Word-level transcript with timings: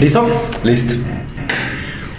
¿Listo? 0.00 0.28
Listo. 0.62 0.94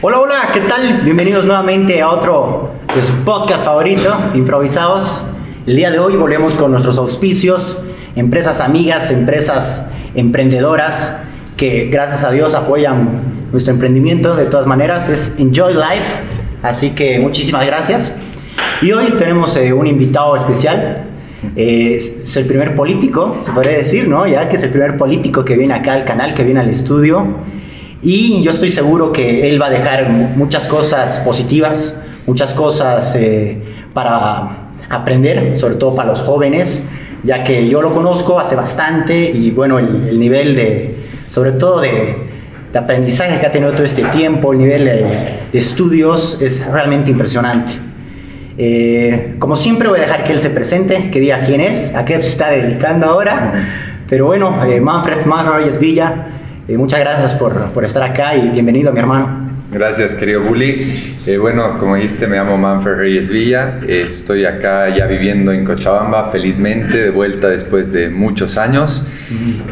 Hola, 0.02 0.20
hola, 0.20 0.50
¿qué 0.54 0.60
tal? 0.60 1.00
Bienvenidos 1.06 1.46
nuevamente 1.46 2.02
a 2.02 2.10
otro 2.10 2.74
de 2.94 3.02
su 3.02 3.24
podcast 3.24 3.64
favorito, 3.64 4.14
Improvisados. 4.34 5.24
El 5.66 5.78
día 5.78 5.90
de 5.90 5.98
hoy 5.98 6.18
volvemos 6.18 6.56
con 6.56 6.72
nuestros 6.72 6.98
auspicios, 6.98 7.82
empresas 8.18 8.60
amigas, 8.60 9.12
empresas 9.12 9.88
emprendedoras 10.14 11.22
que 11.56 11.86
gracias 11.86 12.26
a 12.26 12.32
Dios 12.32 12.54
apoyan 12.54 13.48
nuestro 13.54 13.74
emprendimiento 13.74 14.36
de 14.36 14.48
todas 14.48 14.68
maneras. 14.68 15.08
Es 15.08 15.40
Enjoy 15.40 15.74
Life, 15.74 16.20
así 16.62 16.90
que 16.90 17.18
muchísimas 17.20 17.66
gracias. 17.66 18.14
Y 18.82 18.92
hoy 18.92 19.14
tenemos 19.18 19.56
eh, 19.56 19.72
un 19.72 19.88
invitado 19.88 20.36
especial. 20.36 21.06
Eh, 21.56 22.24
es 22.26 22.36
el 22.36 22.46
primer 22.46 22.76
político, 22.76 23.38
se 23.42 23.54
podría 23.54 23.78
decir, 23.78 24.10
¿no? 24.10 24.28
Ya 24.28 24.50
que 24.50 24.58
es 24.58 24.64
el 24.64 24.70
primer 24.70 24.98
político 24.98 25.46
que 25.46 25.56
viene 25.56 25.74
acá 25.74 25.94
al 25.94 26.04
canal, 26.04 26.34
que 26.34 26.44
viene 26.44 26.60
al 26.60 26.70
estudio. 26.70 27.26
Y 28.02 28.42
yo 28.44 28.52
estoy 28.52 28.70
seguro 28.70 29.12
que 29.12 29.50
él 29.50 29.62
va 29.62 29.68
a 29.68 29.70
dejar 29.70 30.10
muchas 30.10 30.68
cosas 30.68 31.20
positivas, 31.20 32.00
muchas 32.26 32.54
cosas 32.54 33.16
eh, 33.16 33.62
para 33.94 34.70
aprender, 34.90 35.58
sobre 35.58 35.76
todo 35.76 35.96
para 35.96 36.10
los 36.10 36.22
jóvenes, 36.22 36.88
ya 37.24 37.44
que 37.44 37.68
yo 37.68 37.82
lo 37.82 37.94
conozco 37.94 38.40
hace 38.40 38.56
bastante 38.56 39.30
y 39.30 39.52
bueno, 39.52 39.80
el, 39.80 40.18
nivel 40.18 40.56
de, 40.56 40.96
sobre 41.30 41.52
todo 41.52 41.82
de, 41.82 42.16
de, 42.72 42.80
aprendizaje 42.80 43.40
que 43.40 43.46
ha 43.46 43.52
tenido 43.52 43.72
todo 43.72 43.84
este 43.84 44.04
tiempo, 44.06 44.54
el 44.54 44.60
nivel 44.60 44.86
de, 44.86 45.06
de 45.52 45.60
estudios 45.60 46.42
es 46.42 46.72
realmente 46.72 47.12
impresionante. 47.12 47.74
Eh, 48.62 49.36
como 49.40 49.56
siempre 49.56 49.88
voy 49.88 50.00
a 50.00 50.02
dejar 50.02 50.26
que 50.26 50.34
él 50.34 50.40
se 50.42 50.50
presente, 50.50 51.10
que 51.12 51.22
diga 51.22 51.40
quién 51.46 51.62
es, 51.62 51.96
a 51.96 52.04
qué 52.04 52.20
se 52.20 52.28
está 52.28 52.50
dedicando 52.50 53.06
ahora. 53.06 53.54
Pero 54.10 54.26
bueno, 54.26 54.66
eh, 54.66 54.82
Manfred 54.82 55.26
Manfred 55.26 55.80
Villa, 55.80 56.39
eh, 56.70 56.78
muchas 56.78 57.00
gracias 57.00 57.34
por, 57.34 57.72
por, 57.72 57.84
estar 57.84 58.04
acá 58.04 58.36
y 58.36 58.48
bienvenido, 58.50 58.92
mi 58.94 59.00
hermano. 59.00 59.50
Gracias, 59.72 60.14
querido 60.14 60.42
Bully. 60.42 61.16
Eh, 61.26 61.38
bueno, 61.40 61.80
como 61.80 61.96
dijiste, 61.96 62.28
me 62.28 62.38
llamo 62.38 62.60
Manfred 62.60 62.96
Reyes 62.96 63.28
Villa. 63.28 63.80
Eh, 63.88 64.04
estoy 64.06 64.46
acá 64.46 64.96
ya 64.96 65.08
viviendo 65.08 65.52
en 65.52 65.66
Cochabamba, 65.66 66.30
felizmente, 66.30 66.98
de 67.06 67.10
vuelta 67.10 67.48
después 67.48 67.92
de 67.92 68.10
muchos 68.10 68.56
años. 68.58 69.04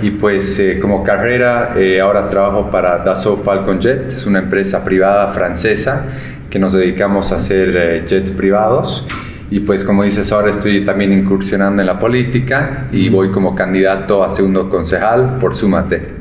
Y 0.02 0.10
pues 0.12 0.60
como 0.82 1.04
carrera, 1.04 1.76
ahora 2.02 2.30
trabajo 2.30 2.72
para 2.72 2.98
Dassault 3.00 3.44
Falcon 3.44 3.80
Jet. 3.80 4.14
Es 4.14 4.26
una 4.26 4.40
empresa 4.40 4.84
privada 4.84 5.28
francesa 5.28 6.06
que 6.50 6.58
nos 6.58 6.74
dedicamos 6.74 7.32
a 7.32 7.36
hacer 7.36 8.06
jets 8.08 8.32
privados. 8.32 9.06
Y 9.52 9.60
pues 9.60 9.84
como 9.84 10.04
dices, 10.04 10.32
ahora 10.32 10.50
estoy 10.50 10.84
también 10.84 11.14
incursionando 11.14 11.82
en 11.82 11.86
la 11.86 12.00
política 12.00 12.88
y 12.92 13.10
voy 13.10 13.32
como 13.32 13.54
candidato 13.54 14.24
a 14.24 14.32
segundo 14.32 14.68
concejal 14.70 15.38
por 15.40 15.56
Súmate. 15.56 16.17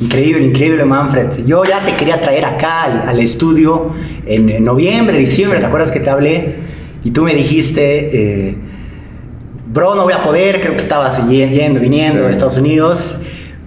Increíble, 0.00 0.46
increíble, 0.46 0.84
Manfred. 0.84 1.44
Yo 1.44 1.64
ya 1.64 1.84
te 1.84 1.94
quería 1.96 2.20
traer 2.20 2.44
acá 2.44 2.84
al, 2.84 3.08
al 3.08 3.18
estudio 3.18 3.92
en, 4.24 4.48
en, 4.48 4.64
noviembre, 4.64 5.18
diciembre, 5.18 5.58
¿te 5.58 5.66
acuerdas 5.66 5.90
que 5.90 6.00
te 6.00 6.08
hablé? 6.08 6.54
Y 7.02 7.10
tú 7.10 7.24
me 7.24 7.34
dijiste, 7.34 8.48
eh, 8.48 8.56
bro, 9.66 9.96
no 9.96 10.04
voy 10.04 10.12
a 10.12 10.22
poder, 10.22 10.60
creo 10.60 10.74
que 10.74 10.82
estabas 10.82 11.28
yendo, 11.28 11.80
viniendo 11.80 12.20
sí. 12.20 12.26
a 12.26 12.30
Estados 12.30 12.58
Unidos. 12.58 13.18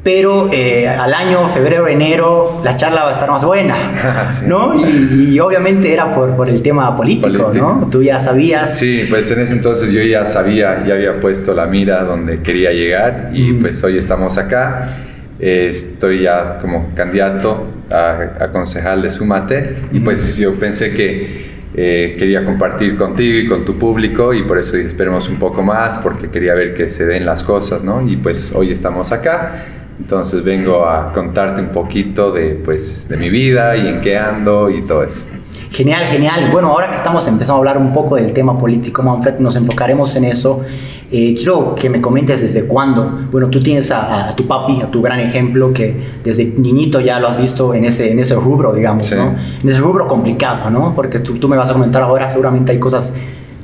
Pero 0.03 0.49
eh, 0.51 0.87
al 0.87 1.13
año, 1.13 1.53
febrero, 1.53 1.87
enero, 1.87 2.59
la 2.63 2.75
charla 2.75 3.03
va 3.03 3.09
a 3.09 3.11
estar 3.11 3.29
más 3.29 3.45
buena, 3.45 4.31
sí. 4.39 4.45
¿no? 4.47 4.73
Y, 4.73 5.35
y, 5.35 5.39
obviamente 5.39 5.93
era 5.93 6.11
por, 6.11 6.35
por 6.35 6.49
el 6.49 6.63
tema 6.63 6.95
político, 6.97 7.27
político, 7.27 7.53
¿no? 7.53 7.87
Tú 7.91 8.01
ya 8.01 8.19
sabías. 8.19 8.79
Sí, 8.79 9.05
pues 9.07 9.29
en 9.29 9.41
ese 9.41 9.53
entonces 9.53 9.93
yo 9.93 10.01
ya 10.01 10.25
sabía, 10.25 10.83
ya 10.87 10.95
había 10.95 11.21
puesto 11.21 11.53
la 11.53 11.67
mira 11.67 12.03
donde 12.03 12.41
quería 12.41 12.71
llegar 12.71 13.29
y 13.31 13.51
mm. 13.51 13.61
pues 13.61 13.83
hoy 13.83 13.99
estamos 13.99 14.39
acá. 14.39 15.09
Eh, 15.43 15.69
estoy 15.71 16.21
ya 16.21 16.59
como 16.59 16.91
candidato 16.93 17.65
a, 17.89 18.43
a 18.43 18.51
concejal 18.51 19.01
de 19.01 19.09
Sumate 19.09 19.75
y 19.91 19.99
pues 19.99 20.37
yo 20.37 20.53
pensé 20.53 20.93
que 20.93 21.51
eh, 21.73 22.15
quería 22.19 22.45
compartir 22.45 22.95
contigo 22.95 23.39
y 23.39 23.47
con 23.47 23.65
tu 23.65 23.79
público 23.79 24.33
y 24.33 24.43
por 24.43 24.59
eso 24.59 24.77
esperemos 24.77 25.29
un 25.29 25.37
poco 25.37 25.63
más 25.63 25.97
porque 25.97 26.29
quería 26.29 26.53
ver 26.53 26.73
que 26.73 26.89
se 26.89 27.05
den 27.05 27.25
las 27.25 27.43
cosas, 27.43 27.81
¿no? 27.81 28.07
Y 28.07 28.17
pues 28.17 28.51
hoy 28.53 28.71
estamos 28.71 29.11
acá, 29.11 29.65
entonces 29.97 30.43
vengo 30.43 30.85
a 30.85 31.13
contarte 31.13 31.61
un 31.61 31.69
poquito 31.69 32.31
de, 32.31 32.55
pues, 32.55 33.07
de 33.07 33.17
mi 33.17 33.29
vida 33.29 33.77
y 33.77 33.87
en 33.87 34.01
qué 34.01 34.17
ando 34.17 34.69
y 34.69 34.81
todo 34.81 35.03
eso. 35.03 35.25
Genial, 35.71 36.03
genial. 36.07 36.49
Bueno, 36.51 36.67
ahora 36.67 36.91
que 36.91 36.97
estamos 36.97 37.25
empezando 37.27 37.55
a 37.55 37.57
hablar 37.59 37.77
un 37.77 37.93
poco 37.93 38.17
del 38.17 38.33
tema 38.33 38.57
político, 38.59 39.01
Manfred, 39.01 39.39
nos 39.39 39.55
enfocaremos 39.55 40.13
en 40.17 40.25
eso. 40.25 40.65
Eh, 41.13 41.35
quiero 41.35 41.75
que 41.75 41.89
me 41.89 41.99
comentes 41.99 42.41
desde 42.41 42.65
cuándo. 42.65 43.27
Bueno, 43.31 43.49
tú 43.49 43.59
tienes 43.59 43.91
a, 43.91 44.29
a, 44.29 44.35
tu 44.35 44.47
papi, 44.47 44.81
a 44.81 44.89
tu 44.89 45.01
gran 45.01 45.19
ejemplo, 45.19 45.73
que 45.73 45.93
desde 46.23 46.45
niñito 46.45 47.01
ya 47.01 47.19
lo 47.19 47.27
has 47.27 47.37
visto 47.37 47.73
en 47.73 47.83
ese, 47.83 48.11
en 48.11 48.19
ese 48.19 48.35
rubro, 48.35 48.73
digamos, 48.73 49.03
sí. 49.03 49.15
¿no? 49.15 49.35
En 49.61 49.67
ese 49.67 49.79
rubro 49.79 50.07
complicado, 50.07 50.69
¿no? 50.69 50.95
Porque 50.95 51.19
tú, 51.19 51.37
tú 51.37 51.49
me 51.49 51.57
vas 51.57 51.69
a 51.69 51.73
comentar 51.73 52.01
ahora, 52.01 52.29
seguramente 52.29 52.71
hay 52.71 52.79
cosas 52.79 53.13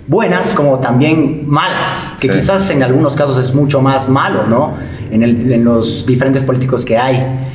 buenas 0.07 0.49
como 0.49 0.79
también 0.79 1.47
malas, 1.47 2.15
que 2.19 2.27
sí. 2.27 2.33
quizás 2.33 2.69
en 2.69 2.83
algunos 2.83 3.15
casos 3.15 3.37
es 3.37 3.55
mucho 3.55 3.81
más 3.81 4.09
malo, 4.09 4.45
¿no? 4.45 4.75
En, 5.09 5.23
el, 5.23 5.49
en 5.49 5.63
los 5.63 6.05
diferentes 6.05 6.43
políticos 6.43 6.83
que 6.83 6.97
hay. 6.97 7.47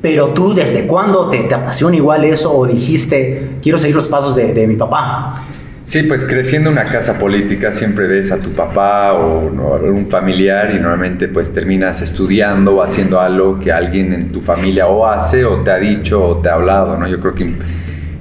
Pero 0.00 0.28
tú, 0.28 0.54
¿desde 0.54 0.86
cuándo 0.86 1.28
te, 1.28 1.40
te, 1.40 1.54
apasiona 1.54 1.96
igual 1.96 2.24
eso 2.24 2.56
o 2.56 2.66
dijiste, 2.66 3.58
quiero 3.60 3.78
seguir 3.78 3.96
los 3.96 4.06
pasos 4.06 4.36
de, 4.36 4.54
de, 4.54 4.66
mi 4.66 4.76
papá? 4.76 5.44
Sí, 5.90 6.04
pues 6.04 6.24
creciendo 6.24 6.70
en 6.70 6.78
una 6.78 6.84
casa 6.84 7.18
política 7.18 7.72
siempre 7.72 8.06
ves 8.06 8.30
a 8.30 8.38
tu 8.38 8.50
papá 8.50 9.12
o 9.14 9.50
¿no? 9.50 9.74
algún 9.74 10.06
familiar 10.06 10.70
y 10.70 10.74
normalmente 10.74 11.26
pues 11.26 11.52
terminas 11.52 12.00
estudiando 12.00 12.76
o 12.76 12.82
haciendo 12.84 13.18
algo 13.18 13.58
que 13.58 13.72
alguien 13.72 14.12
en 14.12 14.30
tu 14.30 14.40
familia 14.40 14.86
o 14.86 15.04
hace 15.04 15.44
o 15.44 15.64
te 15.64 15.72
ha 15.72 15.78
dicho 15.78 16.24
o 16.24 16.36
te 16.36 16.48
ha 16.48 16.54
hablado, 16.54 16.96
¿no? 16.96 17.08
Yo 17.08 17.18
creo 17.18 17.34
que 17.34 17.52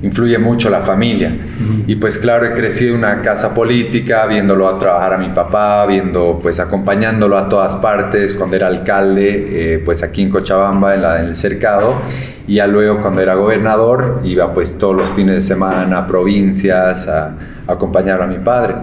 influye 0.02 0.40
mucho 0.40 0.72
la 0.72 0.80
familia. 0.80 1.30
Uh 1.30 1.64
-huh. 1.64 1.84
Y 1.86 1.96
pues 1.98 2.18
claro, 2.18 2.48
he 2.48 2.54
crecido 2.54 2.96
en 2.96 3.04
una 3.04 3.22
casa 3.22 3.54
política, 3.54 4.26
viéndolo 4.26 4.68
a 4.68 4.80
trabajar 4.80 5.14
a 5.14 5.18
mi 5.20 5.30
papá, 5.30 5.86
viendo, 5.86 6.40
pues 6.42 6.60
acompañándolo 6.60 7.38
a 7.38 7.50
todas 7.50 7.76
partes, 7.76 8.34
cuando 8.34 8.56
era 8.56 8.66
alcalde, 8.66 9.76
eh, 9.76 9.82
pues 9.86 10.02
aquí 10.02 10.24
en 10.24 10.32
Cochabamba, 10.32 10.96
en, 10.96 11.04
la, 11.04 11.20
en, 11.20 11.26
el 11.28 11.36
cercado, 11.36 12.02
y 12.48 12.56
ya 12.56 12.66
luego 12.66 13.00
cuando 13.04 13.22
era 13.22 13.36
gobernador, 13.36 14.22
iba 14.24 14.56
pues 14.56 14.76
todos 14.80 14.96
los 14.96 15.10
fines 15.10 15.36
de 15.36 15.42
semana 15.44 16.00
a 16.00 16.08
provincias 16.08 17.08
a 17.08 17.36
acompañar 17.72 18.22
a 18.22 18.28
mi 18.28 18.40
padre. 18.40 18.76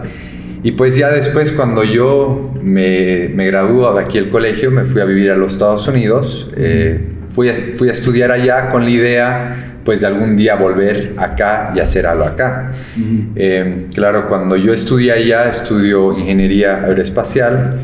Y 0.63 0.73
pues 0.73 0.97
ya 0.97 1.11
después 1.11 1.53
cuando 1.53 1.85
yo 1.85 2.53
me, 2.63 3.29
me 3.35 3.47
graduó 3.47 3.95
de 3.95 4.03
aquí 4.03 4.19
el 4.19 4.31
colegio, 4.31 4.71
me 4.71 4.85
fui 4.85 5.01
a 5.01 5.05
vivir 5.05 5.31
a 5.31 5.37
los 5.37 5.53
Estados 5.53 5.87
Unidos, 5.87 6.51
eh, 6.57 7.01
fui, 7.29 7.49
a, 7.49 7.55
fui 7.77 7.89
a 7.89 7.93
estudiar 7.93 8.33
allá 8.33 8.71
con 8.71 8.85
la 8.85 8.91
idea 8.91 9.57
pues 9.85 10.01
de 10.01 10.09
algún 10.09 10.37
día 10.37 10.57
volver 10.57 11.15
acá 11.17 11.73
y 11.77 11.79
hacer 11.79 12.07
algo 12.07 12.25
acá. 12.25 12.73
Uh 12.97 13.01
-huh. 13.01 13.25
eh, 13.37 13.87
claro, 13.95 14.29
cuando 14.29 14.57
yo 14.57 14.73
estudié 14.73 15.13
allá, 15.13 15.49
estudio 15.49 16.19
ingeniería 16.19 16.83
aeroespacial 16.85 17.79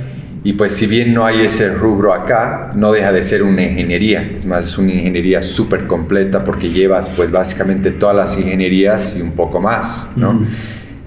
y 0.45 0.55
pues 0.55 0.73
si 0.73 0.89
bien 0.89 1.15
no 1.15 1.25
hay 1.25 1.43
ese 1.43 1.73
rubro 1.73 2.13
acá, 2.13 2.73
no 2.75 2.91
deja 2.91 3.13
de 3.13 3.23
ser 3.23 3.45
una 3.45 3.63
ingeniería. 3.63 4.33
Es 4.37 4.45
más, 4.45 4.65
es 4.65 4.77
una 4.79 4.93
ingeniería 4.93 5.41
súper 5.41 5.87
completa 5.87 6.43
porque 6.43 6.71
llevas 6.71 7.09
pues 7.17 7.31
básicamente 7.31 7.93
todas 7.93 8.17
las 8.17 8.37
ingenierías 8.37 9.17
y 9.17 9.23
un 9.23 9.33
poco 9.33 9.61
más, 9.61 10.11
¿no? 10.17 10.31
Uh 10.31 10.41
-huh. 10.41 10.47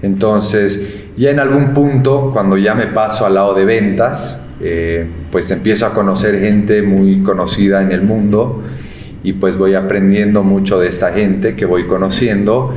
Entonces, 0.02 1.06
ya 1.16 1.30
en 1.30 1.40
algún 1.40 1.72
punto, 1.72 2.30
cuando 2.32 2.56
ya 2.56 2.74
me 2.74 2.86
paso 2.88 3.26
al 3.26 3.34
lado 3.34 3.54
de 3.54 3.64
ventas, 3.64 4.42
eh, 4.60 5.06
pues 5.30 5.50
empiezo 5.50 5.86
a 5.86 5.92
conocer 5.92 6.40
gente 6.40 6.82
muy 6.82 7.22
conocida 7.22 7.82
en 7.82 7.92
el 7.92 8.02
mundo 8.02 8.62
y 9.22 9.34
pues 9.34 9.58
voy 9.58 9.74
aprendiendo 9.74 10.42
mucho 10.42 10.78
de 10.78 10.88
esta 10.88 11.12
gente 11.12 11.54
que 11.56 11.66
voy 11.66 11.86
conociendo 11.86 12.72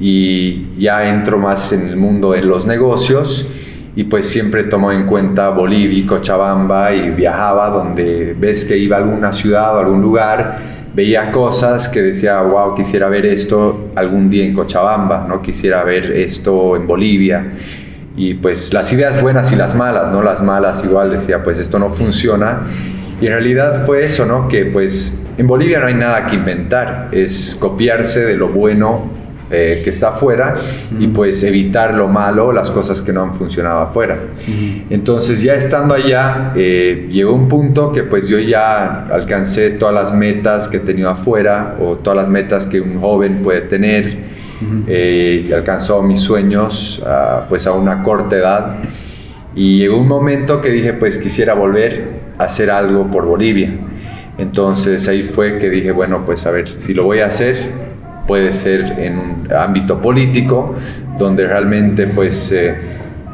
y 0.00 0.66
ya 0.78 1.08
entro 1.08 1.38
más 1.38 1.72
en 1.72 1.88
el 1.88 1.96
mundo 1.96 2.32
de 2.32 2.42
los 2.42 2.66
negocios 2.66 3.48
y 3.94 4.04
pues 4.04 4.26
siempre 4.26 4.64
tomo 4.64 4.90
en 4.90 5.06
cuenta 5.06 5.50
Bolivia 5.50 5.98
y 5.98 6.02
Cochabamba 6.02 6.92
y 6.94 7.10
viajaba 7.10 7.68
donde 7.68 8.34
ves 8.38 8.64
que 8.64 8.76
iba 8.76 8.96
a 8.96 9.00
alguna 9.00 9.32
ciudad 9.32 9.76
o 9.76 9.80
algún 9.80 10.00
lugar, 10.00 10.60
veía 10.94 11.32
cosas 11.32 11.88
que 11.88 12.02
decía, 12.02 12.40
wow, 12.40 12.74
quisiera 12.74 13.08
ver 13.08 13.26
esto 13.26 13.90
algún 13.94 14.28
día 14.28 14.44
en 14.44 14.54
Cochabamba, 14.54 15.26
no 15.28 15.40
quisiera 15.40 15.82
ver 15.84 16.12
esto 16.12 16.76
en 16.76 16.86
Bolivia. 16.86 17.52
Y 18.16 18.34
pues 18.34 18.72
las 18.74 18.92
ideas 18.92 19.22
buenas 19.22 19.52
y 19.52 19.56
las 19.56 19.74
malas, 19.74 20.10
¿no? 20.10 20.22
Las 20.22 20.42
malas 20.42 20.84
igual 20.84 21.10
decía, 21.10 21.42
pues 21.42 21.58
esto 21.58 21.78
no 21.78 21.88
funciona. 21.88 22.60
Y 23.20 23.26
en 23.26 23.32
realidad 23.32 23.86
fue 23.86 24.00
eso, 24.00 24.26
¿no? 24.26 24.48
Que 24.48 24.66
pues 24.66 25.22
en 25.38 25.46
Bolivia 25.46 25.80
no 25.80 25.86
hay 25.86 25.94
nada 25.94 26.26
que 26.26 26.36
inventar, 26.36 27.08
es 27.12 27.56
copiarse 27.58 28.24
de 28.24 28.34
lo 28.34 28.48
bueno 28.48 29.21
eh, 29.52 29.82
que 29.84 29.90
está 29.90 30.08
afuera 30.08 30.54
y 30.98 31.08
pues 31.08 31.42
evitar 31.44 31.92
lo 31.92 32.08
malo, 32.08 32.52
las 32.52 32.70
cosas 32.70 33.02
que 33.02 33.12
no 33.12 33.22
han 33.22 33.34
funcionado 33.34 33.80
afuera. 33.80 34.18
Entonces 34.88 35.42
ya 35.42 35.54
estando 35.54 35.92
allá, 35.94 36.52
eh, 36.56 37.08
llegó 37.10 37.34
un 37.34 37.48
punto 37.48 37.92
que 37.92 38.02
pues 38.02 38.26
yo 38.28 38.38
ya 38.38 39.06
alcancé 39.08 39.72
todas 39.72 39.94
las 39.94 40.14
metas 40.14 40.68
que 40.68 40.78
he 40.78 40.80
tenido 40.80 41.10
afuera 41.10 41.76
o 41.80 41.96
todas 41.96 42.16
las 42.16 42.28
metas 42.28 42.64
que 42.64 42.80
un 42.80 42.98
joven 42.98 43.42
puede 43.42 43.60
tener, 43.62 44.16
eh, 44.86 45.44
alcanzó 45.54 46.02
mis 46.02 46.20
sueños 46.20 47.04
uh, 47.04 47.48
pues 47.48 47.66
a 47.66 47.72
una 47.72 48.02
corta 48.02 48.36
edad 48.36 48.76
y 49.54 49.78
llegó 49.78 49.98
un 49.98 50.08
momento 50.08 50.62
que 50.62 50.70
dije 50.70 50.94
pues 50.94 51.18
quisiera 51.18 51.52
volver 51.52 52.22
a 52.38 52.44
hacer 52.44 52.70
algo 52.70 53.10
por 53.10 53.26
Bolivia. 53.26 53.70
Entonces 54.38 55.06
ahí 55.08 55.22
fue 55.22 55.58
que 55.58 55.68
dije, 55.68 55.92
bueno, 55.92 56.22
pues 56.24 56.46
a 56.46 56.50
ver, 56.50 56.72
si 56.72 56.94
lo 56.94 57.04
voy 57.04 57.20
a 57.20 57.26
hacer, 57.26 57.91
puede 58.26 58.52
ser 58.52 58.98
en 58.98 59.18
un 59.18 59.52
ámbito 59.52 60.00
político, 60.00 60.74
donde 61.18 61.46
realmente 61.46 62.06
pues 62.06 62.52
eh, 62.52 62.74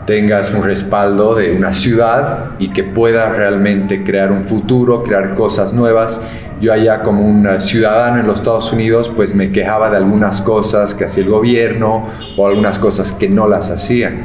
tengas 0.06 0.52
un 0.54 0.62
respaldo 0.62 1.34
de 1.34 1.52
una 1.52 1.74
ciudad 1.74 2.52
y 2.58 2.68
que 2.68 2.82
puedas 2.82 3.36
realmente 3.36 4.04
crear 4.04 4.32
un 4.32 4.46
futuro, 4.46 5.02
crear 5.02 5.34
cosas 5.34 5.72
nuevas. 5.72 6.22
Yo 6.60 6.72
allá 6.72 7.02
como 7.02 7.24
un 7.24 7.46
ciudadano 7.60 8.18
en 8.18 8.26
los 8.26 8.38
Estados 8.40 8.72
Unidos 8.72 9.12
pues 9.14 9.34
me 9.34 9.52
quejaba 9.52 9.90
de 9.90 9.98
algunas 9.98 10.40
cosas 10.40 10.94
que 10.94 11.04
hacía 11.04 11.22
el 11.22 11.30
gobierno 11.30 12.06
o 12.36 12.46
algunas 12.48 12.78
cosas 12.78 13.12
que 13.12 13.28
no 13.28 13.46
las 13.46 13.70
hacían. 13.70 14.24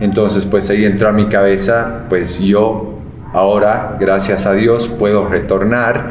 Entonces 0.00 0.44
pues 0.44 0.68
ahí 0.68 0.84
entró 0.84 1.08
a 1.08 1.12
mi 1.12 1.26
cabeza 1.26 2.02
pues 2.10 2.40
yo 2.40 2.98
ahora 3.32 3.96
gracias 3.98 4.44
a 4.44 4.52
Dios 4.52 4.88
puedo 4.88 5.28
retornar 5.28 6.10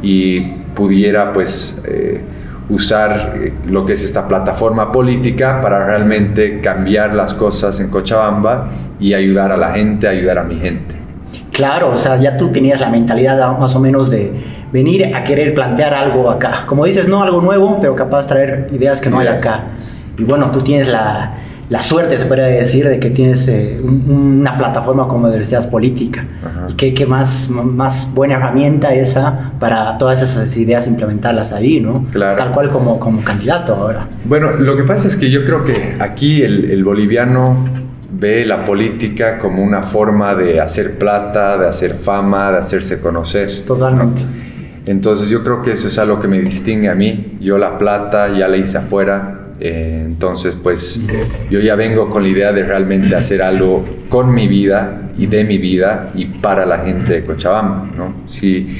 y 0.00 0.40
pudiera 0.74 1.32
pues... 1.32 1.82
Eh, 1.86 2.20
usar 2.68 3.34
eh, 3.36 3.52
lo 3.68 3.84
que 3.84 3.94
es 3.94 4.04
esta 4.04 4.26
plataforma 4.28 4.92
política 4.92 5.60
para 5.60 5.84
realmente 5.84 6.60
cambiar 6.60 7.14
las 7.14 7.34
cosas 7.34 7.78
en 7.80 7.88
Cochabamba 7.90 8.70
y 8.98 9.14
ayudar 9.14 9.52
a 9.52 9.56
la 9.56 9.72
gente, 9.72 10.08
ayudar 10.08 10.38
a 10.38 10.44
mi 10.44 10.56
gente. 10.56 10.96
Claro, 11.50 11.90
o 11.90 11.96
sea, 11.96 12.16
ya 12.16 12.36
tú 12.36 12.48
tenías 12.48 12.80
la 12.80 12.88
mentalidad 12.88 13.58
más 13.58 13.74
o 13.76 13.80
menos 13.80 14.10
de 14.10 14.32
venir 14.72 15.14
a 15.14 15.24
querer 15.24 15.54
plantear 15.54 15.92
algo 15.94 16.30
acá. 16.30 16.64
Como 16.66 16.84
dices, 16.84 17.08
no 17.08 17.22
algo 17.22 17.40
nuevo, 17.40 17.78
pero 17.80 17.94
capaz 17.94 18.26
traer 18.26 18.68
ideas 18.72 19.00
que 19.00 19.10
no 19.10 19.18
hay 19.18 19.28
acá. 19.28 19.64
Y 20.16 20.24
bueno, 20.24 20.50
tú 20.50 20.60
tienes 20.60 20.88
la, 20.88 21.32
la 21.72 21.80
suerte, 21.80 22.18
se 22.18 22.26
podría 22.26 22.44
decir, 22.48 22.86
de 22.86 23.00
que 23.00 23.08
tienes 23.08 23.48
eh, 23.48 23.80
una 23.82 24.58
plataforma 24.58 25.08
como 25.08 25.30
Diversidad 25.30 25.70
Política. 25.70 26.26
Y 26.68 26.74
qué, 26.74 26.92
qué 26.92 27.06
más, 27.06 27.48
más 27.48 28.12
buena 28.12 28.34
herramienta 28.34 28.92
esa 28.92 29.52
para 29.58 29.96
todas 29.96 30.20
esas 30.20 30.54
ideas 30.58 30.86
implementarlas 30.86 31.50
ahí, 31.54 31.80
¿no? 31.80 32.08
Claro. 32.12 32.36
Tal 32.36 32.52
cual 32.52 32.70
como, 32.70 33.00
como 33.00 33.24
candidato 33.24 33.74
ahora. 33.74 34.06
Bueno, 34.24 34.50
lo 34.50 34.76
que 34.76 34.82
pasa 34.82 35.08
es 35.08 35.16
que 35.16 35.30
yo 35.30 35.46
creo 35.46 35.64
que 35.64 35.96
aquí 35.98 36.42
el, 36.42 36.70
el 36.70 36.84
boliviano 36.84 37.56
ve 38.10 38.44
la 38.44 38.66
política 38.66 39.38
como 39.38 39.62
una 39.62 39.82
forma 39.82 40.34
de 40.34 40.60
hacer 40.60 40.98
plata, 40.98 41.56
de 41.56 41.68
hacer 41.68 41.94
fama, 41.94 42.52
de 42.52 42.58
hacerse 42.58 43.00
conocer. 43.00 43.64
Totalmente. 43.64 44.20
Entonces 44.84 45.30
yo 45.30 45.42
creo 45.42 45.62
que 45.62 45.72
eso 45.72 45.88
es 45.88 45.98
algo 45.98 46.20
que 46.20 46.28
me 46.28 46.38
distingue 46.40 46.90
a 46.90 46.94
mí. 46.94 47.38
Yo 47.40 47.56
la 47.56 47.78
plata 47.78 48.28
ya 48.36 48.46
la 48.46 48.58
hice 48.58 48.76
afuera, 48.76 49.41
eh, 49.64 50.02
entonces, 50.04 50.58
pues 50.60 51.00
yo 51.48 51.60
ya 51.60 51.76
vengo 51.76 52.10
con 52.10 52.24
la 52.24 52.28
idea 52.28 52.52
de 52.52 52.64
realmente 52.64 53.14
hacer 53.14 53.42
algo 53.42 53.84
con 54.08 54.34
mi 54.34 54.48
vida 54.48 55.12
y 55.16 55.26
de 55.26 55.44
mi 55.44 55.58
vida 55.58 56.10
y 56.16 56.24
para 56.24 56.66
la 56.66 56.78
gente 56.78 57.12
de 57.12 57.24
Cochabamba, 57.24 57.88
¿no? 57.96 58.12
Si, 58.26 58.76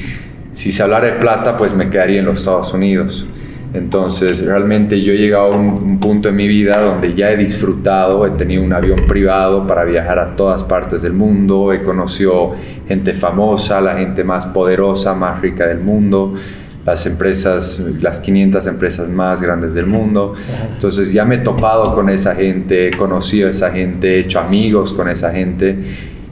si 0.51 0.73
se 0.73 0.83
hablara 0.83 1.05
de 1.05 1.13
plata, 1.13 1.57
pues 1.57 1.73
me 1.73 1.89
quedaría 1.89 2.19
en 2.19 2.25
los 2.25 2.39
Estados 2.39 2.73
Unidos. 2.73 3.25
Entonces, 3.73 4.45
realmente 4.45 5.01
yo 5.01 5.13
he 5.13 5.17
llegado 5.17 5.53
a 5.53 5.55
un, 5.55 5.67
un, 5.69 5.99
punto 6.01 6.27
en 6.27 6.35
mi 6.35 6.49
vida 6.49 6.81
donde 6.81 7.13
ya 7.13 7.31
he 7.31 7.37
disfrutado, 7.37 8.27
he 8.27 8.31
tenido 8.31 8.61
un 8.61 8.73
avión 8.73 9.07
privado 9.07 9.65
para 9.65 9.85
viajar 9.85 10.19
a 10.19 10.35
todas 10.35 10.65
partes 10.65 11.01
del 11.01 11.13
mundo, 11.13 11.71
he 11.71 11.81
conocido 11.81 12.55
gente 12.89 13.13
famosa, 13.13 13.79
la 13.79 13.95
gente 13.95 14.25
más 14.25 14.47
poderosa, 14.47 15.13
más 15.13 15.39
rica 15.39 15.65
del 15.65 15.79
mundo 15.79 16.35
las 16.85 17.05
empresas, 17.05 17.81
las 18.01 18.19
500 18.19 18.67
empresas 18.67 19.09
más 19.09 19.41
grandes 19.41 19.73
del 19.73 19.85
mundo. 19.85 20.33
Entonces 20.73 21.13
ya 21.13 21.25
me 21.25 21.35
he 21.35 21.37
topado 21.39 21.95
con 21.95 22.09
esa 22.09 22.35
gente, 22.35 22.89
he 22.89 22.97
conocido 22.97 23.47
a 23.47 23.51
esa 23.51 23.71
gente, 23.71 24.15
he 24.15 24.19
hecho 24.21 24.39
amigos 24.39 24.93
con 24.93 25.07
esa 25.07 25.31
gente. 25.31 25.77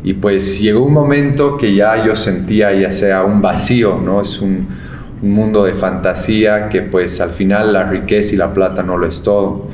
Y 0.03 0.13
pues 0.13 0.59
llegó 0.59 0.83
un 0.83 0.93
momento 0.93 1.57
que 1.57 1.75
ya 1.75 2.05
yo 2.05 2.15
sentía 2.15 2.73
ya 2.73 2.91
sea 2.91 3.23
un 3.23 3.41
vacío, 3.41 3.99
¿no? 4.03 4.21
Es 4.21 4.41
un, 4.41 4.67
un 5.21 5.31
mundo 5.31 5.63
de 5.63 5.73
fantasía 5.73 6.69
que 6.69 6.81
pues 6.81 7.21
al 7.21 7.31
final 7.31 7.73
la 7.73 7.83
riqueza 7.83 8.33
y 8.33 8.37
la 8.37 8.53
plata 8.53 8.83
no 8.83 8.97
lo 8.97 9.07
es 9.07 9.21
todo. 9.21 9.69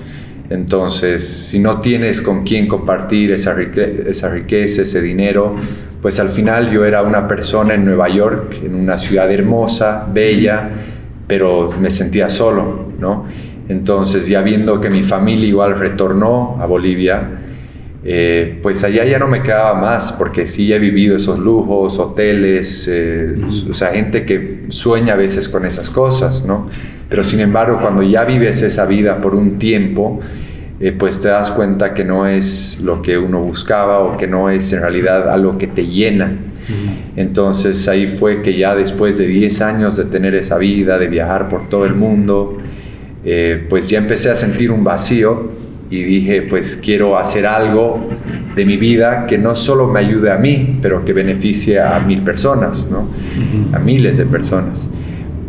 Entonces, 0.50 1.28
si 1.28 1.60
no 1.60 1.82
tienes 1.82 2.22
con 2.22 2.44
quién 2.44 2.68
compartir 2.68 3.32
esa, 3.32 3.56
esa 3.62 4.30
riqueza, 4.30 4.84
ese 4.84 5.02
dinero, 5.02 5.56
pues 6.08 6.22
al 6.22 6.30
final 6.30 6.72
yo 6.72 6.86
era 6.86 7.02
una 7.02 7.28
persona 7.28 7.74
en 7.74 7.84
Nueva 7.84 8.08
York, 8.08 8.62
en 8.64 8.76
una 8.76 8.98
ciudad 8.98 9.30
hermosa, 9.30 10.08
bella, 10.10 10.70
pero 11.28 11.70
me 11.82 11.92
sentía 11.92 12.30
solo, 12.30 12.94
¿no? 12.98 13.26
Entonces 13.68 14.26
ya 14.26 14.42
viendo 14.42 14.80
que 14.80 14.90
mi 14.90 15.04
familia 15.04 15.50
igual 15.50 15.78
retornó 15.78 16.60
a 16.62 16.66
Bolivia, 16.66 17.28
eh, 18.06 18.58
pues 18.64 18.86
allá 18.86 19.04
ya 19.04 19.20
no 19.20 19.28
me 19.28 19.44
quedaba 19.44 19.74
más, 19.74 20.14
porque 20.14 20.48
sí 20.48 20.72
he 20.72 20.80
vivido 20.80 21.18
esos 21.18 21.40
lujos, 21.40 22.00
hoteles, 22.00 22.88
eh, 22.90 23.36
o 23.70 23.74
sea, 23.74 23.90
gente 23.90 24.26
que 24.26 24.68
sueña 24.70 25.16
a 25.16 25.18
veces 25.18 25.50
con 25.50 25.66
esas 25.66 25.90
cosas, 25.90 26.46
¿no? 26.46 26.70
Pero 27.10 27.22
sin 27.26 27.42
embargo, 27.42 27.80
cuando 27.82 28.02
ya 28.02 28.24
vives 28.24 28.62
esa 28.62 28.86
vida 28.86 29.20
por 29.20 29.36
un 29.36 29.60
tiempo, 29.60 30.22
eh, 30.80 30.92
pues 30.92 31.20
te 31.20 31.28
das 31.28 31.50
cuenta 31.52 31.94
que 31.94 32.04
no 32.04 32.28
es 32.28 32.80
lo 32.82 33.02
que 33.02 33.18
uno 33.18 33.42
buscaba 33.42 34.00
o 34.00 34.18
que 34.18 34.28
no 34.28 34.50
es 34.50 34.72
en 34.74 34.82
realidad 34.82 35.30
algo 35.30 35.58
que 35.58 35.68
te 35.68 35.88
llena. 35.88 36.32
Entonces 37.16 37.88
ahí 37.88 38.08
fue 38.08 38.42
que 38.42 38.58
ya 38.58 38.76
después 38.76 39.18
de 39.18 39.26
10 39.26 39.62
años 39.62 39.96
de 39.96 40.04
tener 40.04 40.36
esa 40.36 40.58
vida, 40.58 40.98
de 40.98 41.08
viajar 41.08 41.48
por 41.48 41.70
todo 41.70 41.86
el 41.86 41.96
mundo, 41.96 42.58
eh, 43.24 43.66
pues 43.70 43.90
ya 43.90 43.98
empecé 43.98 44.30
a 44.30 44.36
sentir 44.36 44.72
un 44.72 44.84
vacío 44.84 45.52
y 45.90 46.04
dije, 46.04 46.42
pues 46.42 46.76
quiero 46.76 47.18
hacer 47.18 47.48
algo 47.48 48.10
de 48.54 48.66
mi 48.66 48.76
vida 48.76 49.26
que 49.28 49.38
no 49.38 49.56
solo 49.56 49.88
me 49.88 50.02
ayude 50.02 50.32
a 50.32 50.38
mí, 50.38 50.80
pero 50.82 51.06
que 51.06 51.14
beneficie 51.14 51.80
a 51.80 52.00
mil 52.00 52.22
personas, 52.22 52.90
¿no? 52.92 53.08
A 53.72 53.80
miles 53.80 54.18
de 54.18 54.26
personas. 54.26 54.88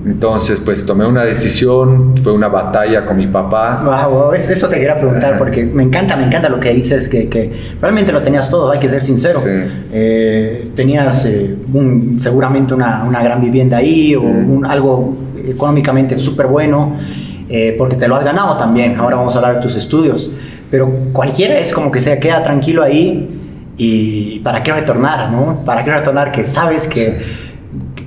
Entonces, 0.08 0.58
pues 0.64 0.86
tomé 0.86 1.06
una 1.06 1.22
decisión, 1.22 2.16
fue 2.16 2.32
una 2.32 2.48
batalla 2.48 3.04
con 3.04 3.18
mi 3.18 3.26
papá. 3.26 3.82
Wow, 3.84 4.32
eso 4.32 4.68
te 4.68 4.76
quería 4.76 4.96
preguntar 4.96 5.36
porque 5.36 5.66
me 5.66 5.82
encanta, 5.82 6.16
me 6.16 6.24
encanta 6.24 6.48
lo 6.48 6.58
que 6.58 6.72
dices, 6.72 7.08
que, 7.08 7.28
que 7.28 7.74
realmente 7.80 8.10
lo 8.10 8.22
tenías 8.22 8.48
todo, 8.48 8.70
hay 8.70 8.78
que 8.78 8.88
ser 8.88 9.04
sincero. 9.04 9.38
Sí. 9.38 9.50
Eh, 9.92 10.70
tenías 10.74 11.26
eh, 11.26 11.54
un, 11.74 12.18
seguramente 12.22 12.72
una, 12.72 13.04
una, 13.04 13.22
gran 13.22 13.40
vivienda 13.40 13.76
ahí 13.76 14.14
o 14.14 14.22
un, 14.22 14.64
algo 14.64 15.14
económicamente 15.46 16.16
súper 16.16 16.46
bueno, 16.46 16.96
eh, 17.50 17.74
porque 17.76 17.96
te 17.96 18.08
lo 18.08 18.16
has 18.16 18.24
ganado 18.24 18.56
también. 18.56 18.96
Ahora 18.98 19.16
vamos 19.16 19.34
a 19.34 19.38
hablar 19.38 19.56
de 19.56 19.60
tus 19.60 19.76
estudios. 19.76 20.30
Pero 20.70 20.90
cualquiera 21.12 21.58
es 21.58 21.72
como 21.72 21.90
que 21.92 22.00
se 22.00 22.18
queda 22.18 22.42
tranquilo 22.42 22.82
ahí 22.82 23.28
y 23.76 24.40
para 24.40 24.62
qué 24.62 24.72
retornar, 24.72 25.30
¿no? 25.30 25.64
¿Para 25.64 25.84
qué 25.84 25.92
retornar? 25.92 26.32
Que 26.32 26.44
sabes 26.44 26.88
que 26.88 27.47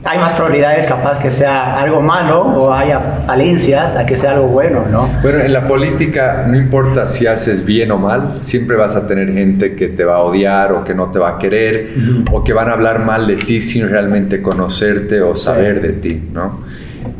hay 0.04 0.18
más 0.18 0.34
probabilidades 0.34 0.88
capaz 0.88 1.20
que 1.20 1.30
sea 1.30 1.80
algo 1.80 2.02
malo 2.02 2.42
o 2.42 2.74
haya 2.74 3.00
falencias 3.28 3.96
a 3.96 4.06
que 4.06 4.18
sea 4.18 4.32
algo 4.32 4.48
bueno, 4.48 4.86
¿no? 4.92 5.08
Bueno, 5.22 5.40
en 5.40 5.54
la 5.54 5.68
política 5.68 6.46
no 6.48 6.58
importa 6.58 7.06
si 7.06 7.28
haces 7.28 7.64
bien 7.64 7.92
o 7.92 7.98
mal, 7.98 8.38
siempre 8.40 8.78
vas 8.78 8.96
a 8.96 9.08
tener 9.08 9.32
gente 9.32 9.76
que 9.76 9.90
te 9.90 10.04
va 10.04 10.16
a 10.16 10.20
odiar 10.20 10.72
o 10.72 10.84
que 10.84 10.96
no 10.96 11.12
te 11.12 11.20
va 11.20 11.36
a 11.36 11.38
querer 11.38 11.94
uh 11.96 12.00
-huh. 12.00 12.26
o 12.32 12.44
que 12.44 12.52
van 12.52 12.70
a 12.70 12.74
hablar 12.74 13.06
mal 13.06 13.28
de 13.28 13.36
ti 13.36 13.62
sin 13.62 13.88
realmente 13.90 14.42
conocerte 14.42 15.22
o 15.22 15.36
saber 15.36 15.76
sí. 15.76 15.88
de 15.88 15.94
ti, 15.94 16.24
¿no? 16.34 16.62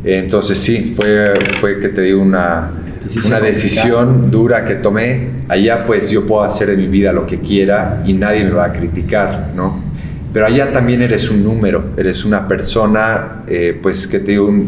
Entonces 0.04 0.58
sí, 0.58 0.92
fue, 0.96 1.34
fue 1.60 1.78
que 1.78 1.88
te 1.88 2.00
digo 2.02 2.20
una, 2.20 2.68
decisión, 3.04 3.32
una 3.32 3.40
decisión 3.40 4.30
dura 4.30 4.64
que 4.64 4.74
tomé. 4.74 5.30
Allá 5.48 5.86
pues 5.86 6.10
yo 6.10 6.26
puedo 6.26 6.42
hacer 6.42 6.70
en 6.70 6.78
mi 6.78 6.88
vida 6.88 7.12
lo 7.12 7.26
que 7.26 7.38
quiera 7.38 8.02
y 8.04 8.12
nadie 8.12 8.44
me 8.44 8.50
va 8.50 8.66
a 8.66 8.72
criticar, 8.72 9.50
¿no? 9.54 9.91
Pero 10.32 10.46
allá 10.46 10.72
también 10.72 11.02
eres 11.02 11.30
un 11.30 11.44
número, 11.44 11.90
eres 11.96 12.24
una 12.24 12.48
persona, 12.48 13.42
eh, 13.46 13.78
pues 13.82 14.06
que 14.06 14.18
te 14.18 14.40
un, 14.40 14.66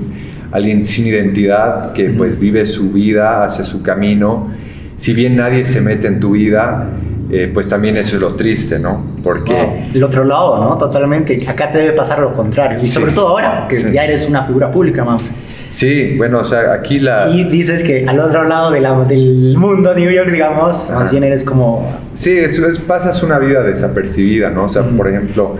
alguien 0.52 0.84
sin 0.84 1.06
identidad 1.06 1.92
que 1.92 2.10
pues 2.10 2.38
vive 2.38 2.66
su 2.66 2.92
vida, 2.92 3.44
hace 3.44 3.64
su 3.64 3.82
camino. 3.82 4.50
Si 4.96 5.12
bien 5.12 5.36
nadie 5.36 5.64
se 5.64 5.80
mete 5.80 6.06
en 6.06 6.20
tu 6.20 6.32
vida, 6.32 6.86
eh, 7.30 7.50
pues 7.52 7.68
también 7.68 7.96
eso 7.96 8.16
es 8.16 8.22
lo 8.22 8.34
triste, 8.34 8.78
¿no? 8.78 9.04
Porque... 9.22 9.88
El 9.92 10.04
otro 10.04 10.24
lado, 10.24 10.62
¿no? 10.62 10.78
Totalmente. 10.78 11.36
Acá 11.48 11.70
te 11.72 11.78
debe 11.78 11.92
pasar 11.92 12.20
lo 12.20 12.34
contrario. 12.34 12.78
Y 12.80 12.86
sobre 12.86 13.12
todo 13.12 13.28
ahora, 13.28 13.66
que 13.68 13.76
sí. 13.76 13.86
ya 13.92 14.04
eres 14.04 14.28
una 14.28 14.44
figura 14.44 14.70
pública, 14.70 15.04
man. 15.04 15.16
Sí, 15.74 16.14
bueno, 16.16 16.38
o 16.38 16.44
sea, 16.44 16.72
aquí 16.72 17.00
la... 17.00 17.28
Y 17.30 17.42
dices 17.50 17.82
que 17.82 18.06
al 18.06 18.20
otro 18.20 18.44
lado 18.44 18.70
de 18.70 18.80
la, 18.80 18.94
del 19.06 19.56
mundo, 19.58 19.92
New 19.92 20.08
York, 20.08 20.30
digamos, 20.30 20.88
Ajá. 20.88 21.00
más 21.00 21.10
bien 21.10 21.24
eres 21.24 21.42
como... 21.42 21.98
Sí, 22.14 22.30
es, 22.30 22.56
es, 22.60 22.78
pasas 22.78 23.24
una 23.24 23.40
vida 23.40 23.60
desapercibida, 23.64 24.50
¿no? 24.50 24.66
O 24.66 24.68
sea, 24.68 24.84
por 24.84 25.08
ejemplo, 25.08 25.56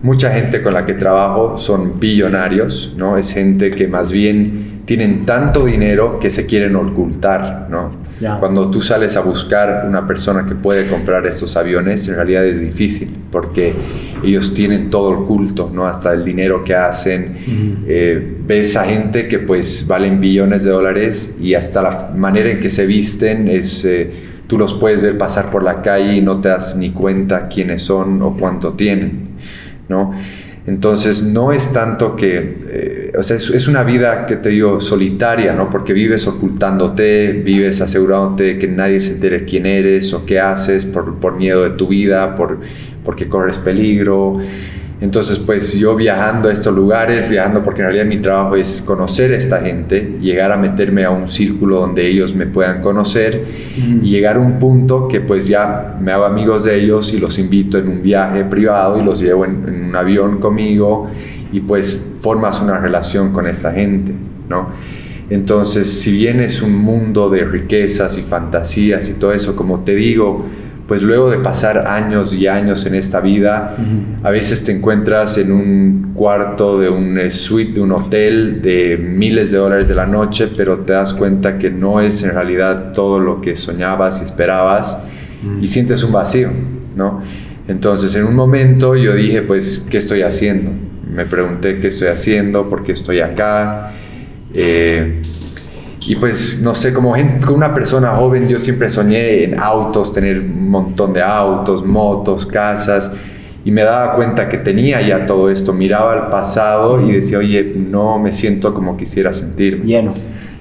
mucha 0.00 0.30
gente 0.30 0.62
con 0.62 0.72
la 0.72 0.86
que 0.86 0.94
trabajo 0.94 1.58
son 1.58 2.00
billonarios, 2.00 2.94
¿no? 2.96 3.18
Es 3.18 3.34
gente 3.34 3.70
que 3.70 3.86
más 3.88 4.10
bien 4.10 4.80
tienen 4.86 5.26
tanto 5.26 5.66
dinero 5.66 6.18
que 6.18 6.30
se 6.30 6.46
quieren 6.46 6.74
ocultar, 6.74 7.66
¿no? 7.68 7.92
Yeah. 8.20 8.38
Cuando 8.40 8.70
tú 8.70 8.80
sales 8.80 9.18
a 9.18 9.20
buscar 9.20 9.84
una 9.86 10.06
persona 10.06 10.46
que 10.46 10.54
puede 10.54 10.88
comprar 10.88 11.26
estos 11.26 11.58
aviones, 11.58 12.08
en 12.08 12.14
realidad 12.14 12.46
es 12.46 12.62
difícil 12.62 13.21
porque 13.32 13.72
ellos 14.22 14.54
tienen 14.54 14.90
todo 14.90 15.10
el 15.10 15.24
culto, 15.24 15.68
¿no? 15.74 15.86
Hasta 15.86 16.12
el 16.12 16.24
dinero 16.24 16.62
que 16.62 16.74
hacen. 16.74 17.22
Uh 17.22 17.50
-huh. 17.50 17.84
eh, 17.88 18.36
ves 18.46 18.76
a 18.76 18.84
gente 18.84 19.26
que 19.26 19.40
pues 19.40 19.86
valen 19.88 20.20
billones 20.20 20.62
de 20.62 20.70
dólares 20.70 21.38
y 21.40 21.54
hasta 21.54 21.82
la 21.82 22.12
manera 22.14 22.50
en 22.50 22.60
que 22.60 22.70
se 22.70 22.86
visten 22.86 23.48
es... 23.48 23.84
Eh, 23.84 24.30
tú 24.46 24.58
los 24.58 24.74
puedes 24.74 25.00
ver 25.00 25.16
pasar 25.16 25.50
por 25.50 25.62
la 25.62 25.80
calle 25.80 26.14
y 26.16 26.20
no 26.20 26.38
te 26.42 26.50
das 26.50 26.76
ni 26.76 26.90
cuenta 26.90 27.48
quiénes 27.48 27.84
son 27.84 28.20
o 28.20 28.36
cuánto 28.36 28.74
tienen, 28.74 29.28
¿no? 29.88 30.12
Entonces 30.66 31.22
no 31.24 31.52
es 31.52 31.72
tanto 31.72 32.14
que, 32.14 32.56
eh, 32.68 33.12
o 33.18 33.22
sea, 33.22 33.36
es, 33.36 33.66
una 33.66 33.82
vida 33.82 34.26
que 34.26 34.36
te 34.36 34.50
digo 34.50 34.78
solitaria, 34.78 35.54
¿no? 35.54 35.70
Porque 35.70 35.92
vives 35.92 36.26
ocultándote, 36.26 37.32
vives 37.32 37.80
asegurándote 37.80 38.58
que 38.58 38.68
nadie 38.68 39.00
se 39.00 39.14
entere 39.14 39.44
quién 39.44 39.64
eres 39.64 40.12
o 40.12 40.24
qué 40.24 40.38
haces 40.38 40.86
por, 40.86 41.18
por 41.18 41.36
miedo 41.36 41.64
de 41.64 41.70
tu 41.70 41.88
vida, 41.88 42.36
por, 42.36 42.60
porque 43.04 43.28
corres 43.28 43.58
peligro. 43.58 44.38
Entonces, 45.00 45.38
pues 45.38 45.74
yo 45.74 45.96
viajando 45.96 46.48
a 46.48 46.52
estos 46.52 46.72
lugares, 46.72 47.28
viajando 47.28 47.60
porque 47.64 47.80
en 47.80 47.86
realidad 47.88 48.06
mi 48.06 48.18
trabajo 48.18 48.54
es 48.54 48.80
conocer 48.80 49.32
a 49.32 49.36
esta 49.36 49.60
gente, 49.60 50.16
llegar 50.20 50.52
a 50.52 50.56
meterme 50.56 51.04
a 51.04 51.10
un 51.10 51.26
círculo 51.26 51.80
donde 51.80 52.08
ellos 52.08 52.32
me 52.36 52.46
puedan 52.46 52.80
conocer 52.82 53.44
y 53.76 54.08
llegar 54.08 54.36
a 54.36 54.38
un 54.38 54.60
punto 54.60 55.08
que 55.08 55.20
pues 55.20 55.48
ya 55.48 55.96
me 56.00 56.12
hago 56.12 56.24
amigos 56.24 56.62
de 56.62 56.80
ellos 56.80 57.12
y 57.12 57.18
los 57.18 57.36
invito 57.40 57.78
en 57.78 57.88
un 57.88 58.00
viaje 58.00 58.44
privado 58.44 59.00
y 59.00 59.04
los 59.04 59.20
llevo 59.20 59.44
en, 59.44 59.64
en 59.66 59.84
un 59.86 59.96
avión 59.96 60.38
conmigo 60.38 61.10
y 61.50 61.58
pues 61.58 62.14
formas 62.20 62.62
una 62.62 62.78
relación 62.78 63.32
con 63.32 63.48
esta 63.48 63.72
gente, 63.72 64.12
¿no? 64.48 64.68
Entonces, 65.30 65.90
si 65.90 66.12
bien 66.12 66.40
es 66.40 66.62
un 66.62 66.76
mundo 66.76 67.30
de 67.30 67.42
riquezas 67.42 68.18
y 68.18 68.20
fantasías 68.22 69.08
y 69.08 69.14
todo 69.14 69.32
eso, 69.32 69.56
como 69.56 69.80
te 69.80 69.94
digo, 69.94 70.46
pues 70.92 71.00
luego 71.00 71.30
de 71.30 71.38
pasar 71.38 71.86
años 71.88 72.34
y 72.34 72.46
años 72.46 72.84
en 72.84 72.94
esta 72.94 73.22
vida, 73.22 73.78
a 74.22 74.30
veces 74.30 74.62
te 74.62 74.72
encuentras 74.72 75.38
en 75.38 75.50
un 75.50 76.12
cuarto 76.12 76.78
de 76.78 76.90
un 76.90 77.18
suite 77.30 77.72
de 77.72 77.80
un 77.80 77.92
hotel 77.92 78.60
de 78.60 78.98
miles 78.98 79.50
de 79.50 79.56
dólares 79.56 79.88
de 79.88 79.94
la 79.94 80.04
noche, 80.04 80.50
pero 80.54 80.80
te 80.80 80.92
das 80.92 81.14
cuenta 81.14 81.56
que 81.56 81.70
no 81.70 81.98
es 81.98 82.22
en 82.24 82.34
realidad 82.34 82.92
todo 82.92 83.20
lo 83.20 83.40
que 83.40 83.56
soñabas 83.56 84.20
y 84.20 84.26
esperabas 84.26 85.02
y 85.62 85.66
sientes 85.66 86.04
un 86.04 86.12
vacío, 86.12 86.50
¿no? 86.94 87.22
Entonces 87.68 88.14
en 88.14 88.26
un 88.26 88.34
momento 88.34 88.94
yo 88.94 89.14
dije, 89.14 89.40
pues, 89.40 89.86
¿qué 89.88 89.96
estoy 89.96 90.20
haciendo? 90.20 90.72
Me 91.10 91.24
pregunté 91.24 91.80
qué 91.80 91.86
estoy 91.86 92.08
haciendo, 92.08 92.68
por 92.68 92.84
qué 92.84 92.92
estoy 92.92 93.20
acá. 93.20 93.92
Eh, 94.52 95.21
y 96.06 96.16
pues, 96.16 96.60
no 96.62 96.74
sé, 96.74 96.92
como, 96.92 97.14
como 97.44 97.56
una 97.56 97.72
persona 97.74 98.10
joven, 98.10 98.48
yo 98.48 98.58
siempre 98.58 98.90
soñé 98.90 99.44
en 99.44 99.58
autos, 99.58 100.12
tener 100.12 100.40
un 100.40 100.70
montón 100.70 101.12
de 101.12 101.22
autos, 101.22 101.84
motos, 101.84 102.46
casas. 102.46 103.12
Y 103.64 103.70
me 103.70 103.82
daba 103.82 104.14
cuenta 104.14 104.48
que 104.48 104.58
tenía 104.58 105.00
ya 105.00 105.26
todo 105.26 105.48
esto. 105.48 105.72
Miraba 105.72 106.12
al 106.12 106.30
pasado 106.30 107.00
y 107.00 107.12
decía, 107.12 107.38
oye, 107.38 107.74
no 107.76 108.18
me 108.18 108.32
siento 108.32 108.74
como 108.74 108.96
quisiera 108.96 109.32
sentirme. 109.32 109.84
Lleno. 109.84 110.14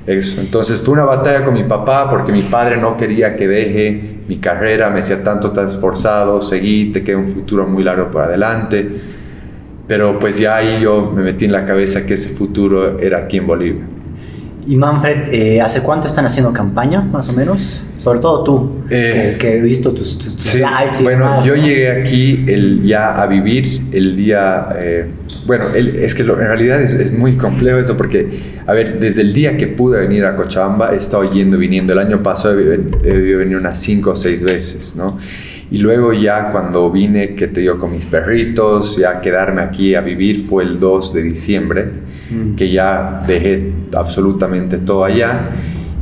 Eso. 0.05 0.41
Entonces 0.41 0.79
fue 0.79 0.93
una 0.93 1.05
batalla 1.05 1.43
con 1.43 1.53
mi 1.53 1.63
papá 1.63 2.10
porque 2.10 2.31
mi 2.31 2.43
padre 2.43 2.77
no 2.77 2.98
quería 2.98 3.36
que 3.36 3.48
deje 3.48 4.19
mi 4.27 4.38
carrera. 4.38 4.89
Me 4.89 4.98
decía, 4.98 5.24
tanto 5.24 5.51
has 5.60 5.75
esforzado, 5.75 6.41
seguí, 6.41 6.91
te 6.91 7.03
queda 7.03 7.17
un 7.17 7.29
futuro 7.29 7.65
muy 7.65 7.83
largo 7.83 8.12
por 8.12 8.21
adelante. 8.21 8.88
Pero 9.88 10.19
pues 10.19 10.38
ya 10.38 10.57
ahí 10.57 10.81
yo 10.81 11.12
me 11.15 11.24
metí 11.24 11.45
en 11.45 11.51
la 11.51 11.65
cabeza 11.65 12.05
que 12.05 12.13
ese 12.13 12.29
futuro 12.29 13.00
era 13.00 13.19
aquí 13.19 13.38
en 13.38 13.48
Bolivia. 13.48 13.83
Y 14.71 14.77
Manfred, 14.77 15.33
eh, 15.33 15.59
¿hace 15.59 15.81
cuánto 15.81 16.07
están 16.07 16.25
haciendo 16.25 16.53
campaña, 16.53 17.01
más 17.01 17.27
o 17.27 17.33
menos? 17.33 17.81
Sobre 18.01 18.21
todo 18.21 18.41
tú, 18.45 18.87
que, 18.87 19.31
eh, 19.31 19.37
he 19.41 19.59
visto 19.59 19.91
tus, 19.91 20.17
tus, 20.17 20.55
lives. 20.55 21.03
bueno, 21.03 21.43
yo 21.43 21.57
llegué 21.57 21.91
aquí 21.91 22.45
el, 22.47 22.81
ya 22.81 23.21
a 23.21 23.27
vivir 23.27 23.81
el 23.91 24.15
día. 24.15 24.69
Eh, 24.79 25.07
bueno, 25.45 25.65
es 25.75 26.15
que 26.15 26.21
en 26.21 26.37
realidad 26.37 26.81
es, 26.81 27.11
muy 27.11 27.35
complejo 27.35 27.79
eso 27.79 27.97
porque, 27.97 28.61
a 28.65 28.71
ver, 28.71 28.97
desde 28.97 29.23
el 29.23 29.33
día 29.33 29.57
que 29.57 29.67
pude 29.67 29.99
venir 29.99 30.23
a 30.23 30.37
Cochabamba 30.37 30.93
he 30.93 30.95
estado 30.95 31.29
yendo, 31.29 31.57
viniendo. 31.57 31.91
El 31.91 31.99
año 31.99 32.23
pasado 32.23 32.57
he, 32.57 32.79
he 33.03 33.35
venido 33.35 33.59
unas 33.59 33.77
cinco 33.77 34.11
o 34.11 34.15
seis 34.15 34.41
veces, 34.41 34.95
¿no? 34.95 35.19
Y 35.71 35.77
luego 35.77 36.11
ya 36.11 36.51
cuando 36.51 36.91
vine, 36.91 37.33
que 37.33 37.47
te 37.47 37.61
digo, 37.61 37.79
con 37.79 37.91
mis 37.91 38.05
perritos, 38.05 38.97
ya 38.97 39.21
quedarme 39.21 39.61
aquí 39.61 39.95
a 39.95 40.01
vivir 40.01 40.45
fue 40.45 40.63
el 40.63 40.79
2 40.79 41.13
de 41.13 41.23
diciembre, 41.23 41.85
mm. 42.29 42.55
que 42.55 42.69
ya 42.69 43.23
dejé 43.25 43.71
absolutamente 43.93 44.77
todo 44.77 45.05
allá 45.05 45.41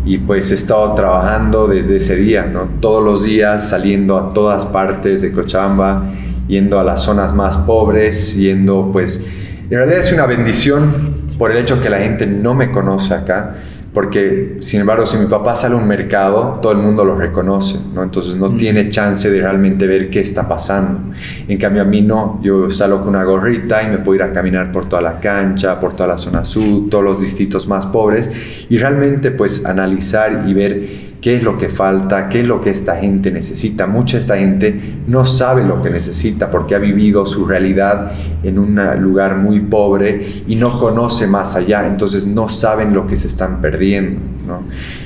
y 0.05 0.17
pues 0.17 0.51
he 0.51 0.55
estado 0.55 0.95
trabajando 0.95 1.67
desde 1.67 1.97
ese 1.97 2.15
día, 2.15 2.45
¿no? 2.45 2.67
Todos 2.79 3.03
los 3.03 3.23
días 3.23 3.69
saliendo 3.69 4.17
a 4.17 4.33
todas 4.33 4.65
partes 4.65 5.21
de 5.21 5.31
Cochabamba, 5.31 6.09
yendo 6.47 6.79
a 6.79 6.83
las 6.83 7.03
zonas 7.03 7.35
más 7.35 7.57
pobres, 7.57 8.35
yendo 8.35 8.89
pues... 8.91 9.23
En 9.69 9.77
realidad 9.77 9.99
es 9.99 10.11
una 10.11 10.25
bendición 10.25 11.27
por 11.37 11.51
el 11.51 11.57
hecho 11.57 11.79
que 11.79 11.91
la 11.91 11.99
gente 11.99 12.25
no 12.25 12.55
me 12.55 12.71
conoce 12.71 13.13
acá 13.13 13.57
porque 13.93 14.57
sin 14.59 14.81
embargo 14.81 15.05
si 15.05 15.17
mi 15.17 15.25
papá 15.25 15.55
sale 15.55 15.75
a 15.75 15.77
un 15.77 15.87
mercado, 15.87 16.59
todo 16.61 16.71
el 16.71 16.77
mundo 16.77 17.03
lo 17.03 17.15
reconoce, 17.15 17.79
¿no? 17.93 18.03
Entonces 18.03 18.35
no 18.35 18.49
mm. 18.49 18.57
tiene 18.57 18.89
chance 18.89 19.29
de 19.29 19.41
realmente 19.41 19.87
ver 19.87 20.09
qué 20.09 20.19
está 20.19 20.47
pasando. 20.47 21.13
En 21.47 21.57
cambio 21.57 21.81
a 21.81 21.85
mí 21.85 22.01
no, 22.01 22.39
yo 22.43 22.69
salgo 22.69 22.99
con 22.99 23.09
una 23.09 23.23
gorrita 23.23 23.81
y 23.83 23.87
me 23.87 23.97
puedo 23.97 24.15
ir 24.15 24.23
a 24.23 24.31
caminar 24.31 24.71
por 24.71 24.87
toda 24.87 25.01
la 25.01 25.19
cancha, 25.19 25.79
por 25.79 25.95
toda 25.95 26.07
la 26.07 26.17
zona 26.17 26.45
sur, 26.45 26.89
todos 26.89 27.03
los 27.03 27.21
distritos 27.21 27.67
más 27.67 27.87
pobres 27.87 28.31
y 28.69 28.77
realmente 28.77 29.31
pues 29.31 29.65
analizar 29.65 30.43
y 30.47 30.53
ver 30.53 31.08
qué 31.21 31.35
es 31.35 31.43
lo 31.43 31.57
que 31.57 31.69
falta, 31.69 32.29
qué 32.29 32.41
es 32.41 32.47
lo 32.47 32.61
que 32.61 32.69
esta 32.69 32.95
gente 32.95 33.31
necesita. 33.31 33.87
Mucha 33.87 34.17
esta 34.17 34.37
gente 34.37 34.99
no 35.07 35.25
sabe 35.25 35.63
lo 35.63 35.81
que 35.81 35.89
necesita 35.89 36.49
porque 36.49 36.75
ha 36.75 36.79
vivido 36.79 37.25
su 37.25 37.45
realidad 37.45 38.11
en 38.43 38.57
un 38.57 38.79
lugar 39.01 39.37
muy 39.37 39.59
pobre 39.59 40.43
y 40.47 40.55
no 40.55 40.79
conoce 40.79 41.27
más 41.27 41.55
allá, 41.55 41.85
entonces 41.87 42.25
no 42.25 42.49
saben 42.49 42.93
lo 42.93 43.05
que 43.05 43.17
se 43.17 43.27
están 43.27 43.61
perdiendo. 43.61 44.21
¿no? 44.47 44.63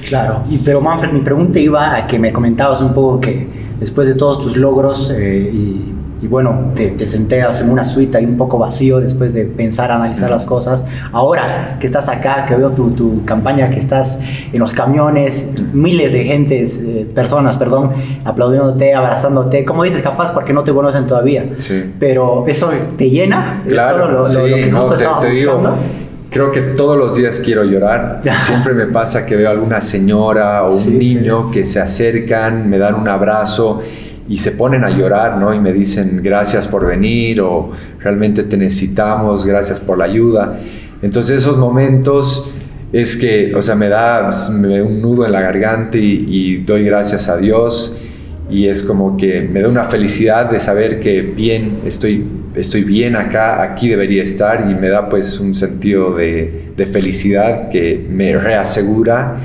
Claro, 0.07 0.43
y, 0.49 0.59
pero 0.59 0.81
Manfred, 0.81 1.11
mi 1.11 1.21
pregunta 1.21 1.59
iba 1.59 1.95
a 1.95 2.07
que 2.07 2.19
me 2.19 2.31
comentabas 2.31 2.81
un 2.81 2.93
poco 2.93 3.19
que 3.19 3.47
después 3.79 4.07
de 4.07 4.15
todos 4.15 4.41
tus 4.41 4.55
logros 4.55 5.11
eh, 5.11 5.51
y 5.51 5.92
y 6.23 6.27
bueno, 6.27 6.71
te, 6.73 6.91
te 6.91 7.05
senteas 7.05 7.59
en 7.59 7.69
una 7.69 7.83
suite 7.83 8.17
ahí 8.17 8.23
un 8.23 8.37
poco 8.37 8.57
vacío 8.57 9.01
después 9.01 9.33
de 9.33 9.43
pensar, 9.43 9.91
analizar 9.91 10.29
las 10.29 10.45
cosas. 10.45 10.85
Ahora 11.11 11.75
que 11.81 11.85
estás 11.85 12.07
acá, 12.07 12.45
que 12.47 12.55
veo 12.55 12.71
tu, 12.71 12.91
tu 12.91 13.25
campaña, 13.25 13.69
que 13.69 13.77
estás 13.77 14.21
en 14.53 14.57
los 14.57 14.73
camiones, 14.73 15.51
miles 15.73 16.13
de 16.13 16.23
gentes, 16.23 16.81
eh, 16.81 17.05
personas, 17.13 17.57
perdón, 17.57 17.91
aplaudiéndote, 18.23 18.93
abrazándote, 18.93 19.65
como 19.65 19.83
dices, 19.83 20.01
capaz 20.01 20.33
porque 20.33 20.53
no 20.53 20.63
te 20.63 20.71
conocen 20.71 21.07
todavía. 21.07 21.55
Sí. 21.57 21.91
Pero 21.99 22.45
eso 22.47 22.71
te 22.97 23.09
llena. 23.09 23.61
Claro, 23.67 24.09
lo, 24.09 24.23
sí, 24.23 24.39
que 24.45 24.67
no, 24.67 24.85
te, 24.85 25.05
te 25.19 25.29
digo, 25.29 25.61
creo 26.29 26.53
que 26.53 26.61
todos 26.61 26.97
los 26.97 27.17
días 27.17 27.41
quiero 27.43 27.65
llorar. 27.65 28.21
Siempre 28.45 28.73
me 28.73 28.85
pasa 28.85 29.25
que 29.25 29.35
veo 29.35 29.49
a 29.49 29.51
alguna 29.51 29.81
señora 29.81 30.63
o 30.63 30.73
un 30.73 30.97
niño 30.97 31.51
que 31.51 31.65
se 31.65 31.81
acercan, 31.81 32.69
me 32.69 32.77
dan 32.77 32.95
un 32.95 33.09
abrazo 33.09 33.81
y 34.27 34.37
se 34.37 34.51
ponen 34.51 34.83
a 34.83 34.89
llorar, 34.89 35.37
¿no? 35.37 35.53
Y 35.53 35.59
me 35.59 35.73
dicen 35.73 36.21
gracias 36.23 36.67
por 36.67 36.85
venir 36.85 37.41
o 37.41 37.71
realmente 37.99 38.43
te 38.43 38.57
necesitamos, 38.57 39.45
gracias 39.45 39.79
por 39.79 39.97
la 39.97 40.05
ayuda. 40.05 40.59
Entonces 41.01 41.39
esos 41.39 41.57
momentos 41.57 42.51
es 42.93 43.17
que, 43.17 43.53
o 43.55 43.61
sea, 43.61 43.75
me 43.75 43.89
da, 43.89 44.29
un 44.85 45.01
nudo 45.01 45.25
en 45.25 45.31
la 45.31 45.41
garganta 45.41 45.97
y, 45.97 46.63
doy 46.65 46.85
gracias 46.85 47.27
a 47.27 47.37
Dios 47.37 47.97
y 48.49 48.67
es 48.67 48.83
como 48.83 49.17
que 49.17 49.41
me 49.41 49.61
da 49.61 49.67
una 49.67 49.85
felicidad 49.85 50.49
de 50.49 50.59
saber 50.59 50.99
que 50.99 51.21
bien, 51.21 51.79
estoy, 51.85 52.25
estoy 52.55 52.83
bien 52.83 53.15
acá, 53.15 53.61
aquí 53.61 53.89
debería 53.89 54.23
estar 54.23 54.67
y 54.69 54.75
me 54.75 54.89
da 54.89 55.09
pues 55.09 55.39
un 55.39 55.55
sentido 55.55 56.15
de 56.15 56.89
felicidad 56.91 57.69
que 57.69 58.05
me 58.09 58.37
reasegura 58.37 59.37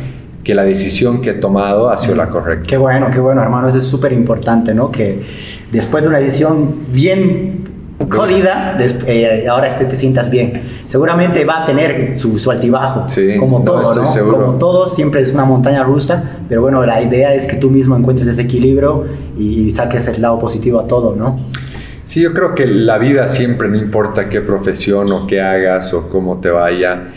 que 0.49 0.55
la 0.55 0.65
decisión 0.65 1.21
que 1.21 1.29
he 1.29 1.35
tomado 1.35 1.91
ha 1.91 1.99
sido 1.99 2.15
la 2.15 2.31
correcta. 2.31 2.67
Qué 2.67 2.79
bueno, 2.79 3.11
qué 3.13 3.21
bueno, 3.21 3.43
hermano, 3.43 3.69
eso 3.69 3.77
es 3.77 3.85
súper 3.85 4.15
importante, 4.15 4.73
¿no? 4.73 4.91
Que 4.91 5.23
después 5.71 6.03
de 6.03 6.09
una 6.09 6.21
decisión 6.21 6.87
bien 6.91 7.65
jodida, 8.11 8.79
eh, 8.81 9.45
ahora 9.47 9.69
este 9.69 9.85
te 9.85 9.95
sientas 9.95 10.31
bien. 10.31 10.63
Seguramente 10.87 11.45
va 11.45 11.65
a 11.65 11.67
tener 11.67 12.19
su, 12.19 12.39
su 12.39 12.51
altibajo, 12.51 13.05
como 13.39 13.63
todo, 13.63 13.95
¿no? 13.95 14.31
Como 14.31 14.53
todo, 14.55 14.89
siempre 14.89 15.21
es 15.21 15.35
una 15.35 15.45
montaña 15.45 15.85
rusa, 15.85 16.39
pero 16.49 16.63
bueno, 16.63 16.83
la 16.87 17.03
idea 17.03 17.35
es 17.35 17.47
que 17.47 17.57
tú 17.57 17.69
mismo 17.69 17.95
encuentres 17.95 18.27
ese 18.27 18.41
equilibrio 18.41 19.05
y 19.37 19.71
saques 19.73 20.09
el 20.09 20.23
lado 20.23 20.39
positivo 20.39 20.81
a 20.81 20.87
todo, 20.87 21.15
¿no? 21.15 21.41
Sí, 22.07 22.23
yo 22.23 22.33
creo 22.33 22.55
que 22.55 22.67
la 22.67 22.97
vida 22.97 23.29
siempre, 23.29 23.69
no 23.69 23.77
importa 23.77 24.31
qué 24.31 24.41
profesión 24.41 25.13
o 25.13 25.27
qué 25.27 25.43
hagas 25.43 25.93
o 25.93 26.09
cómo 26.09 26.39
te 26.39 26.49
vaya, 26.49 27.09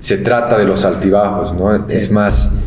se 0.00 0.18
trata 0.18 0.58
de 0.58 0.64
los 0.64 0.84
altibajos, 0.84 1.54
¿no? 1.54 1.86
Es 1.86 2.10
más, 2.10 2.58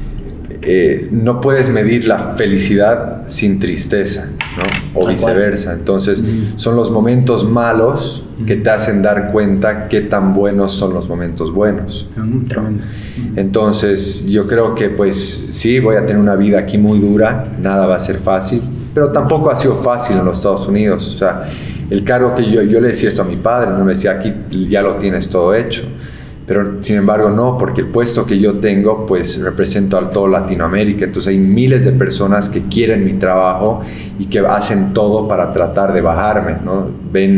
eh, 0.68 1.08
no 1.12 1.42
puedes 1.42 1.70
medir 1.70 2.08
la 2.08 2.34
felicidad 2.36 3.24
sin 3.28 3.60
tristeza, 3.60 4.32
¿no? 4.58 5.00
O 5.00 5.08
viceversa. 5.08 5.74
Entonces, 5.74 6.24
son 6.56 6.76
los 6.76 6.90
momentos 6.90 7.50
malos 7.50 8.26
que 8.46 8.56
te 8.56 8.70
hacen 8.70 9.02
dar 9.02 9.32
cuenta 9.32 9.88
qué 9.88 10.02
tan 10.02 10.34
buenos 10.34 10.72
son 10.72 10.94
los 10.94 11.08
momentos 11.08 11.54
buenos. 11.54 12.10
Entonces, 13.36 14.26
yo 14.28 14.48
creo 14.48 14.74
que 14.76 14.90
pues 14.90 15.50
sí, 15.52 15.80
voy 15.80 15.98
a 15.98 16.06
tener 16.06 16.18
una 16.22 16.36
vida 16.36 16.60
aquí 16.60 16.78
muy 16.78 17.00
dura, 17.00 17.56
nada 17.62 17.86
va 17.86 17.96
a 17.96 18.00
ser 18.00 18.18
fácil, 18.18 18.62
pero 18.94 19.12
tampoco 19.12 19.52
ha 19.52 19.56
sido 19.56 19.76
fácil 19.76 20.18
en 20.18 20.26
los 20.26 20.38
Estados 20.38 20.68
Unidos. 20.68 21.14
O 21.16 21.18
sea, 21.18 21.50
el 21.90 22.04
cargo 22.04 22.34
que 22.34 22.50
yo, 22.50 22.64
yo 22.64 22.80
le 22.82 22.90
decía 22.90 23.10
esto 23.10 23.22
a 23.22 23.26
mi 23.26 23.36
padre, 23.36 23.72
no 23.72 23.86
me 23.86 23.94
decía, 23.94 24.12
aquí 24.12 24.34
ya 24.68 24.82
lo 24.82 24.96
tienes 24.96 25.30
todo 25.30 25.54
hecho 25.54 25.84
pero 26.46 26.84
sin 26.84 26.98
embargo 26.98 27.30
no, 27.30 27.58
porque 27.58 27.82
el 27.82 27.88
puesto 27.88 28.26
que 28.26 28.40
yo 28.40 28.60
tengo 28.60 29.06
pues 29.06 29.42
represento 29.42 29.98
a 29.98 30.10
toda 30.10 30.42
Latinoamérica, 30.42 31.06
entonces 31.06 31.32
hay 31.32 31.40
miles 31.40 31.86
de 31.86 31.92
personas 31.92 32.50
que 32.50 32.64
quieren 32.64 33.04
mi 33.04 33.14
trabajo 33.14 33.82
y 34.20 34.26
que 34.26 34.40
hacen 34.40 34.94
todo 34.94 35.28
para 35.28 35.52
tratar 35.52 35.92
de 35.94 36.02
bajarme, 36.02 36.58
¿no? 36.64 36.88
Ven 37.12 37.38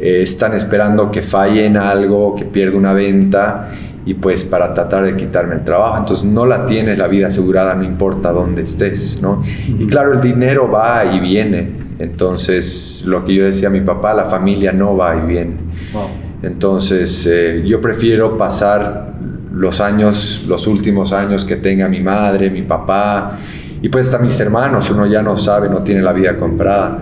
eh, 0.00 0.22
están 0.22 0.54
esperando 0.54 1.10
que 1.10 1.22
falle 1.22 1.66
en 1.66 1.76
algo, 1.76 2.34
que 2.36 2.44
pierda 2.44 2.76
una 2.76 2.92
venta 2.92 3.70
y 4.06 4.14
pues 4.14 4.44
para 4.44 4.72
tratar 4.72 5.04
de 5.04 5.16
quitarme 5.16 5.56
el 5.56 5.64
trabajo. 5.64 5.98
Entonces 5.98 6.24
no 6.24 6.46
la 6.46 6.64
tienes 6.64 6.96
la 6.96 7.08
vida 7.08 7.26
asegurada, 7.26 7.74
no 7.74 7.84
importa 7.84 8.32
dónde 8.32 8.62
estés, 8.62 9.20
¿no? 9.20 9.42
Y 9.66 9.86
claro, 9.86 10.14
el 10.14 10.20
dinero 10.22 10.70
va 10.70 11.04
y 11.04 11.20
viene. 11.20 11.88
Entonces, 11.98 13.02
lo 13.04 13.24
que 13.24 13.34
yo 13.34 13.44
decía 13.44 13.68
a 13.68 13.70
mi 13.72 13.80
papá, 13.80 14.14
la 14.14 14.26
familia 14.26 14.72
no 14.72 14.96
va 14.96 15.16
y 15.16 15.26
viene. 15.26 15.56
Entonces, 16.42 17.26
eh, 17.26 17.62
yo 17.66 17.80
prefiero 17.80 18.36
pasar 18.36 19.14
los 19.52 19.80
años, 19.80 20.44
los 20.46 20.66
últimos 20.66 21.12
años 21.12 21.44
que 21.44 21.56
tenga 21.56 21.88
mi 21.88 22.00
madre, 22.00 22.50
mi 22.50 22.62
papá, 22.62 23.38
y 23.80 23.88
pues 23.88 24.06
hasta 24.06 24.18
mis 24.18 24.38
hermanos, 24.40 24.90
uno 24.90 25.06
ya 25.06 25.22
no 25.22 25.36
sabe, 25.36 25.68
no 25.68 25.82
tiene 25.82 26.02
la 26.02 26.12
vida 26.12 26.36
comprada. 26.36 26.98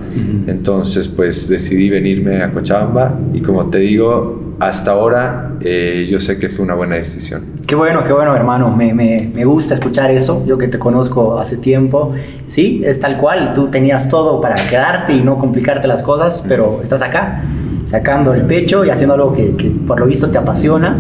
Entonces, 0.47 1.09
pues 1.09 1.49
decidí 1.49 1.89
venirme 1.89 2.43
a 2.43 2.51
Cochabamba 2.51 3.19
y 3.33 3.41
como 3.41 3.67
te 3.71 3.79
digo, 3.79 4.55
hasta 4.59 4.91
ahora 4.93 5.53
eh, 5.61 6.07
yo 6.11 6.21
sé 6.21 6.39
que 6.39 6.51
fue 6.51 6.65
una 6.65 6.75
buena 6.75 6.97
decisión. 6.97 7.57
Qué 7.67 7.75
bueno, 7.75 8.05
qué 8.05 8.13
bueno, 8.13 8.37
hermano. 8.37 8.75
Me, 8.77 8.93
me, 8.93 9.31
me, 9.35 9.45
gusta 9.45 9.75
escuchar 9.75 10.11
eso. 10.11 10.45
Yo 10.47 10.59
que 10.59 10.69
te 10.69 10.79
conozco 10.79 11.39
hace 11.39 11.57
tiempo. 11.57 12.13
Sí, 12.47 12.83
es 12.85 13.01
tal 13.01 13.17
cual. 13.17 13.55
Tú 13.55 13.69
tenías 13.69 14.09
todo 14.11 14.41
para 14.41 14.55
quedarte 14.55 15.15
y 15.15 15.23
no 15.23 15.39
complicarte 15.39 15.89
las 15.89 16.03
cosas, 16.03 16.45
pero 16.47 16.81
estás 16.83 17.03
acá, 17.03 17.43
sacando 17.87 18.35
el 18.35 18.43
pecho 18.43 18.85
y 18.85 18.91
haciendo 18.91 19.15
algo 19.15 19.33
que, 19.33 19.57
que 19.57 19.71
por 19.71 19.99
lo 20.01 20.07
visto 20.07 20.31
te 20.31 20.39
apasiona. 20.39 20.97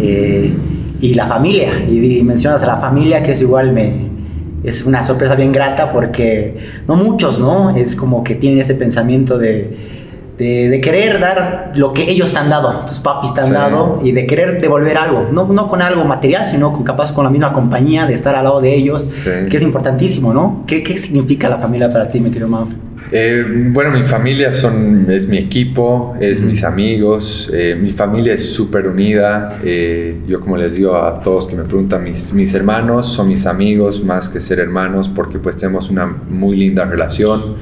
Eh, 0.00 0.54
y 1.00 1.14
la 1.14 1.26
familia. 1.26 1.84
Y, 1.88 2.22
mencionas 2.22 2.62
a 2.62 2.66
la 2.66 2.76
familia, 2.76 3.22
que 3.22 3.32
es 3.32 3.40
igual 3.40 3.72
me, 3.72 4.08
es 4.64 4.84
una 4.84 5.02
sorpresa 5.02 5.34
bien 5.34 5.52
grata 5.52 5.92
porque 5.92 6.82
no 6.86 6.96
muchos, 6.96 7.38
¿no? 7.38 7.70
Es 7.70 7.94
como 7.94 8.24
que 8.24 8.34
tienen 8.34 8.58
ese 8.58 8.74
pensamiento 8.74 9.38
de, 9.38 9.76
de, 10.38 10.80
querer 10.80 11.20
dar 11.20 11.72
lo 11.74 11.92
que 11.92 12.10
ellos 12.10 12.32
te 12.32 12.38
han 12.38 12.50
dado, 12.50 12.84
tus 12.86 13.00
papis 13.00 13.34
te 13.34 13.40
han 13.40 13.52
dado, 13.52 14.00
y 14.02 14.12
de 14.12 14.26
querer 14.26 14.60
devolver 14.60 14.98
algo, 14.98 15.28
no, 15.32 15.46
no 15.46 15.68
con 15.68 15.82
algo 15.82 16.04
material, 16.04 16.46
sino 16.46 16.72
con, 16.72 16.84
capaz 16.84 17.12
con 17.12 17.24
la 17.24 17.30
misma 17.30 17.52
compañía, 17.52 18.06
de 18.06 18.14
estar 18.14 18.34
al 18.34 18.44
lado 18.44 18.60
de 18.60 18.74
ellos, 18.74 19.10
que 19.24 19.56
es 19.56 19.62
importantísimo, 19.62 20.32
¿no? 20.32 20.64
¿Qué, 20.66 20.82
¿Qué, 20.82 20.98
significa 20.98 21.48
la 21.48 21.58
familia 21.58 21.88
para 21.90 22.08
ti, 22.08 22.20
mi 22.20 22.30
querido 22.30 22.48
Manfred? 22.48 22.87
Eh, 23.10 23.44
bueno, 23.72 23.90
mi 23.90 24.02
familia 24.02 24.52
son, 24.52 25.06
es 25.10 25.28
mi 25.28 25.38
equipo, 25.38 26.16
es 26.20 26.42
mis 26.42 26.62
amigos, 26.62 27.50
eh, 27.54 27.76
mi 27.80 27.90
familia 27.90 28.34
es 28.34 28.52
súper 28.52 28.86
unida. 28.86 29.58
Eh, 29.64 30.20
yo 30.26 30.40
como 30.40 30.56
les 30.56 30.76
digo 30.76 30.96
a 30.96 31.20
todos 31.20 31.46
que 31.46 31.56
me 31.56 31.64
preguntan, 31.64 32.04
mis, 32.04 32.32
mis 32.34 32.52
hermanos 32.54 33.06
son 33.06 33.28
mis 33.28 33.46
amigos 33.46 34.04
más 34.04 34.28
que 34.28 34.40
ser 34.40 34.58
hermanos 34.58 35.08
porque 35.08 35.38
pues 35.38 35.56
tenemos 35.56 35.88
una 35.90 36.06
muy 36.06 36.56
linda 36.56 36.84
relación. 36.84 37.56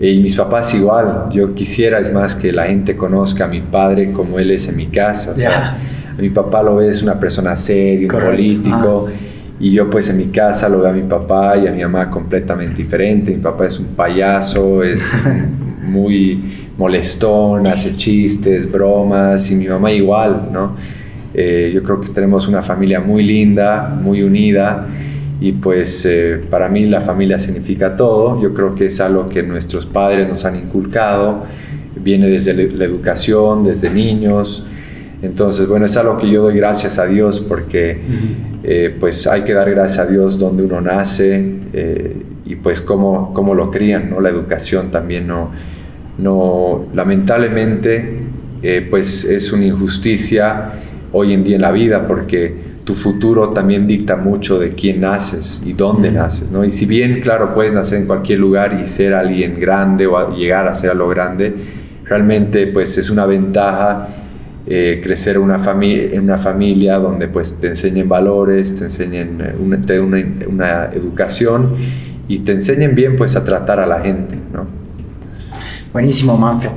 y 0.00 0.18
mis 0.20 0.34
papás 0.34 0.72
igual, 0.74 1.28
yo 1.30 1.54
quisiera 1.54 1.98
es 1.98 2.10
más 2.10 2.34
que 2.34 2.52
la 2.52 2.64
gente 2.64 2.96
conozca 2.96 3.44
a 3.44 3.48
mi 3.48 3.60
padre 3.60 4.12
como 4.12 4.38
él 4.38 4.50
es 4.50 4.66
en 4.68 4.76
mi 4.76 4.86
casa. 4.86 5.32
O 5.32 5.36
sea, 5.36 5.76
mi 6.18 6.30
papá 6.30 6.62
lo 6.62 6.76
ve, 6.76 6.88
es 6.88 7.02
una 7.02 7.20
persona 7.20 7.54
seria, 7.56 8.08
un 8.10 8.20
político. 8.20 9.08
Ah. 9.08 9.29
Y 9.60 9.72
yo 9.72 9.90
pues 9.90 10.08
en 10.08 10.16
mi 10.16 10.28
casa 10.28 10.70
lo 10.70 10.80
veo 10.80 10.88
a 10.88 10.92
mi 10.92 11.02
papá 11.02 11.58
y 11.58 11.66
a 11.66 11.70
mi 11.70 11.82
mamá 11.82 12.10
completamente 12.10 12.82
diferente. 12.82 13.30
Mi 13.30 13.42
papá 13.42 13.66
es 13.66 13.78
un 13.78 13.88
payaso, 13.88 14.82
es 14.82 15.04
muy 15.82 16.42
molestón, 16.78 17.66
hace 17.66 17.94
chistes, 17.94 18.70
bromas 18.70 19.50
y 19.50 19.56
mi 19.56 19.68
mamá 19.68 19.92
igual, 19.92 20.48
¿no? 20.50 20.74
Eh, 21.34 21.70
yo 21.74 21.82
creo 21.82 22.00
que 22.00 22.08
tenemos 22.08 22.48
una 22.48 22.62
familia 22.62 23.00
muy 23.00 23.22
linda, 23.22 23.86
muy 24.02 24.22
unida 24.22 24.86
y 25.40 25.52
pues 25.52 26.04
eh, 26.06 26.40
para 26.50 26.68
mí 26.68 26.84
la 26.84 27.02
familia 27.02 27.38
significa 27.38 27.96
todo. 27.96 28.40
Yo 28.42 28.54
creo 28.54 28.74
que 28.74 28.86
es 28.86 29.00
algo 29.00 29.28
que 29.28 29.42
nuestros 29.42 29.84
padres 29.84 30.26
nos 30.26 30.44
han 30.46 30.56
inculcado, 30.56 31.44
viene 31.96 32.28
desde 32.28 32.54
la 32.54 32.84
educación, 32.84 33.62
desde 33.64 33.90
niños. 33.90 34.64
Entonces, 35.22 35.68
bueno, 35.68 35.86
es 35.86 35.96
algo 35.96 36.16
que 36.16 36.30
yo 36.30 36.42
doy 36.42 36.56
gracias 36.56 36.98
a 36.98 37.06
Dios 37.06 37.40
porque 37.40 37.98
eh, 38.62 38.96
pues 38.98 39.26
hay 39.26 39.42
que 39.42 39.52
dar 39.52 39.70
gracias 39.70 40.06
a 40.06 40.10
Dios 40.10 40.38
donde 40.38 40.62
uno 40.62 40.80
nace 40.80 41.56
eh, 41.72 42.16
y 42.46 42.56
pues 42.56 42.80
cómo, 42.80 43.34
cómo, 43.34 43.54
lo 43.54 43.70
crían, 43.70 44.10
¿no? 44.10 44.20
La 44.20 44.30
educación 44.30 44.90
también 44.90 45.26
no, 45.26 45.50
no 46.16 46.86
lamentablemente, 46.94 48.18
eh, 48.62 48.86
pues 48.88 49.24
es 49.24 49.52
una 49.52 49.66
injusticia 49.66 50.72
hoy 51.12 51.34
en 51.34 51.44
día 51.44 51.56
en 51.56 51.62
la 51.62 51.72
vida 51.72 52.06
porque 52.06 52.70
tu 52.84 52.94
futuro 52.94 53.50
también 53.50 53.86
dicta 53.86 54.16
mucho 54.16 54.58
de 54.58 54.70
quién 54.70 55.02
naces 55.02 55.62
y 55.66 55.74
dónde 55.74 56.10
naces, 56.10 56.50
¿no? 56.50 56.64
Y 56.64 56.70
si 56.70 56.86
bien, 56.86 57.20
claro, 57.20 57.52
puedes 57.54 57.74
nacer 57.74 58.00
en 58.00 58.06
cualquier 58.06 58.38
lugar 58.38 58.80
y 58.82 58.86
ser 58.86 59.12
alguien 59.12 59.60
grande 59.60 60.06
o 60.06 60.34
llegar 60.34 60.66
a 60.66 60.74
ser 60.74 60.90
a 60.90 60.94
lo 60.94 61.08
grande, 61.08 61.54
realmente 62.04 62.66
pues 62.68 62.96
es 62.96 63.10
una 63.10 63.26
ventaja 63.26 64.19
eh, 64.72 65.00
crecer 65.02 65.36
una 65.36 65.60
en 65.80 66.20
una 66.20 66.38
familia 66.38 66.96
donde 66.96 67.26
pues 67.26 67.58
te 67.60 67.66
enseñen 67.66 68.08
valores, 68.08 68.72
te 68.76 68.84
enseñen 68.84 69.40
eh, 69.40 69.54
una, 69.58 69.78
una, 70.00 70.24
una, 70.48 70.84
educación 70.94 71.74
y 72.28 72.38
te 72.38 72.52
enseñen 72.52 72.94
bien 72.94 73.16
pues 73.16 73.34
a 73.34 73.44
tratar 73.44 73.80
a 73.80 73.86
la 73.86 73.98
gente, 73.98 74.36
¿no? 74.52 74.68
Buenísimo, 75.92 76.36
Manfred. 76.36 76.70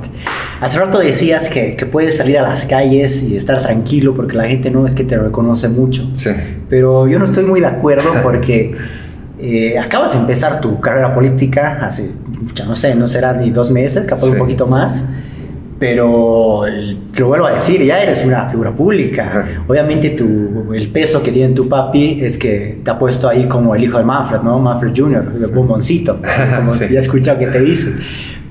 Hace 0.60 0.80
rato 0.80 0.98
decías 0.98 1.48
que, 1.48 1.76
que, 1.76 1.86
puedes 1.86 2.16
salir 2.16 2.36
a 2.36 2.42
las 2.42 2.64
calles 2.64 3.22
y 3.22 3.36
estar 3.36 3.62
tranquilo 3.62 4.12
porque 4.12 4.36
la 4.36 4.48
gente 4.48 4.72
no 4.72 4.86
es 4.86 4.96
que 4.96 5.04
te 5.04 5.16
reconoce 5.16 5.68
mucho. 5.68 6.10
Sí. 6.14 6.30
Pero 6.68 7.06
yo 7.06 7.20
no 7.20 7.26
estoy 7.26 7.44
muy 7.44 7.60
de 7.60 7.66
acuerdo 7.66 8.10
porque 8.24 8.74
eh, 9.38 9.78
acabas 9.78 10.14
de 10.14 10.18
empezar 10.18 10.60
tu 10.60 10.80
carrera 10.80 11.14
política 11.14 11.78
hace, 11.86 12.10
ya 12.56 12.64
no 12.64 12.74
sé, 12.74 12.96
no 12.96 13.06
será 13.06 13.34
ni 13.34 13.50
dos 13.50 13.70
meses, 13.70 14.04
capaz 14.04 14.26
un 14.26 14.38
poquito 14.38 14.66
más 14.66 15.04
pero 15.84 16.62
lo 17.18 17.28
vuelvo 17.28 17.44
a 17.44 17.52
decir, 17.52 17.84
ya 17.84 18.02
eres 18.02 18.24
una 18.24 18.48
figura 18.48 18.72
pública. 18.72 19.60
Obviamente 19.68 20.10
tu, 20.10 20.72
el 20.72 20.88
peso 20.88 21.22
que 21.22 21.30
tiene 21.30 21.52
tu 21.52 21.68
papi 21.68 22.20
es 22.22 22.38
que 22.38 22.80
te 22.82 22.90
ha 22.90 22.98
puesto 22.98 23.28
ahí 23.28 23.44
como 23.44 23.74
el 23.74 23.84
hijo 23.84 23.98
de 23.98 24.04
Manfred, 24.04 24.40
¿no? 24.40 24.58
Manfred 24.58 24.94
Jr., 24.96 25.32
el 25.42 25.46
bomboncito, 25.48 26.20
como 26.56 26.74
ya 26.76 26.86
he 26.86 26.96
escuchado 26.96 27.38
que 27.38 27.48
te 27.48 27.60
dicen. 27.60 27.98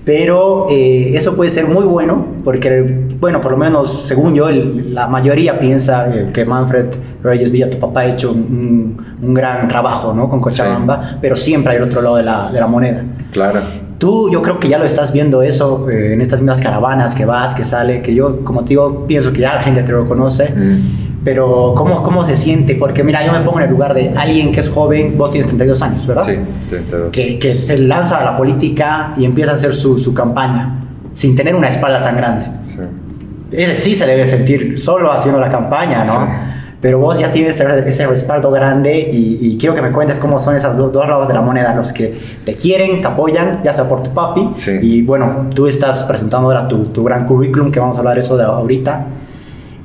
Pero 0.05 0.67
eh, 0.69 1.13
eso 1.15 1.35
puede 1.35 1.49
ser 1.49 1.65
muy 1.65 1.85
bueno, 1.85 2.23
porque, 2.43 2.83
bueno, 3.19 3.41
por 3.41 3.53
lo 3.53 3.57
menos 3.57 4.03
según 4.05 4.35
yo, 4.35 4.51
la 4.51 5.07
mayoría 5.07 5.59
piensa 5.59 6.15
eh, 6.15 6.29
que 6.31 6.45
Manfred 6.45 6.85
Reyes 7.23 7.51
Villa, 7.51 7.67
tu 7.67 7.79
papá, 7.79 8.01
ha 8.01 8.05
hecho 8.13 8.31
un, 8.31 9.17
un 9.19 9.33
gran 9.33 9.67
trabajo, 9.67 10.13
¿no? 10.13 10.29
Con 10.29 10.39
Cochabamba, 10.39 11.17
pero 11.19 11.35
siempre 11.35 11.71
hay 11.71 11.77
el 11.77 11.85
otro 11.85 11.99
lado 11.99 12.17
de 12.17 12.23
la, 12.23 12.51
de 12.51 12.59
la 12.59 12.67
moneda. 12.67 13.03
Claro. 13.31 13.82
Tú, 13.97 14.29
yo 14.31 14.41
creo 14.41 14.59
que 14.59 14.67
ya 14.67 14.77
lo 14.77 14.85
estás 14.85 15.13
viendo 15.13 15.41
eso 15.41 15.89
eh, 15.89 16.13
en 16.13 16.21
estas 16.21 16.41
mismas 16.41 16.61
caravanas 16.61 17.15
que 17.15 17.25
vas, 17.25 17.53
que 17.53 17.63
sale, 17.63 18.01
que 18.01 18.13
yo, 18.13 18.43
como 18.43 18.63
te 18.63 18.69
digo, 18.69 19.05
pienso 19.07 19.31
que 19.31 19.41
ya 19.41 19.55
la 19.55 19.63
gente 19.63 19.83
te 19.83 19.91
lo 19.91 20.05
conoce. 20.05 20.49
Mm. 20.49 21.21
Pero, 21.23 21.73
¿cómo, 21.75 22.03
¿cómo 22.03 22.25
se 22.25 22.35
siente? 22.35 22.75
Porque, 22.75 23.03
mira, 23.03 23.25
yo 23.25 23.31
me 23.31 23.39
pongo 23.41 23.59
en 23.59 23.65
el 23.65 23.71
lugar 23.71 23.93
de 23.93 24.09
alguien 24.09 24.51
que 24.51 24.59
es 24.59 24.69
joven, 24.69 25.17
vos 25.17 25.31
tienes 25.31 25.47
32 25.47 25.81
años, 25.81 26.05
¿verdad? 26.05 26.23
Sí, 26.23 26.37
32. 26.69 27.11
Que, 27.11 27.39
que 27.39 27.55
se 27.55 27.77
lanza 27.77 28.17
a 28.17 28.25
la 28.25 28.37
política 28.37 29.13
y 29.15 29.23
empieza 29.23 29.51
a 29.51 29.53
hacer 29.55 29.73
su, 29.73 29.97
su 29.97 30.13
campaña 30.13 30.81
sin 31.13 31.35
tener 31.35 31.55
una 31.55 31.69
espalda 31.69 32.03
tan 32.03 32.17
grande. 32.17 32.47
Sí. 32.65 33.65
sí 33.77 33.95
se 33.95 34.05
debe 34.05 34.27
sentir 34.27 34.77
solo 34.77 35.11
haciendo 35.11 35.39
la 35.39 35.49
campaña, 35.49 36.03
¿no? 36.03 36.25
Sí 36.25 36.52
pero 36.83 36.99
vos 36.99 37.17
ya 37.17 37.31
tienes 37.31 37.57
ese 37.57 38.05
respaldo 38.07 38.51
grande 38.51 39.07
y, 39.09 39.57
quiero 39.57 39.73
que 39.73 39.81
me 39.81 39.93
cuentes 39.93 40.19
cómo 40.19 40.37
son 40.37 40.57
esos 40.57 40.75
dos, 40.75 41.07
lados 41.07 41.29
de 41.29 41.33
la 41.33 41.39
moneda, 41.39 41.73
los 41.73 41.93
que 41.93 42.41
te 42.45 42.55
quieren, 42.57 42.99
te 42.99 43.07
apoyan, 43.07 43.63
ya 43.63 43.71
sea 43.71 43.87
por 43.87 44.03
tu 44.03 44.13
papi, 44.13 44.49
y 44.81 45.01
bueno, 45.03 45.47
tú 45.55 45.67
estás 45.67 46.03
presentando 46.03 46.47
ahora 46.47 46.67
tu, 46.67 46.87
tu, 46.87 47.01
gran 47.05 47.25
currículum, 47.25 47.71
que 47.71 47.79
vamos 47.79 47.95
a 47.95 47.99
hablar 47.99 48.19
eso 48.19 48.35
de 48.35 48.43
ahorita, 48.43 49.05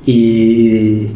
y, 0.05 1.09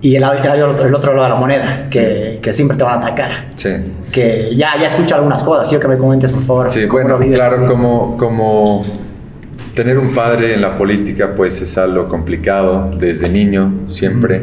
y 0.00 0.16
el, 0.16 0.22
el, 0.22 0.62
otro, 0.62 0.86
el, 0.86 0.94
otro, 0.94 1.12
lado 1.12 1.24
de 1.24 1.28
la 1.34 1.38
moneda, 1.38 1.88
que, 1.90 2.38
que, 2.42 2.54
siempre 2.54 2.78
te 2.78 2.84
van 2.84 3.02
a 3.02 3.06
atacar. 3.06 3.48
Sí. 3.54 3.68
Que 4.10 4.56
ya, 4.56 4.78
ya 4.80 4.88
escucho 4.88 5.14
algunas 5.16 5.42
cosas, 5.42 5.68
quiero 5.68 5.82
que 5.82 5.88
me 5.88 5.98
comentes, 5.98 6.32
por 6.32 6.42
favor. 6.44 6.70
Sí, 6.70 6.86
bueno, 6.86 7.18
claro, 7.18 7.66
como, 7.66 8.16
como 8.16 8.80
tener 9.74 9.98
un 9.98 10.14
padre 10.14 10.54
en 10.54 10.62
la 10.62 10.78
política, 10.78 11.34
pues 11.36 11.60
es 11.60 11.76
algo 11.76 12.08
complicado 12.08 12.92
desde 12.96 13.28
niño, 13.28 13.74
siempre. 13.88 14.40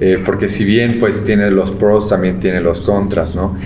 Eh, 0.00 0.22
porque 0.24 0.48
si 0.48 0.64
bien 0.64 0.92
pues 0.98 1.24
tiene 1.24 1.50
los 1.50 1.70
pros, 1.72 2.08
también 2.08 2.40
tiene 2.40 2.60
los 2.60 2.80
contras, 2.80 3.34
¿no? 3.36 3.56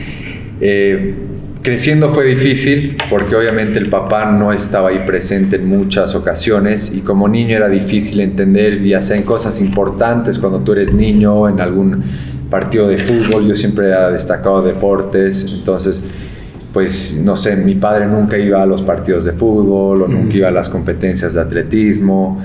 Eh, 0.60 1.14
creciendo 1.62 2.10
fue 2.10 2.24
difícil 2.24 2.96
porque 3.10 3.34
obviamente 3.34 3.78
el 3.78 3.88
papá 3.88 4.30
no 4.30 4.52
estaba 4.52 4.90
ahí 4.90 5.00
presente 5.06 5.56
en 5.56 5.66
muchas 5.66 6.14
ocasiones 6.14 6.92
y 6.94 7.00
como 7.00 7.28
niño 7.28 7.56
era 7.56 7.68
difícil 7.68 8.20
entender, 8.20 8.82
ya 8.82 9.00
sea 9.00 9.16
en 9.16 9.22
cosas 9.22 9.60
importantes 9.60 10.38
cuando 10.38 10.60
tú 10.60 10.72
eres 10.72 10.92
niño, 10.92 11.48
en 11.48 11.60
algún 11.60 12.04
partido 12.50 12.88
de 12.88 12.96
fútbol, 12.96 13.46
yo 13.46 13.54
siempre 13.54 13.90
he 13.90 14.12
destacado 14.12 14.62
deportes, 14.62 15.46
entonces 15.52 16.02
pues 16.72 17.20
no 17.24 17.36
sé, 17.36 17.56
mi 17.56 17.74
padre 17.74 18.06
nunca 18.06 18.38
iba 18.38 18.62
a 18.62 18.66
los 18.66 18.82
partidos 18.82 19.24
de 19.24 19.32
fútbol 19.32 20.02
o 20.02 20.08
nunca 20.08 20.36
iba 20.36 20.48
a 20.48 20.52
las 20.52 20.68
competencias 20.68 21.34
de 21.34 21.40
atletismo 21.40 22.42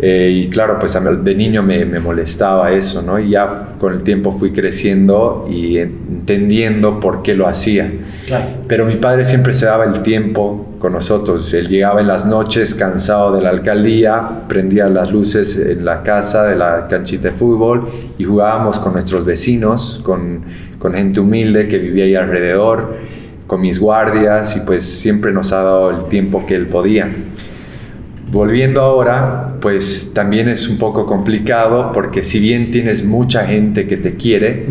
Eh, 0.00 0.44
y 0.46 0.50
claro, 0.50 0.78
pues 0.80 0.98
de 1.22 1.34
niño 1.34 1.62
me, 1.62 1.84
me, 1.84 2.00
molestaba 2.00 2.72
eso, 2.72 3.02
¿no? 3.02 3.20
Y 3.20 3.30
ya 3.30 3.74
con 3.78 3.92
el 3.92 4.02
tiempo 4.02 4.32
fui 4.32 4.52
creciendo 4.52 5.46
y 5.50 5.78
entendiendo 5.78 6.98
por 6.98 7.22
qué 7.22 7.34
lo 7.34 7.46
hacía. 7.46 7.90
Claro. 8.26 8.46
Pero 8.66 8.86
mi 8.86 8.96
padre 8.96 9.24
siempre 9.24 9.54
se 9.54 9.66
daba 9.66 9.84
el 9.84 10.02
tiempo 10.02 10.72
con 10.82 10.94
nosotros. 10.94 11.54
Él 11.54 11.68
llegaba 11.68 12.00
en 12.00 12.08
las 12.08 12.26
noches 12.26 12.74
cansado 12.74 13.32
de 13.32 13.40
la 13.40 13.50
alcaldía, 13.50 14.48
prendía 14.48 14.88
las 14.88 15.12
luces 15.12 15.56
en 15.56 15.84
la 15.84 16.02
casa 16.02 16.44
de 16.44 16.56
la 16.56 16.88
canchita 16.88 17.28
de 17.28 17.34
fútbol 17.34 17.88
y 18.18 18.24
jugábamos 18.24 18.80
con 18.80 18.94
nuestros 18.94 19.24
vecinos, 19.24 20.00
con, 20.02 20.42
con 20.80 20.94
gente 20.94 21.20
humilde 21.20 21.68
que 21.68 21.78
vivía 21.78 22.04
ahí 22.04 22.16
alrededor, 22.16 22.96
con 23.46 23.60
mis 23.60 23.78
guardias 23.78 24.56
y 24.56 24.60
pues 24.60 24.82
siempre 24.82 25.32
nos 25.32 25.52
ha 25.52 25.62
dado 25.62 25.90
el 25.90 26.06
tiempo 26.06 26.44
que 26.46 26.56
él 26.56 26.66
podía. 26.66 27.08
Volviendo 28.32 28.80
ahora, 28.80 29.56
pues 29.60 30.14
también 30.14 30.48
es 30.48 30.66
un 30.66 30.78
poco 30.78 31.04
complicado 31.04 31.92
porque 31.92 32.22
si 32.22 32.40
bien 32.40 32.70
tienes 32.70 33.04
mucha 33.04 33.44
gente 33.44 33.86
que 33.86 33.98
te 33.98 34.16
quiere, 34.16 34.64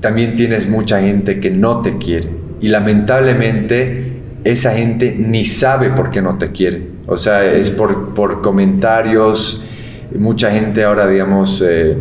también 0.00 0.36
tienes 0.36 0.68
mucha 0.68 1.00
gente 1.00 1.40
que 1.40 1.48
no 1.48 1.80
te 1.80 1.96
quiere. 1.96 2.28
Y 2.60 2.68
lamentablemente 2.68 4.12
esa 4.44 4.74
gente 4.74 5.16
ni 5.18 5.46
sabe 5.46 5.88
por 5.88 6.10
qué 6.10 6.20
no 6.20 6.36
te 6.36 6.52
quiere. 6.52 6.82
O 7.06 7.16
sea, 7.16 7.42
es 7.50 7.70
por, 7.70 8.12
por 8.12 8.42
comentarios. 8.42 9.64
Mucha 10.14 10.50
gente 10.50 10.84
ahora, 10.84 11.06
digamos, 11.08 11.64
eh, 11.66 11.96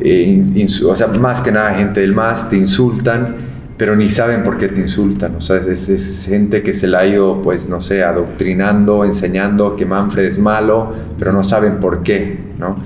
eh, 0.00 0.66
o 0.88 0.96
sea, 0.96 1.06
más 1.06 1.40
que 1.40 1.52
nada 1.52 1.72
gente 1.74 2.00
del 2.00 2.14
más 2.14 2.50
te 2.50 2.56
insultan 2.56 3.49
pero 3.80 3.96
ni 3.96 4.10
saben 4.10 4.42
por 4.42 4.58
qué 4.58 4.68
te 4.68 4.78
insultan. 4.78 5.36
O 5.36 5.40
sea, 5.40 5.56
es, 5.56 6.26
gente 6.28 6.62
que 6.62 6.74
se 6.74 6.86
la 6.86 6.98
ha 6.98 7.06
ido, 7.06 7.40
pues, 7.40 7.66
no 7.66 7.80
sé, 7.80 8.04
adoctrinando, 8.04 9.06
enseñando 9.06 9.74
que 9.74 9.86
Manfred 9.86 10.26
es 10.26 10.38
malo, 10.38 10.92
pero 11.18 11.32
no 11.32 11.42
saben 11.42 11.80
por 11.80 12.02
qué, 12.02 12.38
¿no? 12.58 12.76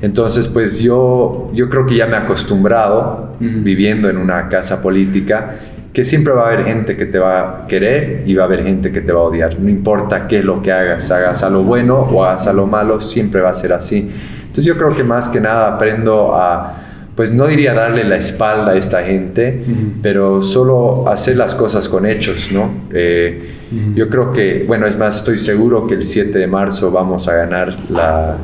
Entonces, 0.00 0.48
pues 0.48 0.78
yo, 0.78 1.50
yo 1.52 1.68
creo 1.68 1.84
que 1.84 1.96
ya 1.96 2.06
me 2.06 2.14
he 2.14 2.20
acostumbrado, 2.20 3.36
viviendo 3.38 4.08
en 4.08 4.16
una 4.16 4.48
casa 4.48 4.80
política, 4.80 5.56
que 5.92 6.02
siempre 6.02 6.32
va 6.32 6.44
a 6.44 6.46
haber 6.46 6.64
gente 6.64 6.96
que 6.96 7.04
te 7.04 7.18
va 7.18 7.40
a 7.40 7.66
querer 7.66 8.22
y 8.24 8.34
va 8.34 8.44
a 8.44 8.46
haber 8.46 8.64
gente 8.64 8.90
que 8.90 9.02
te 9.02 9.12
va 9.12 9.20
a 9.20 9.24
odiar. 9.24 9.60
No 9.60 9.68
importa 9.68 10.26
qué 10.26 10.38
es 10.38 10.46
lo 10.46 10.62
que 10.62 10.72
hagas, 10.72 11.10
hagas 11.10 11.42
a 11.42 11.50
lo 11.50 11.62
bueno 11.62 11.98
o 11.98 12.24
hagas 12.24 12.46
a 12.46 12.54
lo 12.54 12.66
malo, 12.66 13.02
siempre 13.02 13.42
va 13.42 13.50
a 13.50 13.54
ser 13.54 13.74
así. 13.74 14.10
Entonces 14.40 14.64
yo 14.64 14.78
creo 14.78 14.96
que 14.96 15.04
más 15.04 15.28
que 15.28 15.42
nada 15.42 15.74
aprendo 15.74 16.34
a 16.34 16.87
pues 17.18 17.32
no 17.32 17.48
diría 17.48 17.74
darle 17.74 18.04
la 18.04 18.14
espalda 18.14 18.70
a 18.70 18.76
esta 18.76 19.02
gente, 19.02 19.64
pero 20.00 20.40
solo 20.40 21.08
hacer 21.08 21.36
las 21.36 21.52
cosas 21.52 21.88
con 21.88 22.06
hechos, 22.06 22.52
¿no? 22.52 22.70
Eh, 22.92 23.56
yo 23.96 24.08
creo 24.08 24.32
que, 24.32 24.64
bueno, 24.68 24.86
es 24.86 24.96
más, 24.96 25.16
estoy 25.16 25.40
seguro 25.40 25.88
que 25.88 25.94
el 25.94 26.04
7 26.04 26.38
de 26.38 26.46
marzo 26.46 26.92
vamos 26.92 27.26
a 27.26 27.34
ganar 27.34 27.74
la, 27.90 28.36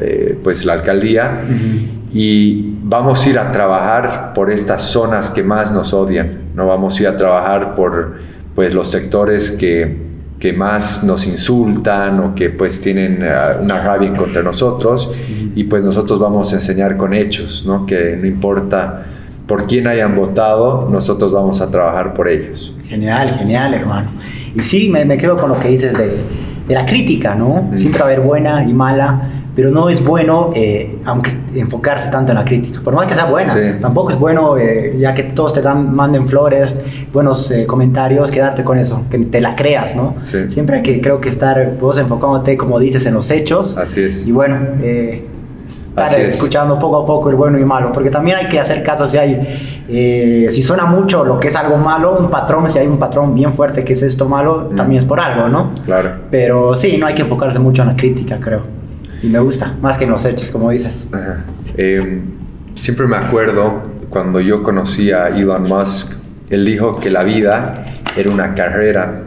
eh, 0.00 0.34
pues 0.42 0.64
la 0.64 0.72
alcaldía 0.72 1.42
y 2.14 2.72
vamos 2.82 3.22
a 3.26 3.28
ir 3.28 3.38
a 3.38 3.52
trabajar 3.52 4.32
por 4.34 4.50
estas 4.50 4.84
zonas 4.84 5.28
que 5.28 5.42
más 5.42 5.70
nos 5.70 5.92
odian, 5.92 6.52
¿no? 6.54 6.68
Vamos 6.68 6.98
a 6.98 7.02
ir 7.02 7.08
a 7.08 7.18
trabajar 7.18 7.74
por, 7.74 8.14
pues, 8.54 8.72
los 8.72 8.90
sectores 8.90 9.50
que 9.50 9.94
que 10.42 10.52
más 10.52 11.04
nos 11.04 11.24
insultan 11.28 12.18
o 12.18 12.34
que 12.34 12.50
pues 12.50 12.80
tienen 12.80 13.20
eh, 13.22 13.32
una 13.60 13.80
rabia 13.80 14.12
contra 14.12 14.42
nosotros 14.42 15.12
y 15.54 15.62
pues 15.62 15.84
nosotros 15.84 16.18
vamos 16.18 16.52
a 16.52 16.56
enseñar 16.56 16.96
con 16.96 17.14
hechos, 17.14 17.64
¿no? 17.64 17.86
Que 17.86 18.16
no 18.16 18.26
importa 18.26 19.06
por 19.46 19.68
quién 19.68 19.86
hayan 19.86 20.16
votado, 20.16 20.88
nosotros 20.90 21.30
vamos 21.30 21.60
a 21.60 21.70
trabajar 21.70 22.12
por 22.12 22.26
ellos. 22.26 22.74
Genial, 22.88 23.30
genial, 23.38 23.72
hermano. 23.72 24.10
Y 24.52 24.58
sí, 24.58 24.90
me, 24.90 25.04
me 25.04 25.16
quedo 25.16 25.38
con 25.38 25.48
lo 25.48 25.60
que 25.60 25.68
dices 25.68 25.96
de, 25.96 26.08
de 26.66 26.74
la 26.74 26.86
crítica, 26.86 27.36
¿no? 27.36 27.70
Siempre 27.76 28.00
va 28.00 28.06
a 28.06 28.12
haber 28.12 28.26
buena 28.26 28.64
y 28.64 28.72
mala, 28.72 29.41
pero 29.54 29.70
no 29.70 29.88
es 29.90 30.02
bueno, 30.04 30.50
eh, 30.54 30.98
aunque 31.04 31.30
enfocarse 31.54 32.10
tanto 32.10 32.32
en 32.32 32.38
la 32.38 32.44
crítica, 32.44 32.80
por 32.82 32.94
más 32.94 33.06
que 33.06 33.14
sea 33.14 33.26
buena, 33.26 33.54
tampoco 33.80 34.10
es 34.10 34.18
bueno, 34.18 34.56
eh, 34.56 34.96
ya 34.98 35.14
que 35.14 35.24
todos 35.24 35.52
te 35.52 35.60
dan, 35.60 35.94
manden 35.94 36.26
flores, 36.26 36.80
buenos 37.12 37.50
eh, 37.50 37.66
comentarios, 37.66 38.30
quedarte 38.30 38.64
con 38.64 38.78
eso, 38.78 39.04
que 39.10 39.18
te 39.18 39.40
la 39.40 39.54
creas, 39.54 39.94
¿no? 39.94 40.16
Siempre 40.48 40.76
hay 40.76 40.82
que, 40.82 41.00
creo 41.00 41.20
que 41.20 41.28
estar 41.28 41.76
vos 41.78 41.98
enfocándote, 41.98 42.56
como 42.56 42.78
dices, 42.78 43.04
en 43.04 43.14
los 43.14 43.30
hechos. 43.30 43.76
Así 43.76 44.02
es. 44.04 44.26
Y 44.26 44.32
bueno, 44.32 44.56
estar 45.68 46.18
escuchando 46.18 46.78
poco 46.78 47.02
a 47.02 47.06
poco 47.06 47.28
el 47.28 47.36
bueno 47.36 47.58
y 47.58 47.64
malo, 47.64 47.92
porque 47.92 48.08
también 48.08 48.38
hay 48.38 48.48
que 48.48 48.58
hacer 48.58 48.82
caso 48.82 49.06
si 49.06 49.18
hay, 49.18 50.48
si 50.50 50.62
suena 50.62 50.86
mucho 50.86 51.26
lo 51.26 51.38
que 51.38 51.48
es 51.48 51.56
algo 51.56 51.76
malo, 51.76 52.16
un 52.18 52.30
patrón, 52.30 52.70
si 52.70 52.78
hay 52.78 52.86
un 52.86 52.98
patrón 52.98 53.34
bien 53.34 53.52
fuerte 53.52 53.84
que 53.84 53.92
es 53.92 54.02
esto 54.02 54.26
malo, 54.26 54.70
mm. 54.72 54.76
también 54.76 55.02
es 55.02 55.04
por 55.06 55.20
algo, 55.20 55.48
¿no? 55.48 55.72
Claro. 55.84 56.12
Pero 56.30 56.74
sí, 56.74 56.96
no 56.96 57.04
hay 57.04 57.14
que 57.14 57.22
enfocarse 57.22 57.58
mucho 57.58 57.82
en 57.82 57.88
la 57.88 57.96
crítica, 57.96 58.38
creo. 58.40 58.71
Y 59.22 59.28
me 59.28 59.38
gusta, 59.38 59.76
más 59.80 59.98
que 59.98 60.04
en 60.04 60.10
los 60.10 60.24
hechos, 60.24 60.50
como 60.50 60.70
dices. 60.70 61.06
Em, 61.76 62.22
siempre 62.72 63.06
me 63.06 63.16
acuerdo 63.16 63.82
cuando 64.10 64.40
yo 64.40 64.62
conocí 64.62 65.10
a 65.10 65.28
Elon 65.28 65.62
Musk, 65.62 66.12
él 66.50 66.64
dijo 66.64 67.00
que 67.00 67.10
la 67.10 67.24
vida 67.24 67.84
era 68.16 68.30
una 68.30 68.54
carrera, 68.54 69.22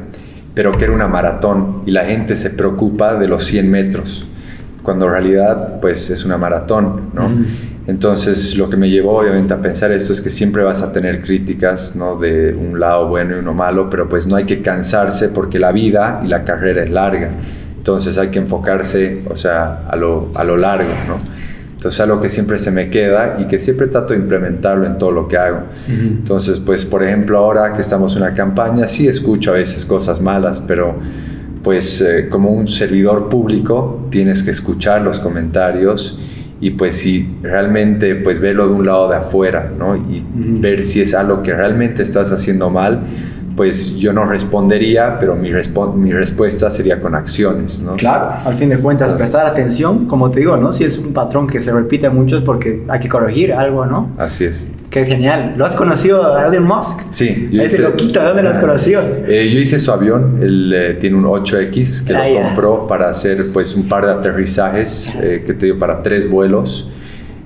pero 0.53 0.73
que 0.73 0.84
era 0.86 0.93
una 0.93 1.08
maratón 1.08 1.81
y 1.86 1.91
la 1.91 2.05
gente 2.05 2.36
se 2.36 2.51
preocupa 2.51 3.15
de 3.15 3.27
los 3.27 3.45
100 3.45 3.71
metros, 3.71 4.27
cuando 4.84 5.05
en 5.05 5.12
realidad 5.12 5.79
pues 5.81 6.10
es 6.12 6.23
una 6.23 6.38
maratón, 6.38 7.10
¿no? 7.13 7.31
Entonces 7.88 8.58
lo 8.58 8.69
que 8.69 8.77
me 8.77 8.89
llevó 8.89 9.19
obviamente 9.19 9.53
a 9.53 9.62
pensar 9.62 9.91
esto 9.91 10.13
es 10.13 10.21
que 10.21 10.29
siempre 10.29 10.63
vas 10.63 10.81
a 10.81 10.91
tener 10.91 11.21
críticas, 11.21 11.95
¿no? 11.95 12.17
De 12.17 12.53
un 12.53 12.79
lado 12.79 13.08
bueno 13.08 13.36
y 13.36 13.39
uno 13.39 13.53
malo, 13.53 13.89
pero 13.89 14.08
pues 14.08 14.27
no 14.27 14.36
hay 14.36 14.45
que 14.45 14.62
cansarse 14.62 15.29
porque 15.29 15.58
la 15.58 15.71
vida 15.71 16.21
y 16.23 16.27
la 16.27 16.43
carrera 16.43 16.84
es 16.84 16.89
larga. 16.89 17.31
Entonces 17.86 18.17
hay 18.17 18.30
que 18.30 18.39
enfocarse, 18.39 19.21
o 19.30 19.36
sea, 19.36 19.84
a 19.88 19.95
lo, 19.95 20.32
a 20.34 20.43
lo 20.43 20.58
largo, 20.58 20.89
¿no? 21.08 21.17
Entonces 21.76 22.02
algo 22.02 22.19
que 22.19 22.30
siempre 22.30 22.58
se 22.58 22.71
me 22.71 22.89
queda 22.89 23.38
y 23.39 23.45
que 23.45 23.60
siempre 23.60 23.86
trato 23.86 24.13
de 24.13 24.21
implementarlo 24.21 24.88
en 24.88 24.98
todo 24.98 25.12
lo 25.12 25.28
que 25.28 25.38
hago. 25.38 25.60
Entonces, 25.88 26.60
pues 26.65 26.84
por 26.84 27.04
ejemplo, 27.04 27.38
ahora 27.38 27.74
que 27.74 27.82
estamos 27.82 28.15
en 28.15 28.24
una 28.24 28.34
campaña, 28.34 28.88
sí 28.88 29.08
escucho 29.08 29.52
a 29.52 29.58
veces 29.58 29.86
cosas 29.86 30.19
malas, 30.19 30.63
pero 30.65 30.95
pues 31.62 32.02
eh, 32.02 32.28
como 32.28 32.50
un 32.50 32.67
servidor 32.67 33.30
público 33.30 34.08
tienes 34.10 34.41
que 34.41 34.50
escuchar 34.50 35.04
los 35.04 35.19
comentarios 35.19 36.19
y 36.60 36.71
pues 36.71 36.95
si 36.95 37.38
realmente 37.43 38.15
pues 38.15 38.39
verlo 38.39 38.67
de 38.67 38.74
un 38.74 38.88
lado 38.88 39.10
de 39.10 39.17
afuera, 39.17 39.71
¿no? 39.78 39.95
Y 39.95 40.26
ver 40.34 40.82
si 40.82 41.02
es 41.02 41.13
algo 41.13 41.43
que 41.43 41.54
realmente 41.54 42.02
estás 42.02 42.32
haciendo 42.32 42.71
mal 42.71 43.04
pues 43.55 43.95
yo 43.95 44.11
no 44.11 44.25
respondería, 44.25 45.17
pero 45.19 45.35
mi, 45.35 45.49
mi 45.49 46.11
respuesta 46.11 46.69
sería 46.69 46.99
con 46.99 47.15
acciones, 47.15 47.79
¿no? 47.79 47.93
Claro, 47.93 48.31
al 48.45 48.53
fin 48.55 48.69
de 48.69 48.77
cuentas, 48.77 49.13
prestar 49.13 49.47
atención, 49.47 50.07
como 50.07 50.29
te 50.29 50.41
digo, 50.41 50.57
¿no? 50.57 50.73
Si 50.73 50.83
es 50.83 50.97
un 50.97 51.13
patrón 51.13 51.47
que 51.47 51.59
se 51.59 51.71
repite 51.71 52.09
mucho 52.09 52.37
es 52.37 52.43
porque 52.43 52.83
hay 52.87 52.99
que 52.99 53.07
corregir 53.07 53.53
algo, 53.53 53.85
¿no? 53.85 54.11
Así 54.17 54.45
es. 54.45 54.69
Qué 54.89 55.05
genial. 55.05 55.55
¿Lo 55.57 55.65
has 55.65 55.75
conocido 55.75 56.35
a 56.35 56.47
Elon 56.47 56.65
Musk? 56.65 56.99
Sí. 57.11 57.49
Yo 57.51 57.61
Ese 57.61 57.81
loquito, 57.81 58.21
¿dónde 58.21 58.43
lo 58.43 58.49
has 58.49 58.59
conocido? 58.59 59.01
Eh, 59.27 59.49
yo 59.53 59.59
hice 59.59 59.79
su 59.79 59.91
avión, 59.91 60.39
él 60.41 60.73
eh, 60.73 60.97
tiene 60.99 61.17
un 61.17 61.25
8X 61.25 62.05
que 62.05 62.13
lo 62.13 62.19
ah, 62.19 62.47
compró 62.47 62.87
para 62.87 63.09
hacer 63.09 63.37
pues 63.53 63.75
un 63.75 63.87
par 63.87 64.05
de 64.05 64.11
aterrizajes, 64.11 65.13
eh, 65.21 65.43
que 65.45 65.53
te 65.53 65.67
dio 65.67 65.79
para 65.79 66.03
tres 66.03 66.29
vuelos. 66.29 66.89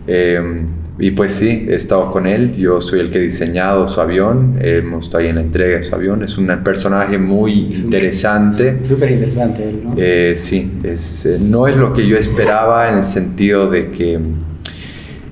Eh, 0.07 0.63
y 0.99 1.11
pues 1.11 1.33
sí, 1.33 1.65
he 1.69 1.75
estado 1.75 2.11
con 2.11 2.27
él, 2.27 2.55
yo 2.57 2.81
soy 2.81 2.99
el 2.99 3.09
que 3.09 3.19
he 3.19 3.21
diseñado 3.21 3.87
su 3.87 4.01
avión, 4.01 4.55
hemos 4.59 5.05
estado 5.05 5.23
ahí 5.23 5.29
en 5.29 5.35
la 5.35 5.41
entrega 5.41 5.77
de 5.77 5.83
su 5.83 5.95
avión, 5.95 6.23
es 6.23 6.37
un 6.37 6.47
personaje 6.61 7.17
muy 7.17 7.73
interesante. 7.73 8.83
Súper 8.83 9.11
interesante 9.11 9.63
él, 9.63 9.81
¿no? 9.81 9.93
Eh, 9.95 10.33
sí, 10.35 10.79
es, 10.83 11.25
eh, 11.25 11.37
no 11.41 11.67
es 11.67 11.77
lo 11.77 11.93
que 11.93 12.05
yo 12.05 12.17
esperaba 12.17 12.89
en 12.89 12.97
el 12.97 13.05
sentido 13.05 13.69
de 13.69 13.91
que 13.91 14.19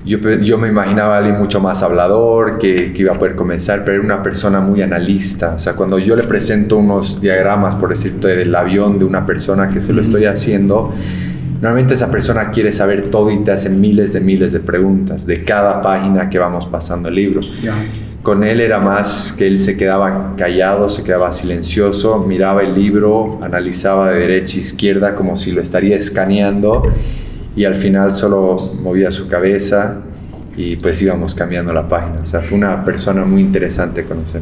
yo, 0.06 0.20
yo 0.20 0.58
me 0.58 0.70
imaginaba 0.70 1.16
a 1.16 1.18
alguien 1.18 1.38
mucho 1.38 1.60
más 1.60 1.84
hablador, 1.84 2.58
que, 2.58 2.94
que, 2.94 3.02
iba 3.02 3.14
a 3.14 3.20
poder 3.20 3.36
comenzar, 3.36 3.84
pero 3.84 3.98
era 3.98 4.06
una 4.06 4.24
persona 4.24 4.62
muy 4.62 4.82
analista. 4.82 5.56
O 5.56 5.60
sea, 5.60 5.74
cuando 5.74 6.00
yo 6.00 6.16
le 6.16 6.24
presento 6.24 6.78
unos 6.78 7.20
diagramas, 7.20 7.76
por 7.76 7.90
decirte, 7.90 8.30
del 8.30 8.56
avión 8.56 9.00
de 9.00 9.04
una 9.04 9.26
persona 9.26 9.68
que 9.68 9.82
se 9.82 9.92
lo 9.92 10.02
estoy 10.02 10.24
haciendo, 10.24 10.94
Normalmente 11.62 11.96
esa 11.96 12.12
persona 12.12 12.52
quiere 12.52 12.72
saber 12.72 13.10
todo 13.10 13.32
y 13.32 13.40
te 13.40 13.52
hace 13.52 13.70
miles 13.70 14.14
de 14.14 14.20
miles 14.20 14.52
de 14.52 14.60
preguntas 14.60 15.26
de 15.26 15.44
cada 15.44 15.82
página 15.82 16.30
que 16.30 16.38
vamos 16.38 16.68
pasando 16.68 17.10
el 17.10 17.16
libro. 17.16 17.42
Con 18.22 18.44
él 18.44 18.62
era 18.62 18.80
más 18.80 19.34
que 19.38 19.48
él 19.48 19.58
se 19.58 19.78
quedaba 19.78 20.36
callado, 20.38 20.88
se 20.90 21.04
quedaba 21.04 21.34
silencioso, 21.34 22.20
miraba 22.20 22.62
el 22.62 22.76
libro, 22.76 23.40
analizaba 23.42 24.12
de 24.12 24.20
derecha 24.20 24.58
a 24.58 24.60
izquierda 24.60 25.16
como 25.16 25.38
si 25.38 25.52
lo 25.52 25.62
estaría 25.62 25.96
escaneando 25.96 26.84
y 27.56 27.66
al 27.66 27.76
final 27.76 28.12
solo 28.12 28.56
movía 28.82 29.10
su 29.10 29.28
cabeza 29.28 29.98
y 30.58 30.76
pues 30.76 31.00
íbamos 31.04 31.36
cambiando 31.36 31.72
la 31.72 31.88
página. 31.88 32.22
O 32.24 32.26
sea, 32.26 32.42
fue 32.42 32.58
una 32.58 32.84
persona 32.84 33.24
muy 33.24 33.42
interesante 33.42 34.04
conocer. 34.04 34.42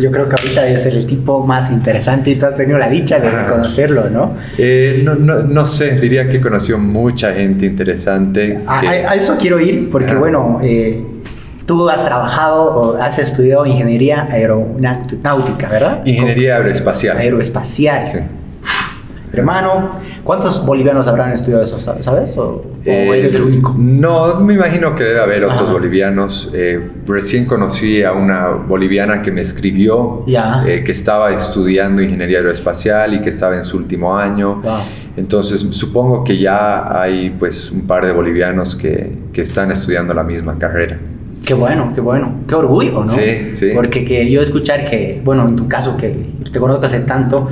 Yo 0.00 0.10
creo 0.12 0.28
que 0.28 0.36
ahorita 0.40 0.66
es 0.68 0.86
el 0.86 1.04
tipo 1.06 1.44
más 1.44 1.70
interesante 1.72 2.30
y 2.30 2.36
tú 2.36 2.46
has 2.46 2.54
tenido 2.54 2.78
la 2.78 2.88
dicha 2.88 3.18
de 3.18 3.28
conocerlo, 3.50 4.08
¿no? 4.08 4.36
Eh, 4.56 5.00
no, 5.04 5.16
no, 5.16 5.42
no, 5.42 5.66
sé, 5.66 5.98
diría 5.98 6.28
que 6.30 6.40
conoció 6.40 6.78
mucha 6.78 7.34
gente 7.34 7.66
interesante. 7.66 8.60
A, 8.64 8.80
a 8.80 9.14
eso 9.16 9.36
quiero 9.38 9.58
ir 9.58 9.90
porque, 9.90 10.14
bueno, 10.14 10.60
eh, 10.62 11.02
tú 11.66 11.90
has 11.90 12.04
trabajado 12.04 12.62
o 12.62 12.96
has 12.96 13.18
estudiado 13.18 13.66
ingeniería 13.66 14.28
aeronáutica, 14.30 15.68
¿verdad? 15.68 16.06
Ingeniería 16.06 16.56
aeroespacial. 16.56 17.18
Aeroespacial. 17.18 18.06
Sí. 18.06 18.18
Hermano, 19.32 19.90
¿cuántos 20.24 20.64
bolivianos 20.64 21.08
habrán 21.08 21.32
estudiado 21.32 21.62
eso, 21.62 21.78
sabes? 21.78 22.36
¿O, 22.38 22.62
Eh, 22.84 23.18
eres 23.18 23.34
el 23.34 23.42
único? 23.42 23.74
No, 23.76 24.38
me 24.40 24.54
imagino 24.54 24.94
que 24.94 25.02
debe 25.02 25.20
haber 25.20 25.44
otros 25.44 25.62
Ajá. 25.62 25.72
bolivianos. 25.72 26.50
Eh, 26.54 26.90
recién 27.06 27.44
conocí 27.44 28.02
a 28.04 28.12
una 28.12 28.48
boliviana 28.48 29.22
que 29.22 29.32
me 29.32 29.40
escribió 29.40 30.20
eh, 30.26 30.82
que 30.84 30.92
estaba 30.92 31.32
estudiando 31.32 32.00
ingeniería 32.02 32.38
aeroespacial 32.38 33.14
y 33.14 33.20
que 33.20 33.30
estaba 33.30 33.56
en 33.56 33.64
su 33.64 33.76
último 33.76 34.16
año. 34.16 34.62
Wow. 34.62 34.78
Entonces 35.16 35.60
supongo 35.60 36.22
que 36.24 36.38
ya 36.38 37.00
hay 37.00 37.30
pues 37.30 37.70
un 37.72 37.86
par 37.86 38.06
de 38.06 38.12
bolivianos 38.12 38.76
que, 38.76 39.10
que 39.32 39.40
están 39.40 39.70
estudiando 39.70 40.14
la 40.14 40.22
misma 40.22 40.56
carrera. 40.58 40.98
Qué 41.46 41.54
bueno, 41.54 41.92
qué 41.94 42.00
bueno. 42.00 42.40
Qué 42.48 42.54
orgullo, 42.56 43.04
¿no? 43.04 43.08
Sí, 43.08 43.22
sí. 43.52 43.68
Porque 43.72 44.04
que 44.04 44.28
yo 44.28 44.42
escuchar 44.42 44.84
que, 44.84 45.20
bueno, 45.24 45.46
en 45.48 45.54
tu 45.54 45.68
caso, 45.68 45.96
que 45.96 46.12
te 46.52 46.58
conozco 46.58 46.86
hace 46.86 47.00
tanto, 47.00 47.48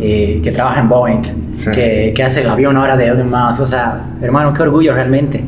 eh, 0.00 0.40
que 0.42 0.50
trabaja 0.50 0.80
en 0.80 0.88
Boeing, 0.88 1.22
Sí. 1.54 1.70
que, 1.70 2.12
que 2.14 2.22
hace 2.24 2.40
el 2.42 2.48
avión 2.50 2.76
ahora 2.76 2.96
de 2.96 3.06
los 3.08 3.16
demás, 3.18 3.58
o 3.60 3.66
sea, 3.66 4.16
hermano, 4.20 4.52
qué 4.52 4.62
orgullo 4.62 4.92
realmente. 4.94 5.42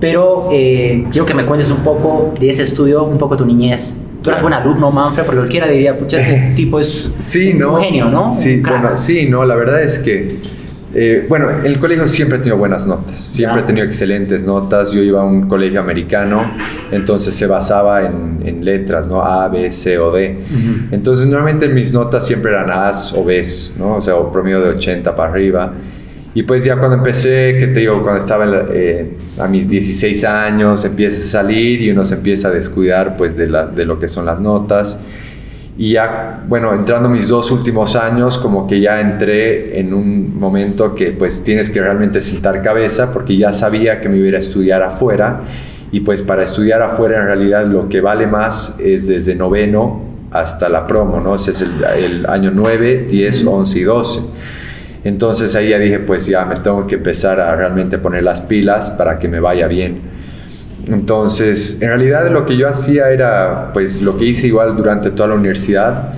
Pero 0.00 0.48
eh, 0.52 1.06
quiero 1.12 1.24
que 1.24 1.34
me 1.34 1.44
cuentes 1.46 1.70
un 1.70 1.78
poco 1.78 2.34
de 2.38 2.50
ese 2.50 2.64
estudio, 2.64 3.04
un 3.04 3.16
poco 3.16 3.36
tu 3.36 3.46
niñez. 3.46 3.94
Tú 4.22 4.30
eras 4.30 4.42
buen 4.42 4.52
alumno, 4.52 4.90
Manfred, 4.90 5.24
porque 5.24 5.38
cualquiera 5.38 5.68
diría, 5.68 5.96
pucha, 5.96 6.18
este 6.20 6.52
tipo 6.56 6.80
es 6.80 7.12
Sí, 7.24 7.52
un 7.52 7.60
¿no? 7.60 7.76
genio, 7.80 8.06
¿no? 8.06 8.34
Sí, 8.34 8.56
Un 8.56 8.62
bueno, 8.64 8.96
sí, 8.96 9.28
no, 9.30 9.44
la 9.44 9.54
verdad 9.54 9.80
es 9.82 10.00
que, 10.00 10.28
eh, 10.98 11.26
bueno, 11.28 11.50
en 11.50 11.66
el 11.66 11.78
colegio 11.78 12.08
siempre 12.08 12.38
he 12.38 12.40
tenido 12.40 12.56
buenas 12.56 12.86
notas, 12.86 13.20
siempre 13.20 13.58
Ya. 13.58 13.64
he 13.64 13.66
tenido 13.66 13.84
excelentes 13.86 14.42
notas, 14.44 14.92
yo 14.92 15.02
iba 15.02 15.20
a 15.20 15.24
un 15.24 15.48
colegio 15.48 15.80
americano, 15.80 16.42
entonces 16.90 17.34
se 17.34 17.46
basaba 17.46 18.04
en, 18.06 18.40
en 18.44 18.64
letras, 18.64 19.06
¿no? 19.06 19.22
A, 19.22 19.48
B, 19.48 19.70
C 19.70 19.98
o 19.98 20.10
D. 20.10 20.38
Entonces 20.90 21.26
normalmente 21.26 21.68
mis 21.68 21.92
notas 21.92 22.26
siempre 22.26 22.50
eran 22.52 22.70
A's 22.70 23.12
o 23.16 23.22
B's, 23.24 23.74
¿no? 23.78 23.96
O 23.96 24.00
sea, 24.02 24.16
o 24.16 24.32
promedio 24.32 24.60
de 24.60 24.70
80 24.70 25.14
para 25.14 25.30
arriba. 25.30 25.72
Y 26.34 26.42
pues 26.42 26.64
ya 26.64 26.76
cuando 26.76 26.96
empecé, 26.98 27.56
que 27.58 27.68
te 27.68 27.80
digo, 27.80 28.02
cuando 28.02 28.18
estaba 28.18 28.44
eh, 28.70 29.16
a 29.40 29.48
mis 29.48 29.68
16 29.70 30.22
años, 30.24 30.84
empieza 30.84 31.18
a 31.20 31.42
salir 31.42 31.80
y 31.80 31.90
uno 31.90 32.04
se 32.04 32.14
empieza 32.16 32.48
a 32.48 32.50
descuidar 32.50 33.16
pues 33.16 33.36
de, 33.36 33.46
la- 33.48 33.66
de 33.66 33.86
lo 33.86 33.98
que 33.98 34.06
son 34.08 34.26
las 34.26 34.38
notas. 34.38 35.00
Y 35.78 35.92
ya, 35.92 36.42
bueno, 36.48 36.72
entrando 36.72 37.08
mis 37.10 37.28
dos 37.28 37.50
últimos 37.50 37.96
años, 37.96 38.38
como 38.38 38.66
que 38.66 38.80
ya 38.80 39.00
entré 39.00 39.78
en 39.78 39.92
un 39.92 40.38
momento 40.38 40.94
que 40.94 41.10
pues 41.10 41.44
tienes 41.44 41.68
que 41.68 41.80
realmente 41.80 42.22
sentar 42.22 42.62
cabeza 42.62 43.12
porque 43.12 43.36
ya 43.36 43.52
sabía 43.52 44.00
que 44.00 44.08
me 44.08 44.16
iba 44.16 44.36
a 44.36 44.40
estudiar 44.40 44.82
afuera. 44.82 45.42
Y 45.92 46.00
pues 46.00 46.22
para 46.22 46.42
estudiar 46.44 46.80
afuera 46.80 47.20
en 47.20 47.26
realidad 47.26 47.66
lo 47.66 47.88
que 47.88 48.00
vale 48.00 48.26
más 48.26 48.80
es 48.80 49.06
desde 49.06 49.34
noveno 49.34 50.02
hasta 50.30 50.68
la 50.68 50.86
promo, 50.86 51.20
¿no? 51.20 51.34
Ese 51.34 51.50
es 51.50 51.60
el, 51.60 51.84
el 51.98 52.26
año 52.26 52.50
9, 52.54 53.06
10, 53.10 53.46
11 53.46 53.78
y 53.78 53.82
12. 53.82 54.20
Entonces 55.04 55.54
ahí 55.54 55.68
ya 55.68 55.78
dije, 55.78 55.98
pues 56.00 56.26
ya 56.26 56.44
me 56.46 56.56
tengo 56.56 56.86
que 56.86 56.96
empezar 56.96 57.38
a 57.38 57.54
realmente 57.54 57.98
poner 57.98 58.22
las 58.22 58.40
pilas 58.40 58.90
para 58.90 59.18
que 59.18 59.28
me 59.28 59.40
vaya 59.40 59.68
bien. 59.68 60.15
Entonces, 60.88 61.82
en 61.82 61.88
realidad 61.88 62.30
lo 62.30 62.46
que 62.46 62.56
yo 62.56 62.68
hacía 62.68 63.10
era, 63.10 63.70
pues 63.72 64.02
lo 64.02 64.16
que 64.16 64.24
hice 64.24 64.46
igual 64.46 64.76
durante 64.76 65.10
toda 65.10 65.30
la 65.30 65.34
universidad, 65.34 66.14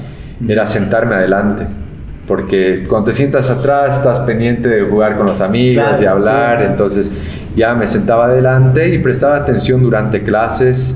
era 0.47 0.67
sentarme 0.67 1.15
adelante. 1.15 1.67
Porque 2.27 2.85
cuando 2.87 3.11
te 3.11 3.17
sientas 3.17 3.49
atrás 3.49 3.97
estás 3.97 4.21
pendiente 4.21 4.69
de 4.69 4.83
jugar 4.83 5.17
con 5.17 5.27
los 5.27 5.41
amigos 5.41 5.85
Claro, 5.85 6.03
y 6.03 6.07
hablar, 6.07 6.59
sí. 6.61 6.67
entonces 6.71 7.11
ya 7.57 7.75
me 7.75 7.87
sentaba 7.87 8.27
adelante 8.27 8.95
y 8.95 8.99
prestaba 8.99 9.37
atención 9.37 9.83
durante 9.83 10.23
clases, 10.23 10.95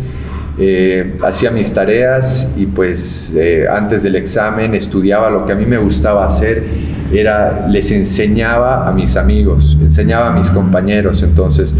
eh, 0.59 1.15
hacía 1.25 1.51
mis 1.51 1.73
tareas 1.73 2.53
y 2.57 2.67
pues 2.67 3.35
eh, 3.35 3.67
antes 3.71 4.03
del 4.03 4.17
examen 4.17 4.75
estudiaba 4.75 5.31
lo 5.31 5.47
que 5.47 5.53
a 5.53 5.55
mí 5.55 5.65
me 5.65 5.79
gustaba 5.79 6.27
hacer, 6.27 6.63
era 7.11 7.67
les 7.67 7.91
enseñaba 7.91 8.87
a 8.87 8.93
mis 8.93 9.17
amigos, 9.17 9.79
enseñaba 9.81 10.29
a 10.29 10.33
mis 10.33 10.51
compañeros, 10.51 11.23
entonces 11.23 11.75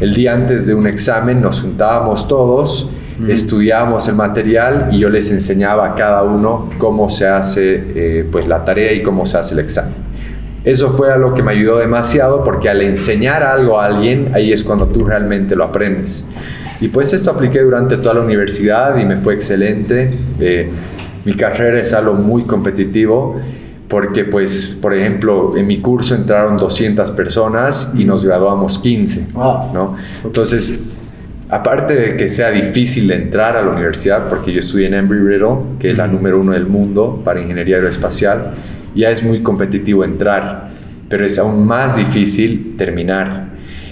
el 0.00 0.14
día 0.14 0.32
antes 0.32 0.66
de 0.66 0.74
un 0.74 0.86
examen 0.86 1.40
nos 1.40 1.60
juntábamos 1.60 2.28
todos, 2.28 2.90
Mm. 3.18 3.30
estudiábamos 3.30 4.08
el 4.08 4.16
material 4.16 4.88
y 4.90 4.98
yo 4.98 5.08
les 5.08 5.30
enseñaba 5.30 5.86
a 5.90 5.94
cada 5.94 6.24
uno 6.24 6.68
cómo 6.78 7.08
se 7.08 7.26
hace 7.28 7.84
eh, 7.94 8.28
pues 8.30 8.48
la 8.48 8.64
tarea 8.64 8.92
y 8.92 9.02
cómo 9.02 9.24
se 9.24 9.38
hace 9.38 9.54
el 9.54 9.60
examen. 9.60 9.94
Eso 10.64 10.90
fue 10.90 11.12
algo 11.12 11.34
que 11.34 11.42
me 11.42 11.52
ayudó 11.52 11.78
demasiado 11.78 12.42
porque 12.42 12.68
al 12.68 12.80
enseñar 12.82 13.42
algo 13.42 13.78
a 13.78 13.86
alguien, 13.86 14.30
ahí 14.34 14.52
es 14.52 14.64
cuando 14.64 14.86
tú 14.88 15.04
realmente 15.04 15.54
lo 15.54 15.64
aprendes. 15.64 16.26
Y 16.80 16.88
pues 16.88 17.12
esto 17.12 17.30
apliqué 17.30 17.60
durante 17.60 17.98
toda 17.98 18.14
la 18.14 18.22
universidad 18.22 18.96
y 18.98 19.04
me 19.04 19.16
fue 19.16 19.34
excelente. 19.34 20.10
Eh, 20.40 20.70
mi 21.24 21.34
carrera 21.34 21.78
es 21.78 21.92
algo 21.92 22.14
muy 22.14 22.42
competitivo 22.42 23.40
porque 23.88 24.24
pues, 24.24 24.78
por 24.80 24.94
ejemplo, 24.94 25.56
en 25.56 25.66
mi 25.66 25.80
curso 25.80 26.14
entraron 26.14 26.56
200 26.56 27.10
personas 27.12 27.92
y 27.96 28.04
nos 28.04 28.24
graduamos 28.24 28.78
15, 28.78 29.32
Wow. 29.34 29.72
¿no? 29.74 29.96
Entonces, 30.24 30.94
aparte 31.48 31.94
de 31.94 32.16
que 32.16 32.28
sea 32.28 32.50
difícil 32.50 33.10
entrar 33.10 33.56
a 33.56 33.62
la 33.62 33.70
universidad, 33.70 34.28
porque 34.28 34.52
yo 34.52 34.60
estudié 34.60 34.86
en 34.88 34.94
Embry-Riddle, 34.94 35.78
que 35.78 35.90
es 35.90 35.96
la 35.96 36.06
número 36.06 36.40
uno 36.40 36.52
del 36.52 36.66
mundo 36.66 37.20
para 37.24 37.40
ingeniería 37.40 37.76
aeroespacial, 37.76 38.54
ya 38.94 39.10
es 39.10 39.22
muy 39.22 39.42
competitivo 39.42 40.04
entrar, 40.04 40.70
pero 41.08 41.26
es 41.26 41.38
aún 41.38 41.66
más 41.66 41.96
difícil 41.96 42.76
terminar. 42.78 43.48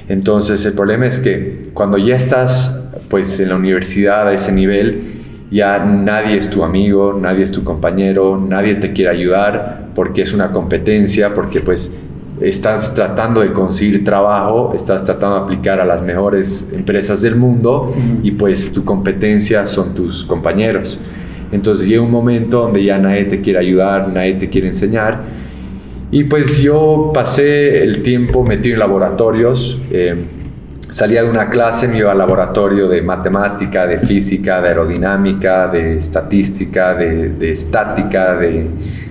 Entonces, 0.08 0.64
el 0.64 0.72
problema 0.72 1.06
es 1.06 1.18
que 1.18 1.70
cuando 1.74 1.98
ya 1.98 2.16
estás 2.16 2.90
pues 3.08 3.38
en 3.40 3.50
la 3.50 3.56
universidad 3.56 4.26
a 4.26 4.32
ese 4.32 4.52
nivel, 4.52 5.21
ya 5.52 5.84
nadie 5.84 6.38
es 6.38 6.48
tu 6.48 6.64
amigo, 6.64 7.18
nadie 7.20 7.44
es 7.44 7.52
tu 7.52 7.62
compañero, 7.62 8.42
nadie 8.48 8.76
te 8.76 8.92
quiere 8.94 9.10
ayudar 9.10 9.88
porque 9.94 10.22
es 10.22 10.32
una 10.32 10.50
competencia, 10.50 11.34
porque 11.34 11.60
pues 11.60 11.94
estás 12.40 12.94
tratando 12.94 13.42
de 13.42 13.52
conseguir 13.52 14.02
trabajo, 14.02 14.72
estás 14.74 15.04
tratando 15.04 15.36
de 15.36 15.42
aplicar 15.42 15.78
a 15.78 15.84
las 15.84 16.00
mejores 16.00 16.72
empresas 16.72 17.20
del 17.20 17.36
mundo 17.36 17.94
y 18.22 18.30
pues 18.30 18.72
tu 18.72 18.82
competencia 18.84 19.66
son 19.66 19.94
tus 19.94 20.24
compañeros. 20.24 20.98
Entonces 21.52 21.86
llega 21.86 22.00
un 22.00 22.10
momento 22.10 22.62
donde 22.62 22.82
ya 22.82 22.96
nadie 22.96 23.24
te 23.24 23.42
quiere 23.42 23.58
ayudar, 23.58 24.08
nadie 24.08 24.34
te 24.34 24.48
quiere 24.48 24.68
enseñar. 24.68 25.20
Y 26.10 26.24
pues 26.24 26.62
yo 26.62 27.10
pasé 27.12 27.82
el 27.82 28.02
tiempo 28.02 28.42
metido 28.42 28.74
en 28.74 28.80
laboratorios. 28.80 29.80
eh, 29.90 30.14
salía 30.92 31.22
de 31.22 31.30
una 31.30 31.48
clase, 31.48 31.88
me 31.88 31.98
iba 31.98 32.12
al 32.12 32.18
laboratorio 32.18 32.86
de 32.86 33.00
matemática, 33.00 33.86
de 33.86 33.98
física, 33.98 34.60
de 34.60 34.68
aerodinámica, 34.68 35.66
de 35.68 35.96
estadística, 35.96 36.94
de, 36.94 37.30
de 37.30 37.50
estática, 37.50 38.36
de, 38.36 38.66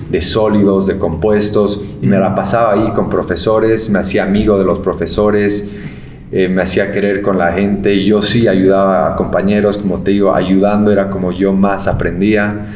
de 0.10 0.22
sólidos, 0.22 0.86
de 0.86 1.00
compuestos, 1.00 1.82
y 2.00 2.06
me 2.06 2.20
la 2.20 2.36
pasaba 2.36 2.74
ahí 2.74 2.92
con 2.94 3.10
profesores, 3.10 3.90
me 3.90 3.98
hacía 3.98 4.24
amigo 4.24 4.60
de 4.60 4.64
los 4.64 4.78
profesores, 4.80 5.72
eh, 6.32 6.48
me 6.48 6.62
hacía 6.62 6.92
querer 6.92 7.24
con 7.24 7.40
la 7.40 7.52
gente, 7.52 7.96
y 7.96 8.06
yo 8.06 8.22
sí 8.22 8.48
ayudaba 8.48 9.12
a 9.12 9.16
compañeros, 9.16 9.78
como 9.78 10.02
te 10.02 10.12
digo, 10.12 10.36
ayudando 10.36 10.92
era 10.92 11.10
como 11.10 11.32
yo 11.32 11.52
más 11.52 11.88
aprendía. 11.88 12.68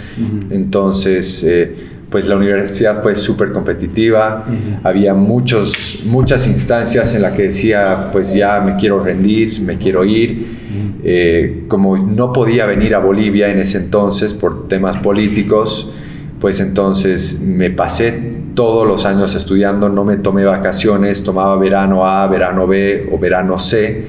Entonces, 0.49 1.43
eh, 1.43 1.94
pues 2.15 2.27
la 2.27 2.37
universidad 2.37 3.03
fue 3.03 3.13
súper 3.13 3.51
competitiva, 3.51 4.45
había 4.85 5.13
muchos, 5.13 5.99
muchas 6.05 6.47
instancias 6.47 7.13
en 7.13 7.23
las 7.23 7.33
que 7.33 7.43
decía, 7.43 8.07
pues 8.13 8.33
ya 8.33 8.61
me 8.61 8.77
quiero 8.77 9.03
rendir, 9.03 9.59
me 9.59 9.77
quiero 9.77 10.05
ir. 10.05 10.95
Eh, 11.03 11.65
como 11.67 11.97
no 11.97 12.31
podía 12.31 12.65
venir 12.67 12.95
a 12.95 12.99
Bolivia 12.99 13.49
en 13.49 13.59
ese 13.59 13.79
entonces 13.79 14.33
por 14.33 14.69
temas 14.69 14.95
políticos, 14.95 15.91
pues 16.39 16.61
entonces 16.61 17.41
me 17.41 17.69
pasé 17.69 18.13
todos 18.53 18.87
los 18.87 19.05
años 19.05 19.35
estudiando, 19.35 19.89
no 19.89 20.05
me 20.05 20.15
tomé 20.15 20.45
vacaciones, 20.45 21.21
tomaba 21.21 21.57
verano 21.57 22.07
A, 22.07 22.27
verano 22.27 22.65
B 22.65 23.09
o 23.11 23.19
verano 23.19 23.59
C. 23.59 24.05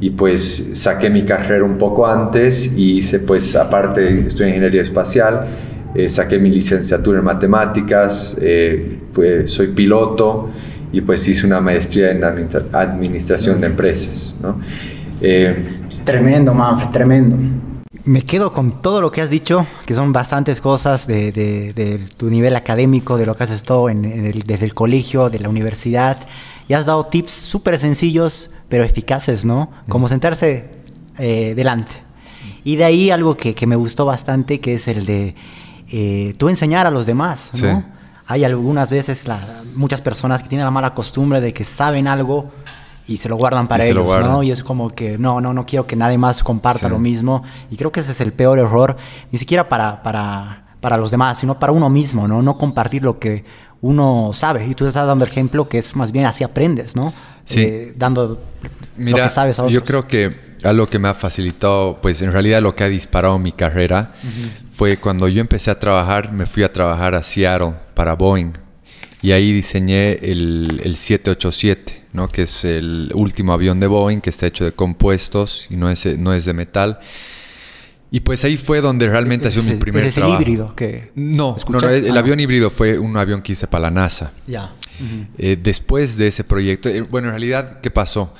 Y 0.00 0.10
pues 0.10 0.72
saqué 0.74 1.08
mi 1.08 1.22
carrera 1.22 1.62
un 1.62 1.78
poco 1.78 2.04
antes 2.04 2.76
y 2.76 2.96
hice 2.96 3.20
pues 3.20 3.54
aparte 3.54 4.26
estudié 4.26 4.48
ingeniería 4.48 4.82
espacial, 4.82 5.46
eh, 5.94 6.08
saqué 6.08 6.38
mi 6.38 6.50
licenciatura 6.50 7.18
en 7.20 7.24
matemáticas, 7.24 8.36
eh, 8.40 9.00
fue- 9.12 9.46
soy 9.46 9.68
piloto 9.68 10.50
y 10.92 11.00
pues 11.00 11.26
hice 11.28 11.46
una 11.46 11.60
maestría 11.60 12.10
en 12.10 12.22
administra- 12.24 12.66
administración 12.72 13.60
de 13.60 13.66
empresas. 13.68 14.34
¿no? 14.42 14.60
Eh, 15.20 15.80
Tremendo, 16.04 16.52
Manfred, 16.52 16.90
tremendo. 16.90 17.36
Me 18.04 18.20
quedo 18.20 18.52
con 18.52 18.82
todo 18.82 19.00
lo 19.00 19.10
que 19.10 19.22
has 19.22 19.30
dicho, 19.30 19.66
que 19.86 19.94
son 19.94 20.12
bastantes 20.12 20.60
cosas 20.60 21.06
de, 21.06 21.32
de- 21.32 21.72
de 21.72 21.98
tu 22.18 22.28
nivel 22.28 22.54
académico, 22.56 23.16
de 23.16 23.24
lo 23.24 23.34
que 23.34 23.44
haces 23.44 23.62
todo 23.62 23.88
en- 23.88 24.04
en 24.04 24.26
el- 24.26 24.42
desde 24.42 24.66
el 24.66 24.74
colegio, 24.74 25.30
de 25.30 25.38
la 25.38 25.48
universidad. 25.48 26.18
Y 26.68 26.74
has 26.74 26.84
dado 26.84 27.06
tips 27.06 27.32
súper 27.32 27.78
sencillos, 27.78 28.50
pero 28.68 28.84
eficaces, 28.84 29.44
¿no? 29.46 29.70
Como 29.88 30.08
sentarse 30.08 30.68
eh, 31.18 31.54
delante. 31.54 31.94
Y 32.64 32.76
de 32.76 32.84
ahí 32.84 33.10
algo 33.10 33.36
que, 33.36 33.54
que 33.54 33.66
me 33.66 33.76
gustó 33.76 34.04
bastante, 34.04 34.58
que 34.60 34.74
es 34.74 34.88
el 34.88 35.06
de 35.06 35.34
eh, 35.90 36.34
tú 36.38 36.48
enseñar 36.48 36.86
a 36.86 36.90
los 36.90 37.06
demás, 37.06 37.50
¿no? 37.54 37.58
Sí. 37.58 37.86
Hay 38.26 38.44
algunas 38.44 38.90
veces 38.90 39.26
la- 39.28 39.62
muchas 39.74 40.00
personas 40.00 40.42
que 40.42 40.48
tienen 40.48 40.64
la 40.64 40.70
mala 40.70 40.94
costumbre 40.94 41.40
de 41.40 41.52
que 41.52 41.64
saben 41.64 42.08
algo 42.08 42.50
y 43.06 43.18
se 43.18 43.28
lo 43.28 43.36
guardan 43.36 43.68
para 43.68 43.86
Y 43.86 43.90
ellos, 43.90 44.06
¿no? 44.20 44.42
Y 44.42 44.50
es 44.50 44.62
como 44.62 44.90
que 44.94 45.18
no, 45.18 45.40
no, 45.42 45.52
no 45.52 45.66
quiero 45.66 45.86
que 45.86 45.94
nadie 45.94 46.16
más 46.16 46.42
comparta 46.42 46.86
Sí. 46.86 46.88
lo 46.88 46.98
mismo. 46.98 47.42
Y 47.70 47.76
creo 47.76 47.92
que 47.92 48.00
ese 48.00 48.12
es 48.12 48.20
el 48.22 48.32
peor 48.32 48.58
error, 48.58 48.96
ni 49.30 49.38
siquiera 49.38 49.68
para, 49.68 50.02
para, 50.02 50.64
para 50.80 50.96
los 50.96 51.10
demás, 51.10 51.38
sino 51.38 51.58
para 51.58 51.72
uno 51.72 51.90
mismo, 51.90 52.26
¿no? 52.26 52.40
No 52.42 52.56
compartir 52.56 53.02
lo 53.02 53.18
que 53.18 53.44
uno 53.82 54.30
sabe. 54.32 54.66
Y 54.66 54.74
tú 54.74 54.86
estás 54.86 55.06
dando 55.06 55.26
el 55.26 55.30
ejemplo 55.30 55.68
que 55.68 55.76
es 55.76 55.94
más 55.94 56.10
bien 56.12 56.24
así 56.24 56.42
aprendes, 56.44 56.96
¿no? 56.96 57.12
Sí. 57.44 57.60
Eh, 57.60 57.92
dando 57.94 58.40
Mira, 58.96 59.18
lo 59.18 59.24
que 59.24 59.28
sabes 59.28 59.58
a 59.58 59.64
otros. 59.64 59.72
yo 59.74 59.84
creo 59.84 60.06
que 60.08 60.53
algo 60.64 60.88
que 60.88 60.98
me 60.98 61.08
ha 61.08 61.14
facilitado, 61.14 61.98
pues 62.00 62.20
en 62.22 62.32
realidad 62.32 62.62
lo 62.62 62.74
que 62.74 62.84
ha 62.84 62.88
disparado 62.88 63.38
mi 63.38 63.52
carrera 63.52 64.12
fue 64.70 64.96
cuando 64.98 65.28
yo 65.28 65.40
empecé 65.40 65.70
a 65.70 65.78
trabajar, 65.78 66.32
me 66.32 66.46
fui 66.46 66.62
a 66.62 66.72
trabajar 66.72 67.14
a 67.14 67.22
Seattle 67.22 67.74
para 67.94 68.14
Boeing 68.14 68.52
y 69.22 69.32
ahí 69.32 69.52
diseñé 69.52 70.12
el, 70.22 70.80
el 70.84 70.96
787, 70.96 72.04
¿no? 72.12 72.28
que 72.28 72.42
es 72.42 72.64
el 72.64 73.10
último 73.14 73.52
avión 73.52 73.80
de 73.80 73.86
Boeing 73.86 74.20
que 74.20 74.30
está 74.30 74.46
hecho 74.46 74.64
de 74.64 74.72
compuestos 74.72 75.66
y 75.70 75.76
no 75.76 75.88
es, 75.90 76.04
no 76.18 76.34
es 76.34 76.44
de 76.44 76.52
metal. 76.52 76.98
Y 78.10 78.20
pues 78.20 78.44
ahí 78.44 78.56
fue 78.56 78.80
donde 78.80 79.08
realmente 79.08 79.48
ha 79.48 79.50
sido 79.50 79.64
mi 79.64 79.80
primer 79.80 80.04
es 80.04 80.16
el 80.18 80.28
híbrido 80.28 80.76
que 80.76 81.10
No, 81.16 81.56
no, 81.68 81.78
el, 81.88 82.06
Ah, 82.06 82.12
no. 82.12 82.18
avión 82.20 82.38
híbrido 82.38 82.70
fue 82.70 82.96
un 82.98 83.16
avión 83.16 83.42
que 83.42 83.52
hice 83.52 83.66
para 83.66 83.82
la 83.82 83.90
NASA. 83.90 84.30
Ya. 84.46 84.72
Eh, 85.36 85.58
después 85.60 86.16
de 86.16 86.28
ese 86.28 86.44
proyecto, 86.44 86.88
eh, 86.88 87.00
bueno, 87.00 87.26
en 87.28 87.32
realidad, 87.32 87.80
¿qué 87.80 87.90
pasó? 87.90 88.32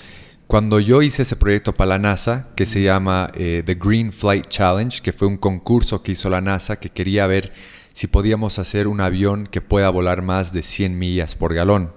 Cuando 0.47 0.79
yo 0.79 1.03
hice 1.03 1.23
ese 1.23 1.37
proyecto 1.37 1.73
para 1.75 1.91
la 1.91 1.99
NASA, 1.99 2.49
que 2.55 2.67
se 2.67 2.83
llama 2.83 3.31
eh, 3.35 3.63
The 3.65 3.75
Green 3.77 4.13
Flight 4.13 4.47
Challenge, 4.49 5.01
que 5.03 5.13
fue 5.13 5.27
un 5.27 5.37
concurso 5.39 6.03
que 6.03 6.13
hizo 6.13 6.29
la 6.31 6.41
NASA 6.41 6.79
que 6.79 6.91
quería 6.91 7.27
ver 7.27 7.53
si 7.93 8.07
podíamos 8.09 8.59
hacer 8.59 8.87
un 8.89 9.01
avión 9.01 9.47
que 9.47 9.61
pueda 9.61 9.89
volar 9.91 10.23
más 10.23 10.53
de 10.53 10.63
100 10.63 10.99
millas 10.99 11.35
por 11.35 11.55
galón. 11.55 11.93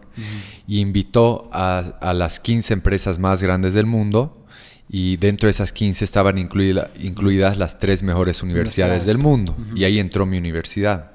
Y 0.68 0.80
invitó 0.80 1.50
a, 1.54 1.80
a 2.02 2.14
las 2.14 2.40
15 2.40 2.74
empresas 2.74 3.20
más 3.20 3.44
grandes 3.44 3.74
del 3.76 3.86
mundo 3.86 4.46
y 4.90 5.18
dentro 5.18 5.48
de 5.48 5.52
esas 5.52 5.72
15 5.74 6.04
estaban 6.06 6.38
incluida- 6.38 6.90
incluidas 7.00 7.58
las 7.58 7.78
tres 7.78 8.02
mejores 8.02 8.42
universidades 8.42 9.06
del 9.06 9.18
mundo. 9.20 9.56
Y 9.76 9.84
ahí 9.84 10.00
entró 10.00 10.26
mi 10.26 10.38
universidad. 10.38 11.12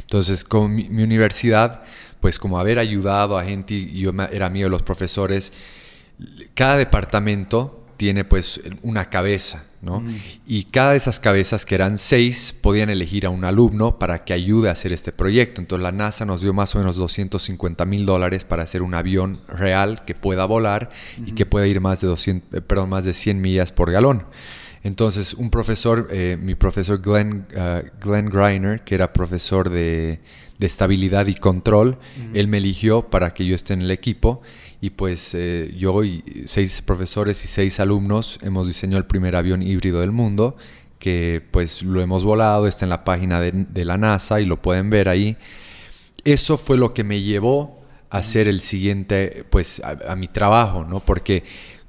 Entonces, 0.00 0.44
con 0.44 0.74
mi, 0.74 0.88
mi 0.88 1.02
universidad, 1.02 1.82
pues 2.20 2.38
como 2.38 2.60
haber 2.60 2.78
ayudado 2.78 3.38
a 3.38 3.44
gente 3.44 3.74
y 3.74 3.98
yo 4.00 4.12
era 4.30 4.50
mío 4.50 4.68
los 4.68 4.82
profesores, 4.82 5.52
cada 6.54 6.76
departamento 6.76 7.84
tiene 7.96 8.24
pues 8.24 8.60
una 8.82 9.08
cabeza, 9.08 9.64
¿no? 9.80 10.02
Y 10.46 10.64
cada 10.64 10.92
de 10.92 10.96
esas 10.96 11.20
cabezas, 11.20 11.64
que 11.64 11.74
eran 11.74 11.98
seis, 11.98 12.54
podían 12.60 12.90
elegir 12.90 13.26
a 13.26 13.30
un 13.30 13.44
alumno 13.44 13.98
para 13.98 14.24
que 14.24 14.32
ayude 14.32 14.68
a 14.68 14.72
hacer 14.72 14.92
este 14.92 15.12
proyecto. 15.12 15.60
Entonces 15.60 15.82
la 15.82 15.92
NASA 15.92 16.24
nos 16.24 16.40
dio 16.40 16.52
más 16.52 16.74
o 16.74 16.78
menos 16.78 16.96
250 16.96 17.84
mil 17.86 18.04
dólares 18.04 18.44
para 18.44 18.62
hacer 18.64 18.82
un 18.82 18.94
avión 18.94 19.40
real 19.48 20.04
que 20.04 20.14
pueda 20.14 20.44
volar 20.44 20.90
y 21.24 21.32
que 21.32 21.46
pueda 21.46 21.66
ir 21.66 21.80
más 21.80 22.00
de, 22.00 22.08
200, 22.08 22.58
eh, 22.58 22.60
perdón, 22.60 22.90
más 22.90 23.04
de 23.04 23.14
100 23.14 23.40
millas 23.40 23.72
por 23.72 23.90
galón. 23.90 24.24
Entonces, 24.82 25.32
un 25.32 25.48
profesor, 25.48 26.08
eh, 26.10 26.36
mi 26.38 26.54
profesor 26.56 27.00
Glenn, 27.00 27.46
ah, 27.56 27.82
Glenn 28.00 28.28
Greiner, 28.28 28.84
que 28.84 28.94
era 28.94 29.14
profesor 29.14 29.70
de, 29.70 30.20
de 30.58 30.66
estabilidad 30.66 31.26
y 31.26 31.34
control, 31.34 31.98
él 32.32 32.48
me 32.48 32.58
eligió 32.58 33.08
para 33.10 33.34
que 33.34 33.44
yo 33.44 33.54
esté 33.54 33.72
en 33.72 33.82
el 33.82 33.90
equipo 33.90 34.42
y 34.84 34.90
pues 34.90 35.34
eh, 35.34 35.74
yo 35.78 36.04
y 36.04 36.44
seis 36.44 36.82
profesores 36.82 37.42
y 37.42 37.48
seis 37.48 37.80
alumnos 37.80 38.38
hemos 38.42 38.66
diseñado 38.66 38.98
el 38.98 39.06
primer 39.06 39.34
avión 39.34 39.62
híbrido 39.62 40.02
del 40.02 40.12
mundo 40.12 40.58
que 40.98 41.42
pues 41.50 41.82
lo 41.82 42.02
hemos 42.02 42.22
volado, 42.22 42.66
está 42.66 42.84
en 42.84 42.90
la 42.90 43.02
página 43.02 43.40
de, 43.40 43.52
de 43.52 43.84
la 43.86 43.96
NASA 43.96 44.42
y 44.42 44.44
lo 44.44 44.60
pueden 44.60 44.90
ver 44.90 45.08
ahí. 45.08 45.38
Eso 46.24 46.58
fue 46.58 46.76
lo 46.76 46.92
que 46.92 47.02
me 47.02 47.22
llevó 47.22 47.82
a 48.10 48.18
hacer 48.18 48.46
el 48.46 48.60
siguiente, 48.60 49.46
pues 49.48 49.80
a, 49.80 50.12
a 50.12 50.16
mi 50.16 50.28
trabajo, 50.28 50.84
¿no? 50.84 51.00
Porque 51.00 51.44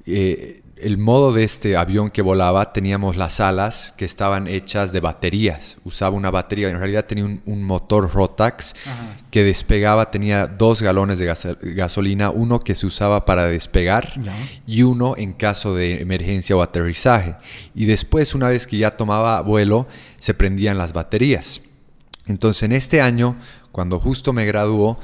eh, 0.06 0.62
el 0.76 0.98
modo 0.98 1.32
de 1.32 1.42
este 1.44 1.76
avión 1.76 2.10
que 2.10 2.20
volaba, 2.20 2.72
teníamos 2.72 3.16
las 3.16 3.40
alas 3.40 3.94
que 3.96 4.04
estaban 4.04 4.46
hechas 4.46 4.92
de 4.92 5.00
baterías. 5.00 5.78
Usaba 5.84 6.14
una 6.16 6.30
batería, 6.30 6.68
en 6.68 6.78
realidad 6.78 7.06
tenía 7.06 7.24
un, 7.24 7.40
un 7.46 7.62
motor 7.62 8.12
Rotax 8.12 8.74
Ajá. 8.86 9.16
que 9.30 9.42
despegaba, 9.42 10.10
tenía 10.10 10.46
dos 10.46 10.82
galones 10.82 11.18
de 11.18 11.24
gas- 11.26 11.56
gasolina, 11.62 12.28
uno 12.30 12.60
que 12.60 12.74
se 12.74 12.84
usaba 12.86 13.24
para 13.24 13.46
despegar 13.46 14.12
Ya. 14.22 14.36
y 14.66 14.82
uno 14.82 15.14
en 15.16 15.32
caso 15.32 15.74
de 15.74 16.02
emergencia 16.02 16.54
o 16.56 16.62
aterrizaje. 16.62 17.36
Y 17.74 17.86
después, 17.86 18.34
una 18.34 18.48
vez 18.48 18.66
que 18.66 18.76
ya 18.76 18.96
tomaba 18.96 19.40
vuelo, 19.40 19.88
se 20.18 20.34
prendían 20.34 20.76
las 20.76 20.92
baterías. 20.92 21.62
Entonces, 22.26 22.64
en 22.64 22.72
este 22.72 23.00
año, 23.00 23.36
cuando 23.72 23.98
justo 24.00 24.32
me 24.32 24.44
graduó, 24.46 24.98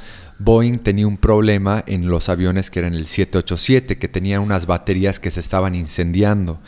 Boeing 0.45 0.79
tenía 0.79 1.07
un 1.07 1.19
problema 1.19 1.85
en 1.87 2.09
los 2.09 2.29
aviones 2.29 2.71
que 2.71 2.81
eran 2.81 2.95
el 2.95 3.07
787, 3.07 3.97
que 3.99 4.09
tenían 4.09 4.41
unas 4.41 4.67
baterías 4.67 5.21
que 5.21 5.31
se 5.31 5.39
estaban 5.39 5.75
incendiando. 5.77 6.59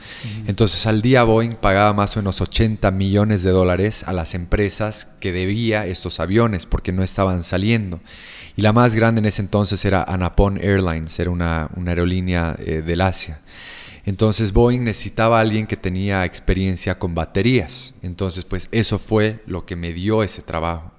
Entonces, 0.47 0.87
al 0.87 1.03
día 1.03 1.25
Boeing 1.25 1.57
pagaba 1.57 1.93
más 1.93 2.17
o 2.17 2.21
menos 2.21 2.41
80 2.41 2.91
millones 2.93 3.43
de 3.43 3.51
dólares 3.51 4.05
a 4.07 4.13
las 4.13 4.35
empresas 4.35 5.09
que 5.19 5.33
debía 5.33 5.87
estos 5.87 6.21
aviones 6.21 6.67
porque 6.67 6.93
no 6.93 7.03
estaban 7.03 7.43
saliendo. 7.43 8.01
Y 8.57 8.63
la 8.63 8.73
más 8.73 8.95
grande 8.95 9.19
en 9.19 9.25
ese 9.25 9.43
entonces 9.43 9.85
era 9.85 10.05
Anapon 10.05 10.59
Airlines, 10.63 11.19
era 11.19 11.31
una, 11.31 11.69
una 11.75 11.91
aerolínea 11.91 12.55
eh, 12.61 12.83
del 12.83 13.01
Asia. 13.01 13.41
Entonces 14.07 14.53
Boeing 14.53 14.85
necesitaba 14.85 15.39
a 15.39 15.41
alguien 15.41 15.67
que 15.67 15.77
tenía 15.77 16.25
experiencia 16.25 16.97
con 16.97 17.15
baterías. 17.15 17.95
Entonces, 18.03 18.45
pues 18.45 18.69
eso 18.71 18.99
fue 18.99 19.43
lo 19.47 19.67
que 19.67 19.75
me 19.75 19.93
dio 19.93 20.23
ese 20.23 20.43
trabajo. 20.43 20.93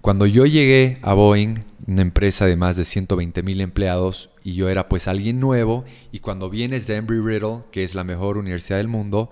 Cuando 0.00 0.26
yo 0.26 0.46
llegué 0.46 0.98
a 1.02 1.12
Boeing, 1.12 1.69
una 1.86 2.02
empresa 2.02 2.46
de 2.46 2.56
más 2.56 2.76
de 2.76 2.84
120 2.84 3.42
mil 3.42 3.60
empleados, 3.60 4.30
y 4.44 4.54
yo 4.54 4.68
era 4.68 4.88
pues 4.88 5.08
alguien 5.08 5.40
nuevo, 5.40 5.84
y 6.12 6.20
cuando 6.20 6.50
vienes 6.50 6.86
de 6.86 6.96
Embry-Riddle, 6.96 7.64
que 7.70 7.84
es 7.84 7.94
la 7.94 8.04
mejor 8.04 8.38
universidad 8.38 8.78
del 8.78 8.88
mundo, 8.88 9.30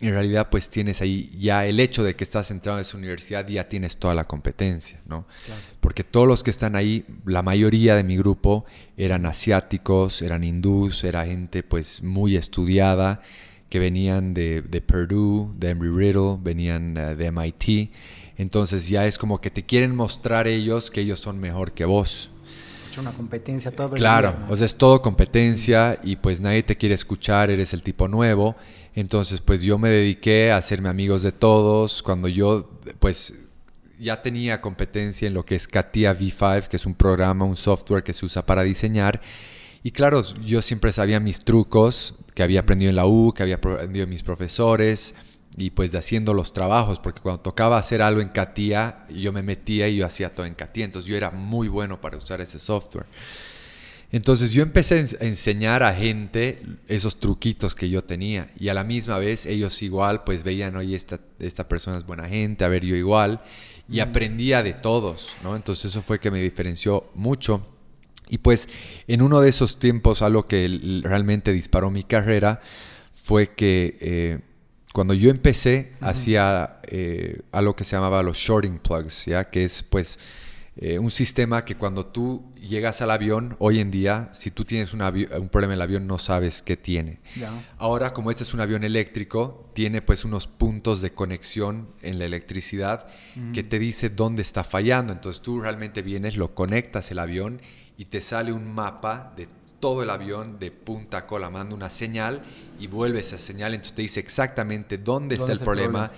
en 0.00 0.10
realidad 0.10 0.48
pues 0.50 0.68
tienes 0.68 1.00
ahí 1.00 1.30
ya 1.38 1.64
el 1.66 1.80
hecho 1.80 2.04
de 2.04 2.14
que 2.14 2.24
estás 2.24 2.50
entrando 2.50 2.78
en 2.78 2.82
esa 2.82 2.98
universidad, 2.98 3.46
ya 3.48 3.66
tienes 3.66 3.96
toda 3.96 4.14
la 4.14 4.26
competencia, 4.26 5.00
¿no? 5.06 5.26
Porque 5.80 6.04
todos 6.04 6.28
los 6.28 6.42
que 6.42 6.50
están 6.50 6.76
ahí, 6.76 7.06
la 7.24 7.42
mayoría 7.42 7.96
de 7.96 8.04
mi 8.04 8.16
grupo 8.18 8.66
eran 8.98 9.24
asiáticos, 9.24 10.20
eran 10.20 10.44
hindús, 10.44 11.02
era 11.02 11.24
gente 11.24 11.62
pues 11.62 12.02
muy 12.02 12.36
estudiada, 12.36 13.22
que 13.70 13.78
venían 13.78 14.34
de, 14.34 14.62
de 14.62 14.80
Purdue, 14.80 15.52
de 15.56 15.70
Embry-Riddle, 15.70 16.38
venían 16.42 16.96
eh, 16.96 17.16
de 17.16 17.30
MIT. 17.32 17.90
Entonces 18.36 18.88
ya 18.88 19.06
es 19.06 19.18
como 19.18 19.40
que 19.40 19.50
te 19.50 19.64
quieren 19.64 19.94
mostrar 19.96 20.46
ellos 20.46 20.90
que 20.90 21.00
ellos 21.00 21.20
son 21.20 21.38
mejor 21.40 21.72
que 21.72 21.84
vos. 21.84 22.30
una 22.98 23.12
competencia 23.12 23.70
todo 23.72 23.96
el 23.96 24.00
Claro, 24.00 24.32
día, 24.32 24.38
¿no? 24.46 24.52
o 24.52 24.56
sea, 24.56 24.64
es 24.66 24.76
todo 24.76 25.02
competencia 25.02 25.98
y 26.02 26.16
pues 26.16 26.40
nadie 26.40 26.62
te 26.62 26.76
quiere 26.76 26.94
escuchar, 26.94 27.50
eres 27.50 27.74
el 27.74 27.82
tipo 27.82 28.08
nuevo. 28.08 28.56
Entonces, 28.94 29.42
pues 29.42 29.60
yo 29.62 29.76
me 29.78 29.90
dediqué 29.90 30.50
a 30.50 30.56
hacerme 30.56 30.88
amigos 30.88 31.22
de 31.22 31.32
todos. 31.32 32.02
Cuando 32.02 32.28
yo, 32.28 32.70
pues, 32.98 33.34
ya 33.98 34.22
tenía 34.22 34.62
competencia 34.62 35.28
en 35.28 35.34
lo 35.34 35.44
que 35.44 35.54
es 35.56 35.68
CATIA 35.68 36.14
V5, 36.14 36.68
que 36.68 36.76
es 36.76 36.86
un 36.86 36.94
programa, 36.94 37.44
un 37.44 37.56
software 37.56 38.02
que 38.02 38.14
se 38.14 38.24
usa 38.24 38.46
para 38.46 38.62
diseñar. 38.62 39.20
Y 39.82 39.90
claro, 39.92 40.22
yo 40.42 40.62
siempre 40.62 40.90
sabía 40.92 41.20
mis 41.20 41.44
trucos 41.44 42.14
que 42.34 42.42
había 42.42 42.60
aprendido 42.60 42.88
en 42.90 42.96
la 42.96 43.06
U, 43.06 43.32
que 43.34 43.42
había 43.42 43.56
aprendido 43.56 44.06
mis 44.06 44.22
profesores 44.22 45.14
y 45.56 45.70
pues 45.70 45.90
de 45.92 45.98
haciendo 45.98 46.34
los 46.34 46.52
trabajos, 46.52 46.98
porque 47.00 47.20
cuando 47.20 47.40
tocaba 47.40 47.78
hacer 47.78 48.02
algo 48.02 48.20
en 48.20 48.28
CATIA, 48.28 49.06
yo 49.08 49.32
me 49.32 49.42
metía 49.42 49.88
y 49.88 49.96
yo 49.96 50.06
hacía 50.06 50.34
todo 50.34 50.44
en 50.46 50.54
CATIA. 50.54 50.84
Entonces 50.84 51.08
yo 51.08 51.16
era 51.16 51.30
muy 51.30 51.68
bueno 51.68 52.00
para 52.00 52.18
usar 52.18 52.40
ese 52.40 52.58
software. 52.58 53.06
Entonces 54.12 54.52
yo 54.52 54.62
empecé 54.62 54.94
a 54.94 54.98
ens- 55.02 55.20
a 55.20 55.24
enseñar 55.24 55.82
a 55.82 55.92
gente 55.92 56.62
esos 56.86 57.18
truquitos 57.18 57.74
que 57.74 57.88
yo 57.90 58.02
tenía 58.02 58.50
y 58.58 58.68
a 58.68 58.74
la 58.74 58.84
misma 58.84 59.18
vez 59.18 59.46
ellos 59.46 59.82
igual 59.82 60.22
pues 60.24 60.44
veían, 60.44 60.76
oye, 60.76 60.94
esta, 60.94 61.18
esta 61.40 61.68
persona 61.68 61.96
es 61.98 62.04
buena 62.06 62.28
gente, 62.28 62.64
a 62.64 62.68
ver, 62.68 62.84
yo 62.84 62.94
igual 62.94 63.40
y 63.88 64.00
aprendía 64.00 64.62
de 64.62 64.74
todos, 64.74 65.32
¿no? 65.42 65.56
Entonces 65.56 65.86
eso 65.86 66.02
fue 66.02 66.20
que 66.20 66.30
me 66.30 66.40
diferenció 66.40 67.10
mucho. 67.14 67.66
Y 68.28 68.38
pues 68.38 68.68
en 69.06 69.22
uno 69.22 69.40
de 69.40 69.48
esos 69.48 69.78
tiempos 69.78 70.22
algo 70.22 70.44
que 70.46 71.00
realmente 71.02 71.52
disparó 71.52 71.90
mi 71.90 72.02
carrera 72.04 72.60
fue 73.12 73.54
que 73.54 73.98
eh, 74.00 74.38
cuando 74.96 75.12
yo 75.12 75.28
empecé 75.28 75.92
hacía 76.00 76.80
eh, 76.84 77.42
algo 77.52 77.76
que 77.76 77.84
se 77.84 77.96
llamaba 77.96 78.22
los 78.22 78.38
shorting 78.38 78.78
plugs, 78.78 79.26
¿ya? 79.26 79.50
Que 79.50 79.62
es 79.62 79.82
pues 79.82 80.18
eh, 80.74 80.98
un 80.98 81.10
sistema 81.10 81.66
que 81.66 81.74
cuando 81.74 82.06
tú 82.06 82.54
llegas 82.54 83.02
al 83.02 83.10
avión, 83.10 83.56
hoy 83.58 83.80
en 83.80 83.90
día, 83.90 84.30
si 84.32 84.50
tú 84.50 84.64
tienes 84.64 84.94
un, 84.94 85.00
problema 85.50 85.74
en 85.74 85.76
el 85.76 85.82
avión, 85.82 86.06
no 86.06 86.18
sabes 86.18 86.62
qué 86.62 86.78
tiene. 86.78 87.20
Ahora, 87.76 88.14
como 88.14 88.30
este 88.30 88.44
es 88.44 88.54
un 88.54 88.60
avión 88.60 88.84
eléctrico, 88.84 89.70
tiene 89.74 90.00
pues 90.00 90.24
unos 90.24 90.46
puntos 90.46 91.02
de 91.02 91.12
conexión 91.12 91.90
en 92.00 92.18
la 92.18 92.24
electricidad 92.24 93.06
que 93.52 93.62
te 93.62 93.78
dice 93.78 94.08
dónde 94.08 94.40
está 94.40 94.64
fallando. 94.64 95.12
Entonces 95.12 95.42
tú 95.42 95.60
realmente 95.60 96.00
vienes, 96.00 96.38
lo 96.38 96.54
conectas 96.54 97.10
el 97.10 97.18
avión 97.18 97.60
y 97.98 98.06
te 98.06 98.22
sale 98.22 98.50
un 98.50 98.72
mapa 98.72 99.34
de 99.36 99.46
todo 99.86 100.02
el 100.02 100.10
avión 100.10 100.58
de 100.58 100.72
punta 100.72 101.18
a 101.18 101.26
cola, 101.28 101.48
manda 101.48 101.72
una 101.72 101.88
señal 101.88 102.42
y 102.80 102.88
vuelve 102.88 103.20
esa 103.20 103.38
señal, 103.38 103.72
entonces 103.72 103.94
te 103.94 104.02
dice 104.02 104.18
exactamente 104.18 104.98
dónde 104.98 105.36
está 105.36 105.46
¿Dónde 105.46 105.60
el 105.60 105.64
problema, 105.64 106.10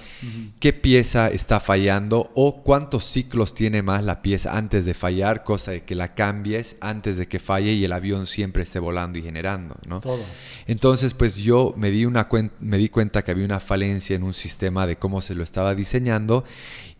qué 0.58 0.72
pieza 0.72 1.28
está 1.28 1.60
fallando 1.60 2.30
o 2.34 2.62
cuántos 2.62 3.04
ciclos 3.04 3.52
tiene 3.52 3.82
más 3.82 4.02
la 4.02 4.22
pieza 4.22 4.56
antes 4.56 4.86
de 4.86 4.94
fallar, 4.94 5.44
cosa 5.44 5.72
de 5.72 5.84
que 5.84 5.94
la 5.94 6.14
cambies 6.14 6.78
antes 6.80 7.18
de 7.18 7.28
que 7.28 7.38
falle 7.38 7.74
y 7.74 7.84
el 7.84 7.92
avión 7.92 8.24
siempre 8.24 8.62
esté 8.62 8.78
volando 8.78 9.18
y 9.18 9.22
generando, 9.22 9.76
¿no? 9.86 10.00
Todo. 10.00 10.24
Entonces, 10.66 11.12
pues 11.12 11.36
yo 11.36 11.74
me 11.76 11.90
di, 11.90 12.06
una 12.06 12.26
me 12.60 12.78
di 12.78 12.88
cuenta 12.88 13.22
que 13.22 13.32
había 13.32 13.44
una 13.44 13.60
falencia 13.60 14.16
en 14.16 14.22
un 14.22 14.32
sistema 14.32 14.86
de 14.86 14.96
cómo 14.96 15.20
se 15.20 15.34
lo 15.34 15.44
estaba 15.44 15.74
diseñando 15.74 16.42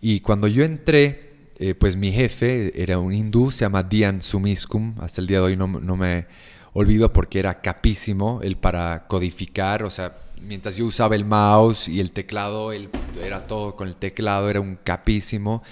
y 0.02 0.20
cuando 0.20 0.48
yo 0.48 0.64
entré 0.64 1.28
eh, 1.60 1.74
pues 1.74 1.96
mi 1.96 2.12
jefe 2.12 2.80
era 2.80 3.00
un 3.00 3.12
hindú, 3.12 3.50
se 3.50 3.64
llama 3.64 3.82
Dian 3.82 4.22
Sumiskum, 4.22 4.94
hasta 5.00 5.20
el 5.20 5.26
día 5.26 5.38
de 5.38 5.44
hoy 5.44 5.56
no, 5.56 5.66
no 5.66 5.96
me 5.96 6.26
olvido 6.72 7.12
porque 7.12 7.38
era 7.38 7.60
capísimo 7.60 8.40
él 8.42 8.56
para 8.56 9.06
codificar, 9.06 9.82
o 9.82 9.90
sea, 9.90 10.16
mientras 10.42 10.76
yo 10.76 10.86
usaba 10.86 11.16
el 11.16 11.24
mouse 11.24 11.88
y 11.88 12.00
el 12.00 12.10
teclado, 12.10 12.72
él 12.72 12.88
era 13.22 13.46
todo 13.46 13.76
con 13.76 13.88
el 13.88 13.96
teclado, 13.96 14.48
era 14.50 14.60
un 14.60 14.78
capísimo. 14.82 15.62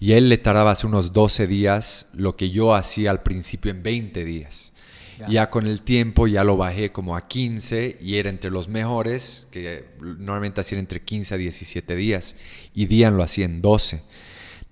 Y 0.00 0.12
él 0.12 0.28
le 0.28 0.38
tardaba 0.38 0.72
hace 0.72 0.86
unos 0.86 1.12
12 1.12 1.46
días 1.46 2.08
lo 2.14 2.36
que 2.36 2.50
yo 2.50 2.74
hacía 2.74 3.10
al 3.10 3.22
principio 3.22 3.70
en 3.70 3.82
20 3.82 4.24
días. 4.24 4.72
Ya 5.28 5.48
con 5.48 5.66
el 5.68 5.80
tiempo 5.82 6.26
ya 6.26 6.42
lo 6.42 6.56
bajé 6.56 6.90
como 6.90 7.16
a 7.16 7.28
15 7.28 7.98
y 8.02 8.16
era 8.16 8.30
entre 8.30 8.50
los 8.50 8.68
mejores, 8.68 9.46
que 9.52 9.84
normalmente 10.00 10.60
hacían 10.60 10.80
entre 10.80 11.02
15 11.02 11.34
a 11.34 11.38
17 11.38 11.96
días. 11.96 12.34
Y 12.74 12.86
Dian 12.86 13.16
lo 13.16 13.22
hacía 13.22 13.44
en 13.44 13.62
12. 13.62 14.02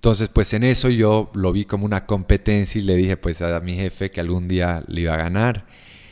Entonces, 0.03 0.27
pues 0.27 0.53
en 0.53 0.65
eso 0.65 0.89
yo 0.89 1.31
lo 1.33 1.53
vi 1.53 1.63
como 1.63 1.85
una 1.85 2.05
competencia 2.05 2.77
y 2.77 2.83
le 2.83 2.97
dije 2.97 3.15
pues 3.15 3.41
a 3.41 3.57
mi 3.61 3.75
jefe 3.75 4.11
que 4.11 4.19
algún 4.19 4.49
día 4.49 4.83
le 4.87 4.99
iba 4.99 5.13
a 5.13 5.17
ganar. 5.17 5.65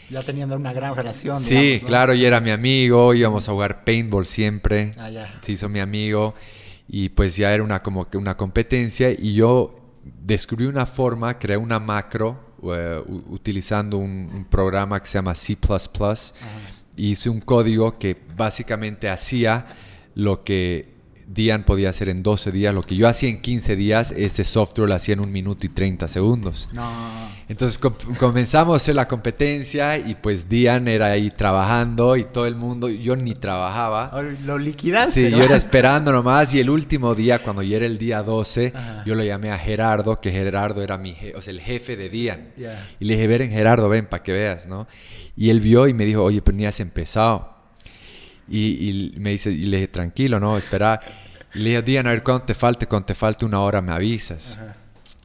Ya 0.09 0.23
tenían 0.23 0.49
una 0.53 0.71
gran 0.71 0.95
relación. 0.95 1.41
Sí, 1.41 1.81
claro, 1.85 2.13
y 2.13 2.23
era 2.23 2.39
mi 2.39 2.51
amigo, 2.51 3.13
íbamos 3.13 3.49
a 3.49 3.51
jugar 3.51 3.83
paintball 3.83 4.25
siempre. 4.25 4.91
Ah, 4.97 5.09
ya. 5.09 5.37
Se 5.41 5.51
hizo 5.51 5.67
mi 5.67 5.81
amigo 5.81 6.35
y 6.87 7.09
pues 7.09 7.35
ya 7.35 7.53
era 7.53 7.63
una 7.63 7.83
como 7.83 8.09
que 8.09 8.17
una 8.17 8.37
competencia 8.37 9.11
y 9.11 9.33
yo 9.33 9.75
descubrí 10.23 10.67
una 10.67 10.85
forma, 10.85 11.37
creé 11.37 11.57
una 11.57 11.81
macro 11.81 12.55
eh, 12.63 13.03
utilizando 13.07 13.97
un, 13.97 14.47
programa 14.49 15.01
que 15.01 15.07
se 15.07 15.17
llama 15.17 15.35
C++. 15.35 15.57
Hice 16.95 17.29
un 17.29 17.41
código 17.41 17.99
que 17.99 18.15
básicamente 18.37 19.09
hacía 19.09 19.65
lo 20.15 20.45
que 20.45 20.90
Dian 21.33 21.63
podía 21.63 21.89
hacer 21.89 22.09
en 22.09 22.23
12 22.23 22.51
días. 22.51 22.73
Lo 22.73 22.81
que 22.81 22.95
yo 22.95 23.07
hacía 23.07 23.29
en 23.29 23.41
15 23.41 23.75
días, 23.75 24.13
este 24.17 24.43
software 24.43 24.89
lo 24.89 24.95
hacía 24.95 25.13
en 25.13 25.21
un 25.21 25.31
minuto 25.31 25.65
y 25.65 25.69
30 25.69 26.07
segundos. 26.07 26.67
Entonces 27.47 27.79
comenzamos 28.19 28.73
a 28.73 28.77
hacer 28.77 28.95
la 28.95 29.07
competencia 29.07 29.97
y 29.97 30.15
pues 30.15 30.49
Dian 30.49 30.87
era 30.87 31.07
ahí 31.07 31.31
trabajando 31.31 32.15
y 32.15 32.23
todo 32.23 32.45
el 32.45 32.55
mundo, 32.55 32.89
yo 32.89 33.15
ni 33.15 33.35
trabajaba. 33.35 34.21
Lo 34.45 34.57
liquidaste. 34.57 35.29
Sí, 35.29 35.35
yo 35.35 35.43
era 35.43 35.55
esperando 35.57 36.11
nomás 36.11 36.53
y 36.53 36.59
el 36.59 36.69
último 36.69 37.15
día, 37.15 37.39
cuando 37.39 37.61
ya 37.61 37.77
era 37.77 37.85
el 37.85 37.97
día 37.97 38.23
12, 38.23 38.73
yo 39.05 39.15
lo 39.15 39.23
llamé 39.23 39.51
a 39.51 39.57
Gerardo, 39.57 40.19
que 40.19 40.31
Gerardo 40.31 40.81
era 40.81 40.97
mi 40.97 41.15
o 41.35 41.41
sea, 41.41 41.53
el 41.53 41.61
jefe 41.61 41.95
de 41.95 42.09
Dian. 42.09 42.51
Y 42.99 43.05
le 43.05 43.15
dije, 43.15 43.27
ven 43.27 43.49
Gerardo, 43.49 43.89
ven 43.89 44.05
para 44.05 44.23
que 44.23 44.31
veas, 44.31 44.67
¿no? 44.67 44.87
Y 45.35 45.49
él 45.49 45.59
vio 45.59 45.87
y 45.87 45.93
me 45.93 46.05
dijo, 46.05 46.23
oye, 46.23 46.41
pero 46.41 46.57
ni 46.57 46.65
has 46.65 46.79
empezado. 46.79 47.60
Y, 48.51 49.13
me 49.17 49.31
dice, 49.31 49.51
y 49.51 49.65
le 49.65 49.77
dije, 49.77 49.87
tranquilo, 49.87 50.39
no, 50.39 50.57
espera. 50.57 50.99
Y 51.53 51.59
le 51.59 51.69
dije, 51.69 51.81
Diana, 51.81 52.09
a 52.09 52.13
ver 52.13 52.23
cuánto 52.23 52.45
te 52.45 52.53
falte, 52.53 52.87
cuando 52.87 53.05
te 53.05 53.15
falte 53.15 53.45
una 53.45 53.61
hora 53.61 53.81
me 53.81 53.93
avisas. 53.93 54.57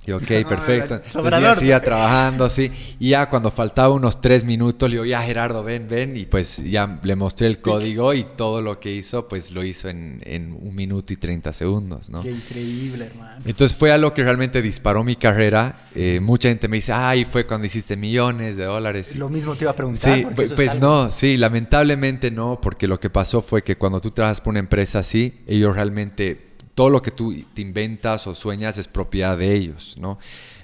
Y 0.06 0.12
ok, 0.12 0.48
perfecto. 0.48 0.94
Entonces 0.94 1.40
ya 1.40 1.54
seguía 1.56 1.80
trabajando 1.82 2.44
así. 2.44 2.70
Y 3.00 3.10
ya 3.10 3.28
cuando 3.28 3.50
faltaba 3.50 3.92
unos 3.92 4.20
tres 4.20 4.44
minutos, 4.44 4.88
le 4.88 4.94
digo, 4.96 5.04
ya 5.04 5.20
Gerardo, 5.22 5.64
ven, 5.64 5.88
ven. 5.88 6.16
Y 6.16 6.26
pues 6.26 6.58
ya 6.64 7.00
le 7.02 7.16
mostré 7.16 7.48
el 7.48 7.60
código 7.60 8.14
y 8.14 8.24
todo 8.36 8.62
lo 8.62 8.78
que 8.78 8.92
hizo, 8.92 9.28
pues 9.28 9.50
lo 9.50 9.64
hizo 9.64 9.88
en, 9.88 10.22
en 10.24 10.56
un 10.60 10.74
minuto 10.74 11.12
y 11.12 11.16
treinta 11.16 11.52
segundos, 11.52 12.08
¿no? 12.08 12.22
Qué 12.22 12.30
increíble, 12.30 13.06
hermano. 13.06 13.42
Entonces 13.44 13.76
fue 13.76 13.90
algo 13.90 14.14
que 14.14 14.22
realmente 14.22 14.62
disparó 14.62 15.02
mi 15.02 15.16
carrera. 15.16 15.84
Eh, 15.94 16.20
mucha 16.22 16.48
gente 16.48 16.68
me 16.68 16.76
dice, 16.76 16.92
ay, 16.92 17.24
fue 17.24 17.44
cuando 17.46 17.66
hiciste 17.66 17.96
millones 17.96 18.56
de 18.56 18.64
dólares. 18.64 19.16
Lo 19.16 19.28
mismo 19.28 19.56
te 19.56 19.64
iba 19.64 19.72
a 19.72 19.76
preguntar. 19.76 20.14
Sí, 20.14 20.26
pues, 20.36 20.52
pues 20.52 20.78
no, 20.78 21.10
sí, 21.10 21.36
lamentablemente 21.36 22.30
no, 22.30 22.60
porque 22.60 22.86
lo 22.86 23.00
que 23.00 23.10
pasó 23.10 23.42
fue 23.42 23.62
que 23.62 23.76
cuando 23.76 24.00
tú 24.00 24.12
trabajas 24.12 24.40
por 24.40 24.52
una 24.52 24.60
empresa 24.60 25.00
así, 25.00 25.40
ellos 25.46 25.74
realmente 25.74 26.45
todo 26.76 26.90
lo 26.90 27.00
que 27.00 27.10
tú 27.10 27.34
te 27.54 27.62
inventas 27.62 28.26
o 28.26 28.34
sueñas 28.34 28.76
es 28.76 28.86
propiedad 28.86 29.36
de 29.38 29.54
ellos, 29.54 29.96
¿no? 29.98 30.18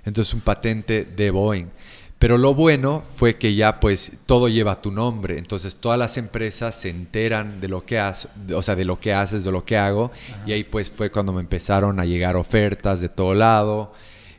Entonces 0.05 0.35
un 0.35 0.43
patente 0.43 1.07
de 1.07 1.31
Boeing. 1.31 1.71
Pero 2.19 2.37
lo 2.37 2.55
bueno 2.55 3.03
fue 3.15 3.37
que 3.37 3.55
ya 3.55 3.81
pues 3.81 4.13
todo 4.27 4.47
lleva 4.49 4.81
tu 4.83 4.93
nombre, 4.93 5.39
entonces 5.39 5.75
todas 5.77 5.99
las 5.99 6.19
empresas 6.19 6.75
se 6.75 6.91
enteran 6.91 7.63
de 7.63 7.69
lo 7.69 7.87
que 7.87 7.99
haces, 7.99 8.31
o 8.55 8.63
sea, 8.63 8.77
de 8.77 8.85
lo 8.85 9.01
que 9.01 9.15
haces, 9.15 9.43
de 9.43 9.51
lo 9.51 9.65
que 9.65 9.79
hago, 9.79 10.13
y 10.47 10.53
ahí 10.53 10.65
pues 10.65 10.91
fue 10.91 11.11
cuando 11.11 11.33
me 11.33 11.41
empezaron 11.41 11.99
a 11.99 12.05
llegar 12.05 12.37
ofertas 12.37 13.01
de 13.01 13.09
todo 13.09 13.35
lado, 13.35 13.93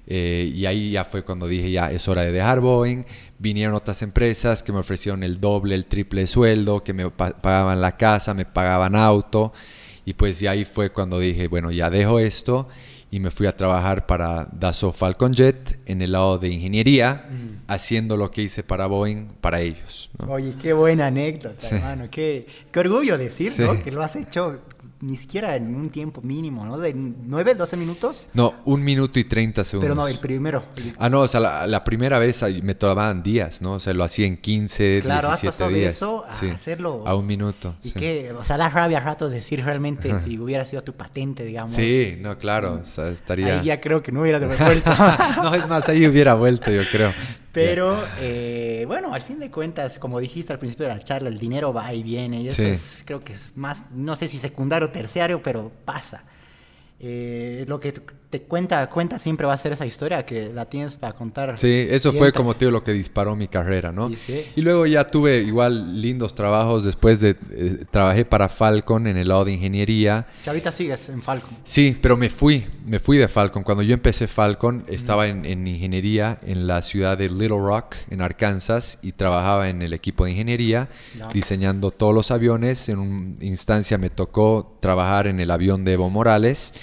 eh, 0.05 0.49
y 0.53 0.67
ahí 0.67 0.91
ya 0.91 1.03
fue 1.03 1.24
cuando 1.24 1.47
dije 1.47 1.71
ya 1.71 1.91
es 1.91 2.07
hora 2.07 2.21
de 2.21 2.32
dejar 2.32 2.61
Boeing, 2.61 3.03
vinieron 3.39 3.74
otras 3.74 4.01
empresas 4.03 4.61
que 4.61 4.71
me 4.71 4.80
ofrecieron 4.80 5.24
el 5.24 5.41
doble, 5.41 5.74
el 5.74 5.88
triple 5.88 6.28
sueldo, 6.28 6.84
que 6.84 6.93
me 6.93 7.09
pagaban 7.09 7.82
la 7.82 7.97
casa, 7.97 8.36
me 8.36 8.45
pagaban 8.45 8.95
auto, 8.95 9.51
y 10.06 10.14
pues 10.14 10.39
ya 10.39 10.51
ahí 10.51 10.66
fue 10.66 10.89
cuando 10.89 11.20
dije, 11.20 11.47
bueno, 11.47 11.72
ya 11.72 11.89
dejo 11.89 12.20
esto 12.20 12.68
y 13.14 13.20
me 13.20 13.30
fui 13.30 13.45
a 13.45 13.56
trabajar 13.56 14.08
para 14.08 14.47
Dassault 14.51 14.95
Falcon 14.95 15.34
Jet 15.34 15.80
en 15.86 16.01
el 16.01 16.14
lado 16.14 16.39
de 16.39 16.49
ingeniería, 16.49 17.26
haciendo 17.68 18.18
lo 18.18 18.32
que 18.32 18.41
hice 18.41 18.64
para 18.64 18.88
Boeing 18.88 19.28
para 19.39 19.62
ellos. 19.62 20.10
Oye, 20.28 20.56
qué 20.60 20.74
buena 20.74 21.08
anécdota, 21.08 21.68
hermano. 21.70 22.08
Qué, 22.10 22.47
qué 22.72 22.80
orgullo 22.80 23.18
decir, 23.20 23.54
Que 23.84 23.91
lo 23.91 24.01
has 24.01 24.16
hecho 24.16 24.62
ni 25.04 25.18
siquiera 25.18 25.56
en 25.56 25.76
un 25.76 25.89
tiempo 25.89 26.22
mínimo, 26.22 26.66
¿no? 26.66 26.78
De 26.78 26.93
9, 26.93 27.56
12 27.56 27.78
minutos. 27.78 28.28
No, 28.34 28.56
un 28.64 28.84
minuto 28.84 29.20
y 29.20 29.26
30 29.26 29.64
segundos. 29.64 29.86
Pero 29.86 29.95
no, 29.95 30.08
el 30.08 30.18
primero. 30.20 30.64
Ah, 30.97 31.10
no, 31.10 31.22
o 31.22 31.28
sea, 31.28 31.39
la, 31.68 31.84
primera 31.84 32.20
vez 32.20 32.43
me 32.64 32.74
tomaban 32.74 33.22
días, 33.22 33.62
¿no? 33.62 33.74
O 33.74 33.80
sea, 33.80 33.93
lo 33.93 34.06
hacía 34.06 34.26
en 34.26 34.38
15, 34.38 35.01
claro, 35.01 35.28
17 35.28 35.74
días. 35.74 35.84
De 35.84 35.89
eso 35.89 36.24
a 36.26 36.32
hacerlo. 36.32 37.04
A 37.06 37.16
un 37.16 37.26
minuto. 37.26 37.76
Y 37.84 37.91
que, 37.91 38.32
o 38.32 38.45
sea, 38.45 38.58
la 38.58 38.70
rabia 38.70 38.99
a 38.99 39.01
ratos 39.01 39.32
decir 39.32 39.64
realmente 39.64 40.18
si 40.20 40.39
hubiera 40.39 40.64
sido 40.64 40.84
tu 40.84 40.93
patente, 40.93 41.43
digamos. 41.43 41.76
Sí, 41.76 42.18
no, 42.20 42.38
claro, 42.38 42.80
o 42.82 42.86
sea, 42.86 43.10
estaría. 43.10 43.60
Ahí 43.60 43.66
ya 43.66 43.82
creo 43.82 44.01
que 44.01 44.12
no 44.14 44.22
hubiera 44.22 44.39
vuelto. 44.39 44.89
no, 45.43 45.54
es 45.54 45.68
más, 45.68 45.89
ahí 45.89 46.08
hubiera 46.08 46.36
vuelto, 46.36 46.72
yo 46.72 46.82
creo. 46.89 47.12
Pero 47.54 48.04
eh, 48.20 48.84
bueno, 48.88 49.14
al 49.14 49.22
fin 49.22 49.39
de 49.39 49.51
cuentas, 49.51 49.99
como 49.99 50.20
dijiste 50.20 50.51
al 50.51 50.60
principio 50.60 50.88
de 50.88 50.95
la 50.95 50.99
charla, 50.99 51.30
el 51.30 51.38
dinero 51.38 51.72
va 51.72 51.93
y 51.93 52.01
viene 52.01 52.41
y 52.41 52.47
eso 52.47 52.64
es, 52.64 53.04
creo 53.06 53.24
que 53.24 53.34
es 53.34 53.56
más, 53.56 53.84
no 53.91 54.16
sé 54.16 54.28
si 54.28 54.39
secundario 54.39 54.88
o 54.88 54.91
terciario, 54.91 55.41
pero 55.43 55.72
pasa. 55.86 56.24
Eh, 57.00 57.66
lo 57.68 57.80
que 57.80 57.94
te 58.34 58.41
cuenta, 58.41 58.89
cuenta 58.89 59.20
siempre 59.20 59.46
va 59.46 59.54
a 59.54 59.58
ser 59.58 59.74
esa 59.74 59.86
historia 59.86 60.26
que 60.26 60.52
la 60.54 60.66
tienes 60.66 60.96
para 60.96 61.14
contar. 61.14 61.60
Sí, 61.60 61.86
eso 61.89 62.14
fue 62.14 62.32
como 62.32 62.56
tío 62.56 62.72
lo 62.72 62.84
que 62.84 62.94
disparó 62.94 63.36
mi 63.36 63.48
carrera, 63.48 63.91
¿no? 63.91 64.10
Y, 64.10 64.62
luego 64.62 64.86
ya 64.88 65.06
tuve 65.06 65.41
igual 65.41 66.02
lindos 66.02 66.34
trabajos 66.34 66.84
después 66.84 67.20
de 67.20 67.36
eh, 67.52 67.86
trabajé 67.91 68.26
para 68.26 68.50
Falcon 68.50 69.06
en 69.06 69.18
el 69.18 69.28
lado 69.28 69.46
de 69.46 69.52
ingeniería. 69.52 70.26
Que 70.44 70.50
ahorita 70.50 70.72
sigues 70.72 71.10
en 71.10 71.22
Falcon. 71.22 71.52
Sí, 71.64 71.96
pero 72.02 72.18
me 72.18 72.30
fui, 72.30 72.66
me 72.86 73.00
fui 73.00 73.18
de 73.18 73.28
Falcon. 73.28 73.64
Cuando 73.64 73.84
yo 73.84 73.94
empecé 73.94 74.28
Falcon 74.28 74.86
estaba 74.88 75.28
en, 75.28 75.46
en, 75.46 75.68
ingeniería 75.68 76.39
en 76.41 76.66
la 76.66 76.82
ciudad 76.82 77.18
de 77.18 77.30
Little 77.30 77.60
Rock, 77.60 77.96
en 78.10 78.22
Arkansas, 78.22 78.98
y 79.04 79.12
trabajaba 79.12 79.70
en 79.70 79.82
el 79.82 79.94
equipo 79.94 80.26
de 80.26 80.32
ingeniería 80.32 80.89
diseñando 81.34 81.91
todos 81.91 82.16
los 82.16 82.32
aviones. 82.32 82.89
En 82.89 83.00
una 83.00 83.46
instancia 83.46 83.98
me 84.00 84.10
tocó 84.10 84.78
trabajar 84.80 85.28
en 85.28 85.39
el 85.39 85.52
avión 85.52 85.86
de 85.86 85.94
Evo 85.94 86.10
Morales 86.10 86.74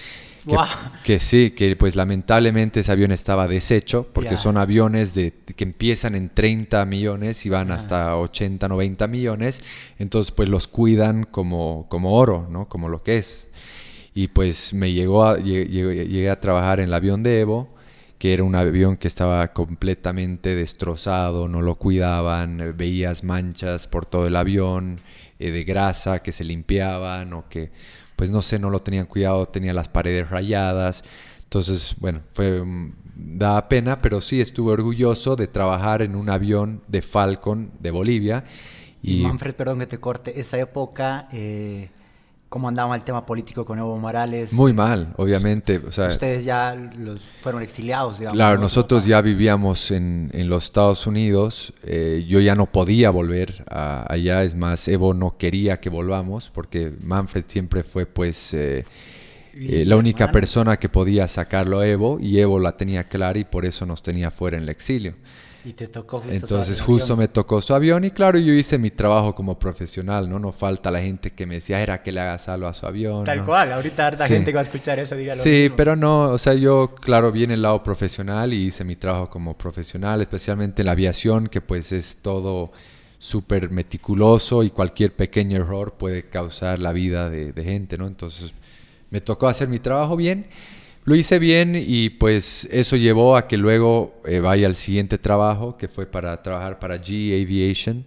que, 1.05 1.21
sí, 1.21 1.51
que 1.51 1.75
pues 1.77 1.97
lamentablemente 1.97 2.81
ese 2.81 2.93
avión 2.93 3.13
estaba 3.13 3.49
deshecho 3.49 4.07
porque 4.13 4.37
son 4.37 4.57
aviones 4.57 5.15
de, 5.15 5.33
que 5.57 5.65
empiezan 5.65 6.15
en 6.15 6.29
30 6.29 6.85
millones 6.87 7.45
y 7.47 7.49
van 7.49 7.71
hasta 7.71 8.17
80, 8.17 8.69
90 8.69 9.07
millones. 9.09 9.63
Entonces 9.99 10.33
pues 10.33 10.49
los 10.49 10.69
cuidan 10.69 11.25
como, 11.25 11.87
como 11.89 12.15
oro, 12.15 12.47
¿no? 12.51 12.69
Como 12.69 12.89
lo 12.89 13.03
que 13.03 13.19
es. 13.19 13.49
Y 14.15 14.29
pues 14.29 14.75
me 14.75 14.93
llegó 14.93 15.25
a, 15.25 15.39
llegué, 15.39 16.31
a 16.31 16.41
trabajar 16.41 16.81
en 16.81 16.87
el 16.87 16.95
avión 16.95 17.23
de 17.23 17.41
Evo 17.41 17.81
que 18.19 18.35
era 18.35 18.45
un 18.45 18.55
avión 18.55 18.99
que 18.99 19.09
estaba 19.09 19.55
completamente 19.55 20.55
destrozado, 20.55 21.49
no 21.49 21.63
lo 21.63 21.77
cuidaban, 21.77 22.75
veías 22.77 23.25
manchas 23.25 23.87
por 23.87 24.05
todo 24.05 24.27
el 24.27 24.37
avión 24.37 24.99
eh, 25.39 25.51
de 25.51 25.65
grasa 25.65 26.23
que 26.23 26.31
se 26.31 26.45
limpiaban 26.45 27.33
o 27.33 27.49
que 27.49 27.71
pues 28.21 28.29
no 28.29 28.43
sé, 28.43 28.59
no 28.59 28.69
lo 28.69 28.81
tenían 28.81 29.07
cuidado, 29.07 29.49
tenía 29.49 29.73
las 29.73 29.89
paredes 29.89 30.29
rayadas. 30.29 31.05
Entonces, 31.43 31.97
bueno, 32.01 32.21
fue 32.35 32.63
mm, 32.63 32.93
da 33.17 33.67
pena, 33.67 34.03
pero 34.03 34.21
sí 34.21 34.43
estuve 34.43 34.73
orgulloso 34.73 35.37
de 35.37 35.47
trabajar 35.47 36.03
en 36.03 36.15
un 36.15 36.29
avión 36.29 36.83
de 36.87 37.01
Falcon 37.01 37.73
de 37.81 37.91
Bolivia. 37.91 38.45
Y, 39.03 39.23
Manfred, 39.23 39.55
perdón 39.55 39.79
que 39.79 39.87
te 39.87 39.99
corte, 39.99 40.39
esa 40.39 40.59
época, 40.59 41.29
eh, 41.33 41.89
¿cómo 42.51 42.69
andaba 42.69 42.97
el 42.97 43.05
tema 43.05 43.25
político 43.25 43.65
con 43.65 43.79
Evo 43.79 43.97
Morales? 43.97 44.53
Muy 44.53 44.73
mal, 44.73 45.15
obviamente. 45.17 45.79
Ustedes 45.79 46.45
ya 46.45 46.75
los 46.75 47.21
fueron 47.21 47.63
exiliados, 47.63 48.19
digamos. 48.19 48.37
Claro, 48.37 48.61
nosotros 48.61 49.07
ya 49.07 49.23
vivíamos 49.23 49.93
en, 49.93 50.31
en 50.35 50.49
los 50.49 50.65
Estados 50.65 51.07
Unidos. 51.07 51.73
Eh, 51.85 52.27
yo 52.29 52.41
ya 52.41 52.57
no 52.57 52.67
podía 52.67 53.11
volver 53.11 53.65
allá. 53.69 54.43
Es 54.43 54.55
más, 54.57 54.87
Evo 54.89 55.15
no 55.15 55.39
quería 55.39 55.81
que 55.81 55.89
volvamos 55.89 56.51
porque 56.53 56.93
Manfred 57.01 57.45
siempre 57.47 57.83
fue, 57.83 58.05
pues. 58.05 58.53
Eh, 58.53 58.85
eh, 59.53 59.85
la 59.85 59.97
única 59.97 60.31
persona 60.31 60.77
que 60.77 60.89
podía 60.89 61.27
sacarlo 61.27 61.81
a 61.81 61.87
Evo 61.87 62.19
y 62.21 62.39
Evo 62.39 62.61
la 62.61 62.77
tenía 62.77 63.09
clara 63.09 63.39
y 63.39 63.45
por 63.45 63.65
eso 63.65 63.85
nos 63.85 64.03
tenía 64.03 64.31
fuera 64.31 64.57
en 64.57 64.65
el 64.65 64.69
exilio. 64.69 65.15
Y 65.65 65.73
te 65.75 65.89
tocó 65.89 66.21
justo 66.21 66.35
Entonces 66.35 66.81
justo 66.81 67.17
me 67.17 67.29
tocó 67.29 67.61
su 67.61 67.75
avión 67.75 68.05
y 68.05 68.11
claro, 68.11 68.39
yo 68.39 68.53
hice 68.53 68.79
mi 68.79 68.91
trabajo 68.91 69.35
como 69.35 69.59
profesional, 69.59 70.29
¿no? 70.29 70.39
No 70.39 70.53
falta 70.53 70.91
la 70.91 71.01
gente 71.01 71.33
que 71.33 71.45
me 71.47 71.57
decía, 71.57 71.81
era 71.81 72.03
que 72.03 72.13
le 72.13 72.21
hagas 72.21 72.49
algo 72.49 72.67
a 72.67 72.75
su 72.75 72.87
avión. 72.87 73.25
Tal 73.25 73.45
cual, 73.45 73.73
ahorita 73.73 74.07
harta 74.07 74.27
gente 74.27 74.51
que 74.51 74.55
va 74.55 74.61
a 74.61 74.65
escuchar 74.65 74.99
eso, 74.99 75.17
dígalo. 75.17 75.43
Sí, 75.43 75.71
pero 75.77 75.97
no, 75.97 76.31
o 76.31 76.39
sea, 76.39 76.55
yo 76.55 76.95
claro, 76.95 77.31
vi 77.31 77.45
en 77.45 77.51
el 77.51 77.63
lado 77.63 77.83
profesional 77.83 78.55
y 78.55 78.67
hice 78.67 78.85
mi 78.85 78.97
trabajo 78.97 79.29
como 79.29 79.57
profesional, 79.57 80.21
especialmente 80.23 80.83
en 80.83 80.87
la 80.87 80.93
aviación, 80.93 81.49
que 81.49 81.61
pues 81.61 81.93
es 81.93 82.19
todo 82.23 82.73
súper 83.19 83.71
meticuloso 83.71 84.63
y 84.63 84.71
cualquier 84.71 85.15
pequeño 85.15 85.59
error 85.59 85.93
puede 85.93 86.29
causar 86.31 86.79
la 86.79 86.93
vida 86.93 87.29
de, 87.29 87.53
de 87.53 87.65
gente, 87.65 87.99
¿no? 87.99 88.07
Entonces 88.07 88.55
me 89.11 89.21
tocó 89.21 89.47
hacer 89.47 89.69
mi 89.69 89.79
trabajo 89.79 90.17
bien 90.17 90.47
lo 91.05 91.15
hice 91.15 91.39
bien 91.39 91.75
y 91.75 92.11
pues 92.11 92.69
eso 92.71 92.97
llevó 92.97 93.37
a 93.37 93.49
que 93.49 93.57
luego 93.57 94.21
eh, 94.25 94.41
vaya 94.41 94.67
al 94.67 94.75
siguiente 94.75 95.19
trabajo, 95.19 95.77
que 95.77 95.89
fue 95.89 96.07
para 96.07 96.43
trabajar 96.43 96.79
para 96.79 96.97
G 96.97 97.43
Aviation. 97.43 98.05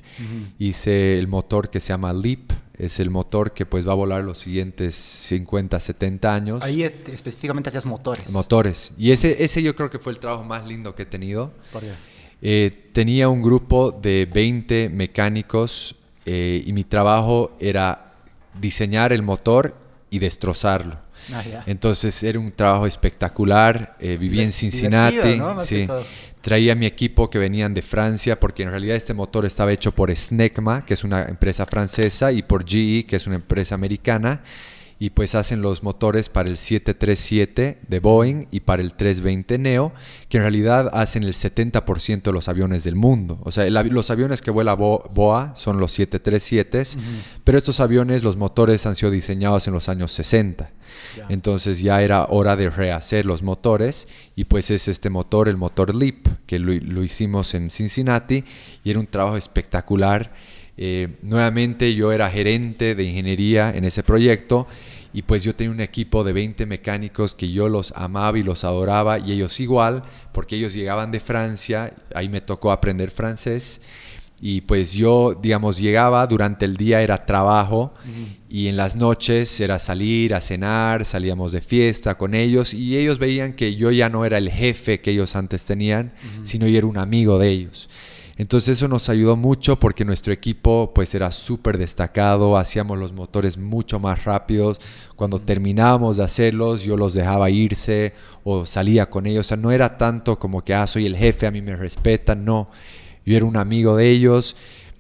Hice 0.60 1.18
el 1.18 1.28
motor 1.28 1.70
que 1.70 1.80
se 1.80 1.90
llama 1.90 2.14
Leap, 2.14 2.52
es 2.78 3.00
el 3.00 3.10
motor 3.10 3.54
que 3.54 3.66
pues 3.66 3.88
va 3.88 3.92
a 3.92 3.96
volar 3.96 4.24
los 4.24 4.40
siguientes 4.40 4.96
50, 4.96 5.80
70 5.80 6.34
años. 6.34 6.62
Ahí 6.62 6.84
específicamente 6.84 7.70
hacías 7.70 7.86
motores. 7.86 8.30
Motores. 8.32 8.92
Y 8.98 9.12
ese, 9.12 9.44
ese 9.44 9.62
yo 9.62 9.76
creo 9.76 9.90
que 9.90 10.00
fue 10.00 10.12
el 10.12 10.20
trabajo 10.20 10.44
más 10.44 10.66
lindo 10.68 10.96
que 10.96 11.04
he 11.04 11.08
tenido. 11.08 11.52
¿Por 11.72 11.82
qué? 11.82 11.92
Eh, 12.46 12.90
tenía 12.92 13.30
un 13.30 13.42
grupo 13.42 13.92
de 13.92 14.28
20 14.32 14.90
mecánicos 14.90 15.96
eh, 16.26 16.62
y 16.66 16.74
mi 16.74 16.84
trabajo 16.84 17.56
era 17.60 18.16
diseñar 18.60 19.14
el 19.14 19.24
motor 19.24 19.76
y 20.10 20.20
destrozarlo. 20.20 21.03
Ah, 21.32 21.64
Entonces 21.66 22.22
era 22.24 22.40
un 22.40 22.52
trabajo 22.52 22.88
espectacular. 22.88 23.96
Eh, 24.00 24.18
viví 24.18 24.42
en 24.42 24.52
Cincinnati. 24.52 25.40
Sí. 25.62 25.88
Traía 26.42 26.76
mi 26.76 26.86
equipo 26.86 27.30
que 27.30 27.40
venían 27.40 27.74
de 27.74 27.82
Francia, 27.82 28.38
porque 28.40 28.64
en 28.64 28.70
realidad 28.70 28.98
este 28.98 29.14
motor 29.14 29.46
estaba 29.46 29.72
hecho 29.72 29.94
por 29.94 30.14
Snecma, 30.14 30.86
que 30.86 30.94
es 30.94 31.06
una 31.06 31.24
empresa 31.24 31.66
francesa, 31.66 32.34
y 32.34 32.42
por 32.42 32.66
GE, 32.66 33.06
que 33.06 33.16
es 33.16 33.28
una 33.28 33.36
empresa 33.36 33.76
americana 33.76 34.42
y 35.04 35.10
pues 35.10 35.36
hacen 35.36 35.62
los 35.62 35.84
motores 35.84 36.30
para 36.30 36.48
el 36.48 36.58
737 36.58 37.80
de 37.86 38.00
Boeing 38.00 38.48
y 38.52 38.62
para 38.62 38.82
el 38.82 38.94
320 38.94 39.58
Neo, 39.58 39.94
que 40.30 40.38
en 40.38 40.44
realidad 40.44 40.90
hacen 40.94 41.24
el 41.24 41.34
70% 41.34 42.22
de 42.22 42.32
los 42.32 42.48
aviones 42.48 42.86
del 42.86 42.96
mundo. 42.96 43.38
O 43.44 43.52
sea, 43.52 43.70
los 43.70 44.10
aviones 44.12 44.42
que 44.42 44.50
vuela 44.50 44.76
BOA 44.76 45.58
son 45.58 45.78
los 45.78 45.92
737, 45.92 47.02
pero 47.44 47.58
estos 47.58 47.82
aviones, 47.82 48.24
los 48.24 48.38
motores 48.38 48.86
han 48.86 48.96
sido 48.96 49.12
diseñados 49.12 49.68
en 49.68 49.74
los 49.74 49.90
años 49.90 50.14
60. 50.14 50.70
Entonces 51.30 51.82
ya 51.82 52.02
era 52.02 52.26
hora 52.26 52.56
de 52.56 52.70
rehacer 52.70 53.26
los 53.26 53.44
motores 53.44 54.08
y 54.36 54.46
pues 54.46 54.72
es 54.72 54.88
este 54.88 55.10
motor, 55.10 55.48
el 55.48 55.58
motor 55.58 55.94
LEAP, 55.94 56.28
que 56.46 56.60
lo, 56.60 57.04
hicimos 57.04 57.54
en 57.54 57.70
Cincinnati 57.70 58.44
y 58.84 58.90
era 58.90 59.00
un 59.00 59.08
trabajo 59.08 59.38
espectacular. 59.38 60.34
Eh, 60.76 61.18
nuevamente 61.22 61.94
yo 61.94 62.12
era 62.12 62.30
gerente 62.30 62.96
de 62.96 63.04
ingeniería 63.04 63.72
en 63.76 63.86
ese 63.86 64.02
proyecto 64.02 64.68
y 65.14 65.22
pues 65.22 65.44
yo 65.44 65.56
tenía 65.56 65.72
un 65.72 65.82
equipo 65.82 66.24
de 66.24 66.34
20 66.34 66.66
mecánicos 66.66 67.36
que 67.36 67.52
yo 67.52 67.70
los 67.70 67.94
amaba 67.96 68.38
y 68.40 68.44
los 68.44 68.64
adoraba 68.64 69.20
y 69.20 69.32
ellos 69.32 69.60
igual, 69.60 70.04
porque 70.32 70.56
ellos 70.56 70.74
llegaban 70.74 71.12
de 71.12 71.20
Francia, 71.20 71.94
ahí 72.16 72.30
me 72.30 72.42
tocó 72.42 72.72
aprender 72.72 73.12
francés 73.12 73.80
y 74.46 74.60
pues 74.60 74.92
yo, 74.92 75.40
digamos, 75.42 75.78
llegaba, 75.78 76.28
durante 76.28 76.66
el 76.66 76.76
día 76.76 77.02
era 77.02 77.26
trabajo 77.26 77.94
y 78.50 78.68
en 78.68 78.76
las 78.76 78.98
noches 78.98 79.58
era 79.62 79.80
salir 79.80 80.34
a 80.34 80.42
cenar, 80.42 81.06
salíamos 81.06 81.54
de 81.54 81.62
fiesta 81.62 82.16
con 82.16 82.34
ellos 82.36 82.74
y 82.74 82.98
ellos 82.98 83.20
veían 83.20 83.54
que 83.54 83.78
yo 83.78 83.90
ya 83.90 84.10
no 84.10 84.26
era 84.26 84.38
el 84.38 84.50
jefe 84.50 85.00
que 85.00 85.12
ellos 85.12 85.38
antes 85.38 85.64
tenían, 85.64 86.12
sino 86.44 86.68
yo 86.68 86.78
era 86.78 86.88
un 86.88 86.98
amigo 86.98 87.40
de 87.40 87.48
ellos. 87.48 87.90
Entonces 88.36 88.80
eso 88.80 88.90
nos 88.90 89.08
ayudó 89.08 89.38
mucho 89.38 89.80
porque 89.80 90.04
nuestro 90.04 90.34
equipo 90.34 90.92
pues 90.94 91.16
era 91.16 91.32
súper 91.32 91.78
destacado, 91.78 92.58
hacíamos 92.58 92.98
los 92.98 93.14
motores 93.14 93.58
mucho 93.58 93.98
más 94.02 94.26
rápidos. 94.26 94.78
Cuando 95.16 95.40
terminábamos 95.40 96.18
de 96.18 96.26
hacerlos 96.26 96.84
yo 96.84 96.98
los 96.98 97.14
dejaba 97.14 97.50
irse 97.50 98.12
o 98.44 98.66
salía 98.66 99.10
con 99.10 99.26
ellos. 99.26 99.46
O 99.46 99.48
sea, 99.48 99.58
no 99.58 99.72
era 99.72 99.98
tanto 99.98 100.38
como 100.38 100.66
que, 100.66 100.74
ah, 100.74 100.86
soy 100.86 101.06
el 101.06 101.16
jefe, 101.16 101.48
a 101.48 101.52
mí 101.52 101.62
me 101.62 101.78
respetan, 101.78 102.44
no. 102.44 102.70
Yo 103.26 103.36
era 103.38 103.46
un 103.46 103.58
amigo 103.58 103.96
de 103.96 104.10
ellos 104.10 104.56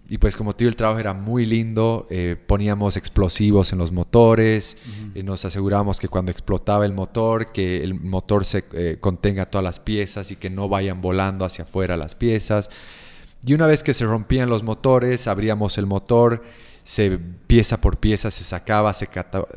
y 0.09 0.17
pues 0.17 0.35
como 0.35 0.53
digo, 0.53 0.69
el 0.69 0.75
trabajo 0.75 0.99
era 0.99 1.13
muy 1.13 1.45
lindo, 1.45 2.07
eh, 2.09 2.35
poníamos 2.45 2.97
explosivos 2.97 3.71
en 3.71 3.79
los 3.79 3.91
motores, 3.91 4.77
eh, 5.15 5.23
nos 5.23 5.45
asegurábamos 5.45 5.99
que 5.99 6.09
cuando 6.09 6.31
explotaba 6.31 6.85
el 6.85 6.93
motor, 6.93 7.51
que 7.51 7.81
el 7.81 7.95
motor 7.95 8.45
se 8.45 8.65
eh, 8.73 8.97
contenga 8.99 9.45
todas 9.45 9.63
las 9.63 9.79
piezas 9.79 10.29
y 10.31 10.35
que 10.35 10.49
no 10.49 10.67
vayan 10.67 11.01
volando 11.01 11.45
hacia 11.45 11.63
afuera 11.63 11.95
las 11.95 12.15
piezas. 12.15 12.69
Y 13.45 13.53
una 13.53 13.65
vez 13.65 13.81
que 13.81 13.93
se 13.93 14.05
rompían 14.05 14.49
los 14.49 14.61
motores, 14.61 15.27
abríamos 15.27 15.77
el 15.77 15.85
motor, 15.85 16.43
se, 16.83 17.17
pieza 17.47 17.79
por 17.79 17.97
pieza 17.97 18.29
se 18.29 18.43
sacaba, 18.43 18.93
se, 18.93 19.09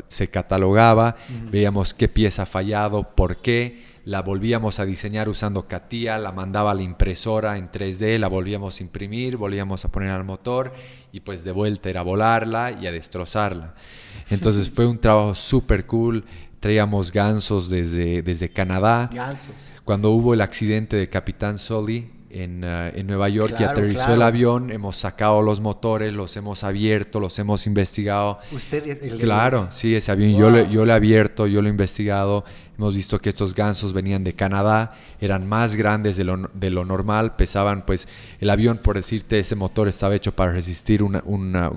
se 0.07 0.29
catalogaba, 0.29 1.17
veíamos 1.51 1.93
qué 1.93 2.09
pieza 2.09 2.45
ha 2.45 2.47
fallado, 2.47 3.15
por 3.15 3.39
qué, 3.39 3.83
la 4.07 4.23
volvíamos 4.23 4.79
a 4.79 4.87
diseñar 4.87 5.29
usando 5.29 5.67
CATIA, 5.67 6.17
la 6.19 6.31
mandaba 6.31 6.71
a 6.71 6.75
la 6.75 6.83
impresora 6.83 7.57
en 7.57 7.73
3D, 7.73 8.19
la 8.19 8.29
volvíamos 8.29 8.79
a 8.79 8.83
imprimir, 8.85 9.37
volvíamos 9.37 9.85
a 9.85 9.91
poner 9.91 10.11
al 10.11 10.23
motor 10.23 10.73
y 11.11 11.21
pues 11.21 11.43
de 11.43 11.51
vuelta 11.51 11.91
era 11.91 12.01
a 12.01 12.05
volarla 12.05 12.71
y 12.81 12.87
a 12.87 12.93
destrozarla. 12.93 13.75
Entonces 14.31 14.71
fue 14.71 14.87
un 14.87 14.99
trabajo 15.01 15.35
súper 15.35 15.87
cool. 15.87 16.25
Traíamos 16.61 17.11
gansos 17.11 17.69
desde, 17.69 18.23
desde 18.23 18.49
Canadá. 18.49 19.11
Gansos. 19.13 19.75
Cuando 19.85 20.13
hubo 20.13 20.35
el 20.35 20.41
accidente 20.41 20.95
de 20.95 21.11
Capitán 21.11 21.59
Soli, 21.59 22.09
en, 22.43 22.65
uh, 22.65 22.89
en 22.95 23.07
Nueva 23.07 23.29
York 23.29 23.57
y 23.59 23.65
aterrizó 23.65 24.15
el 24.15 24.23
avión, 24.23 24.71
hemos 24.71 24.97
sacado 24.97 25.43
los 25.43 25.61
motores, 25.61 26.13
los 26.13 26.37
hemos 26.37 26.65
abierto, 26.65 27.19
los 27.21 27.39
hemos 27.39 27.67
investigado. 27.67 28.39
¿Usted 28.53 28.87
es 28.87 29.03
el 29.03 29.19
Claro, 29.19 29.69
sí, 29.71 29.95
ese 29.95 30.13
avión 30.13 30.39
yo, 30.39 30.71
yo 30.71 30.85
lo 30.85 30.93
he 30.93 30.95
abierto, 30.95 31.47
yo 31.47 31.63
lo 31.63 31.69
he 31.69 31.71
investigado. 31.71 32.45
Hemos 32.79 32.95
visto 32.95 33.19
que 33.23 33.31
estos 33.31 33.55
gansos 33.55 33.95
venían 33.95 34.23
de 34.23 34.35
Canadá, 34.35 34.95
eran 35.19 35.49
más 35.49 35.77
grandes 35.77 36.19
de 36.19 36.25
lo, 36.25 36.51
de 36.53 36.69
lo 36.69 36.85
normal, 36.85 37.35
pesaban, 37.35 37.87
pues 37.87 38.07
el 38.39 38.51
avión, 38.51 38.77
por 38.77 38.97
decirte, 38.97 39.39
ese 39.39 39.57
motor 39.57 39.89
estaba 39.89 40.15
hecho 40.15 40.37
para 40.37 40.53
resistir 40.53 41.03
un 41.03 41.19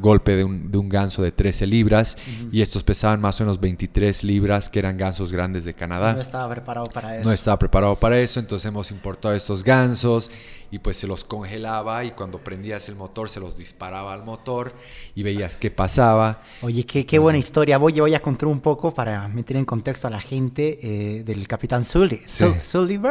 golpe 0.02 0.36
de 0.36 0.44
un, 0.44 0.70
de 0.70 0.78
un, 0.78 0.90
ganso 0.90 1.22
de 1.22 1.32
13 1.32 1.68
libras 1.68 2.18
y 2.52 2.62
estos 2.62 2.84
pesaban 2.84 3.22
más 3.22 3.40
o 3.40 3.46
menos 3.46 3.62
23 3.62 4.26
libras, 4.26 4.68
que 4.68 4.80
eran 4.80 4.98
gansos 4.98 5.32
grandes 5.32 5.64
de 5.64 5.74
Canadá. 5.74 6.16
No 6.16 6.20
estaba 6.20 6.54
preparado 6.54 6.88
para 6.88 7.16
eso. 7.16 7.24
No 7.26 7.34
estaba 7.34 7.58
preparado 7.58 7.96
para 7.96 8.20
eso, 8.20 8.42
entonces 8.42 8.66
hemos 8.66 8.92
importado 8.92 9.34
estos 9.34 9.64
gansos 9.64 10.30
y 10.72 10.80
pues 10.80 10.98
se 10.98 11.08
los 11.08 11.24
congelaba 11.24 12.04
y 12.04 12.12
cuando 12.12 12.40
prendías 12.40 12.90
el 12.90 12.96
motor 12.96 13.30
se 13.30 13.40
los 13.40 13.58
disparaba 13.58 14.14
al 14.14 14.24
motor 14.24 14.74
y 15.16 15.24
veías 15.24 15.58
qué 15.58 15.72
pasaba. 15.72 16.42
Oye, 16.62 16.86
qué, 16.86 17.06
qué 17.06 17.20
buena 17.20 17.40
historia. 17.40 17.78
Voy, 17.78 18.00
voy 18.00 18.14
a 18.14 18.22
contar 18.22 18.48
un 18.48 18.60
poco 18.60 18.94
para 18.94 19.28
meter 19.28 19.58
en 19.58 19.66
contexto 19.66 20.08
a 20.08 20.12
la 20.12 20.22
gente 20.22 20.80
eh, 20.82 21.24
del 21.24 21.48
Capitán 21.48 21.84
Sully. 21.84 22.22
Sí. 22.26 22.46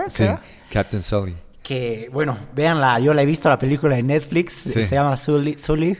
Sí. 0.08 0.24
Captain 0.70 1.02
Sully. 1.02 1.36
Que, 1.62 2.08
bueno, 2.12 2.38
véanla, 2.54 2.98
yo 3.00 3.12
la 3.12 3.22
he 3.22 3.26
visto 3.26 3.48
la 3.48 3.58
película 3.58 3.96
de 3.96 4.02
Netflix, 4.02 4.54
se 4.54 4.88
llama 4.88 5.16
Sully, 5.16 5.58
Sully 5.58 5.98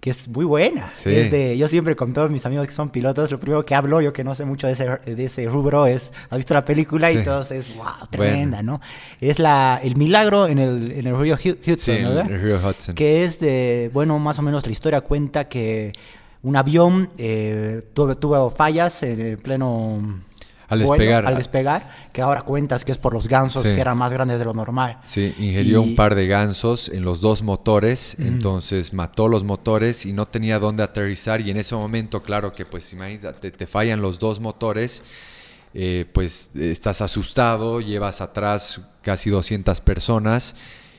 que 0.00 0.10
es 0.10 0.28
muy 0.28 0.44
buena. 0.44 0.92
Es 1.04 1.30
de, 1.30 1.56
yo 1.58 1.66
siempre 1.66 1.96
con 1.96 2.12
todos 2.12 2.30
mis 2.30 2.44
amigos 2.46 2.66
que 2.66 2.72
son 2.72 2.90
pilotos, 2.90 3.30
lo 3.30 3.40
primero 3.40 3.64
que 3.64 3.74
hablo, 3.74 4.00
yo 4.00 4.12
que 4.12 4.22
no 4.22 4.34
sé 4.34 4.44
mucho 4.44 4.66
de 4.66 4.74
ese, 4.74 4.86
de 4.86 5.24
ese 5.24 5.46
rubro, 5.46 5.86
es, 5.86 6.12
has 6.30 6.38
visto 6.38 6.54
la 6.54 6.64
película 6.64 7.10
y 7.10 7.24
todos 7.24 7.50
es, 7.50 7.76
wow, 7.76 7.86
tremenda, 8.10 8.62
¿no? 8.62 8.80
Es 9.20 9.38
la, 9.38 9.80
el 9.82 9.96
milagro 9.96 10.46
en 10.46 10.58
el, 10.58 10.92
en 10.92 11.06
el 11.06 11.18
río 11.18 11.34
Hudson, 11.36 12.02
¿no? 12.02 12.20
el 12.20 12.40
río 12.40 12.58
Hudson. 12.58 12.94
Que 12.94 13.24
es 13.24 13.40
de, 13.40 13.90
bueno, 13.92 14.18
más 14.18 14.38
o 14.38 14.42
menos 14.42 14.66
la 14.66 14.72
historia 14.72 15.00
cuenta 15.00 15.48
que 15.48 15.92
un 16.42 16.54
avión 16.54 17.10
eh, 17.18 17.82
tuvo, 17.92 18.16
tuvo 18.16 18.50
fallas 18.50 19.02
en 19.02 19.20
el 19.20 19.38
pleno 19.38 19.98
al 20.68 20.80
despegar. 20.80 21.26
al 21.26 21.36
despegar, 21.36 21.90
que 22.12 22.20
ahora 22.20 22.42
cuentas 22.42 22.84
que 22.84 22.92
es 22.92 22.98
por 22.98 23.14
los 23.14 23.26
gansos 23.26 23.64
que 23.64 23.80
eran 23.80 23.96
más 23.96 24.12
grandes 24.12 24.38
de 24.38 24.44
lo 24.44 24.52
normal. 24.52 24.98
Sí, 25.04 25.34
ingirió 25.38 25.82
un 25.82 25.96
par 25.96 26.14
de 26.14 26.26
gansos 26.26 26.88
en 26.90 27.04
los 27.04 27.20
dos 27.20 27.42
motores, 27.42 28.16
entonces 28.18 28.92
mató 28.92 29.28
los 29.28 29.44
motores 29.44 30.04
y 30.04 30.12
no 30.12 30.26
tenía 30.26 30.58
dónde 30.58 30.82
aterrizar 30.82 31.40
y 31.40 31.50
en 31.50 31.56
ese 31.56 31.74
momento, 31.74 32.22
claro 32.22 32.52
que 32.52 32.66
pues 32.66 32.92
imagínate, 32.92 33.50
te 33.50 33.66
fallan 33.66 34.02
los 34.02 34.18
dos 34.18 34.40
motores, 34.40 35.02
eh, 35.74 36.06
pues 36.12 36.50
estás 36.54 37.00
asustado, 37.00 37.80
llevas 37.80 38.20
atrás 38.20 38.80
casi 39.02 39.30
200 39.30 39.80
personas 39.80 40.54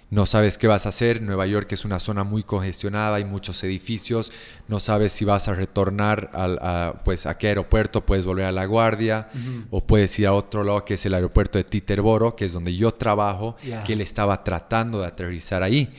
no 0.09 0.25
sabes 0.25 0.57
qué 0.57 0.67
vas 0.67 0.85
a 0.85 0.89
hacer. 0.89 1.21
Nueva 1.21 1.45
York 1.45 1.71
es 1.71 1.85
una 1.85 1.99
zona 1.99 2.23
muy 2.23 2.43
congestionada, 2.43 3.17
hay 3.17 3.25
muchos 3.25 3.63
edificios, 3.63 4.31
no 4.67 4.79
sabes 4.79 5.11
si 5.11 5.25
vas 5.25 5.47
a 5.47 5.53
retornar 5.53 6.31
al, 6.33 6.59
a, 6.61 7.01
pues, 7.03 7.25
a 7.25 7.37
qué 7.37 7.47
aeropuerto, 7.49 8.05
puedes 8.05 8.25
volver 8.25 8.45
a 8.45 8.51
La 8.51 8.65
Guardia 8.65 9.29
o 9.69 9.85
puedes 9.85 10.17
ir 10.19 10.27
a 10.27 10.33
otro 10.33 10.63
lado 10.63 10.83
que 10.85 10.95
es 10.95 11.05
el 11.05 11.13
aeropuerto 11.13 11.57
de 11.57 11.63
Titerboro, 11.63 12.35
que 12.35 12.45
es 12.45 12.53
donde 12.53 12.75
yo 12.75 12.93
trabajo, 12.93 13.55
que 13.85 13.93
él 13.93 14.01
estaba 14.01 14.43
tratando 14.43 15.01
de 15.01 15.07
aterrizar 15.07 15.63
ahí. 15.63 15.93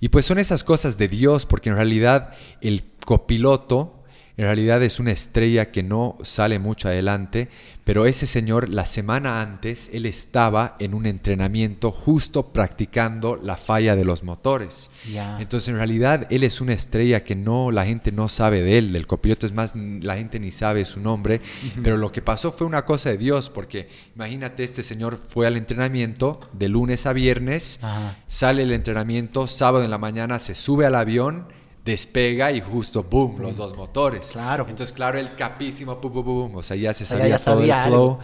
Y 0.00 0.08
pues 0.08 0.26
son 0.26 0.38
esas 0.38 0.64
cosas 0.64 0.98
de 0.98 1.08
Dios, 1.08 1.46
porque 1.46 1.70
en 1.70 1.76
realidad 1.76 2.34
el 2.60 2.84
copiloto 3.04 4.03
en 4.36 4.46
realidad 4.46 4.82
es 4.82 4.98
una 4.98 5.12
estrella 5.12 5.70
que 5.70 5.84
no 5.84 6.18
sale 6.22 6.58
mucho 6.58 6.88
adelante, 6.88 7.48
pero 7.84 8.06
ese 8.06 8.26
señor 8.26 8.68
la 8.68 8.84
semana 8.84 9.40
antes, 9.40 9.90
él 9.92 10.06
estaba 10.06 10.74
en 10.80 10.94
un 10.94 11.06
entrenamiento 11.06 11.92
justo 11.92 12.52
practicando 12.52 13.36
la 13.36 13.56
falla 13.56 13.94
de 13.94 14.04
los 14.04 14.24
motores. 14.24 14.90
Entonces 15.38 15.68
en 15.68 15.76
realidad 15.76 16.26
él 16.30 16.42
es 16.42 16.60
una 16.60 16.72
estrella 16.72 17.22
que 17.22 17.36
no, 17.36 17.70
la 17.70 17.84
gente 17.84 18.10
no 18.10 18.28
sabe 18.28 18.62
de 18.62 18.78
él, 18.78 18.92
del 18.92 19.06
copiloto, 19.06 19.46
es 19.46 19.52
más, 19.52 19.74
la 19.76 20.16
gente 20.16 20.40
ni 20.40 20.50
sabe 20.50 20.84
su 20.84 21.00
nombre, 21.00 21.40
pero 21.82 21.96
lo 21.96 22.10
que 22.10 22.22
pasó 22.22 22.50
fue 22.50 22.66
una 22.66 22.84
cosa 22.84 23.10
de 23.10 23.18
Dios, 23.18 23.50
porque 23.50 23.88
imagínate, 24.16 24.64
este 24.64 24.82
señor 24.82 25.20
fue 25.28 25.46
al 25.46 25.56
entrenamiento 25.56 26.40
de 26.52 26.68
lunes 26.68 27.06
a 27.06 27.12
viernes, 27.12 27.78
sale 28.26 28.62
el 28.62 28.72
entrenamiento, 28.72 29.46
sábado 29.46 29.84
en 29.84 29.90
la 29.90 29.98
mañana 29.98 30.40
se 30.40 30.54
sube 30.56 30.86
al 30.86 30.96
avión, 30.96 31.46
despega 31.84 32.50
y 32.50 32.60
justo, 32.60 33.02
boom, 33.02 33.36
los 33.40 33.56
dos 33.56 33.76
motores. 33.76 34.30
Claro. 34.32 34.66
Entonces, 34.68 34.94
claro, 34.94 35.18
el 35.18 35.34
capísimo, 35.34 35.96
boom, 35.96 36.12
boom, 36.14 36.24
boom, 36.24 36.56
o 36.56 36.62
sea, 36.62 36.76
ya 36.76 36.94
se 36.94 37.04
sabía 37.04 37.38
todo 37.38 37.62
el 37.62 37.72
flow. 37.72 38.18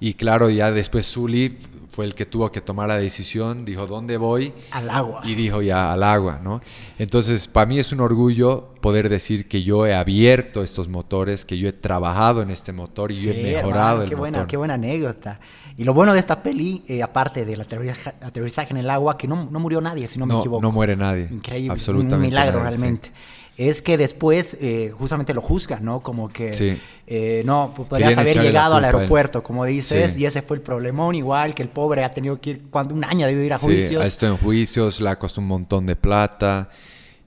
Y 0.00 0.14
claro, 0.14 0.50
ya 0.50 0.72
después 0.72 1.06
Zully 1.06 1.56
fue 1.88 2.04
el 2.04 2.14
que 2.14 2.26
tuvo 2.26 2.52
que 2.52 2.60
tomar 2.60 2.88
la 2.88 2.98
decisión, 2.98 3.64
dijo, 3.64 3.86
¿dónde 3.86 4.18
voy? 4.18 4.52
Al 4.70 4.90
agua. 4.90 5.22
Y 5.24 5.34
dijo 5.34 5.62
ya, 5.62 5.92
al 5.92 6.02
agua, 6.02 6.40
¿no? 6.42 6.60
Entonces, 6.98 7.48
para 7.48 7.64
mí 7.64 7.78
es 7.78 7.90
un 7.92 8.00
orgullo 8.00 8.74
poder 8.82 9.08
decir 9.08 9.48
que 9.48 9.62
yo 9.62 9.86
he 9.86 9.94
abierto 9.94 10.62
estos 10.62 10.88
motores, 10.88 11.46
que 11.46 11.56
yo 11.56 11.68
he 11.68 11.72
trabajado 11.72 12.42
en 12.42 12.50
este 12.50 12.72
motor 12.72 13.12
y 13.12 13.20
yo 13.20 13.32
he 13.32 13.42
mejorado 13.42 14.02
el 14.02 14.10
qué 14.10 14.16
motor. 14.16 14.30
Buena, 14.30 14.46
qué 14.46 14.56
buena 14.56 14.74
anécdota. 14.74 15.40
Y 15.78 15.84
lo 15.84 15.92
bueno 15.92 16.14
de 16.14 16.20
esta 16.20 16.42
peli, 16.42 16.82
eh, 16.88 17.02
aparte 17.02 17.44
del 17.44 17.60
aterrizaje 17.60 18.68
en 18.70 18.78
el 18.78 18.88
agua, 18.88 19.18
que 19.18 19.28
no, 19.28 19.48
no, 19.50 19.60
murió 19.60 19.80
nadie, 19.80 20.08
si 20.08 20.18
no 20.18 20.24
me 20.24 20.38
equivoco. 20.38 20.62
No 20.62 20.72
muere 20.72 20.96
nadie. 20.96 21.28
Increíble. 21.30 21.72
Absolutamente. 21.72 22.16
Un 22.16 22.22
milagro 22.22 22.62
realmente. 22.62 23.10
Es 23.58 23.80
que 23.80 23.96
después 23.96 24.56
eh, 24.60 24.92
justamente 24.96 25.32
lo 25.32 25.40
juzgan, 25.40 25.84
¿no? 25.84 26.00
Como 26.00 26.28
que 26.28 26.78
eh, 27.06 27.42
no, 27.44 27.72
podrías 27.74 28.16
haber 28.16 28.38
llegado 28.38 28.76
al 28.76 28.84
aeropuerto, 28.84 29.42
como 29.42 29.64
dices, 29.64 30.16
y 30.16 30.26
ese 30.26 30.42
fue 30.42 30.56
el 30.56 30.62
problemón, 30.62 31.14
igual 31.14 31.54
que 31.54 31.62
el 31.62 31.68
pobre 31.68 32.04
ha 32.04 32.10
tenido 32.10 32.40
que 32.40 32.50
ir, 32.50 32.62
cuando 32.70 32.94
un 32.94 33.04
año 33.04 33.26
de 33.26 33.32
ir 33.32 33.52
a 33.52 33.58
juicios. 33.58 34.02
Sí, 34.02 34.08
esto 34.08 34.26
en 34.26 34.36
juicios, 34.36 35.00
le 35.00 35.10
ha 35.10 35.18
costado 35.18 35.42
un 35.42 35.48
montón 35.48 35.86
de 35.86 35.96
plata. 35.96 36.68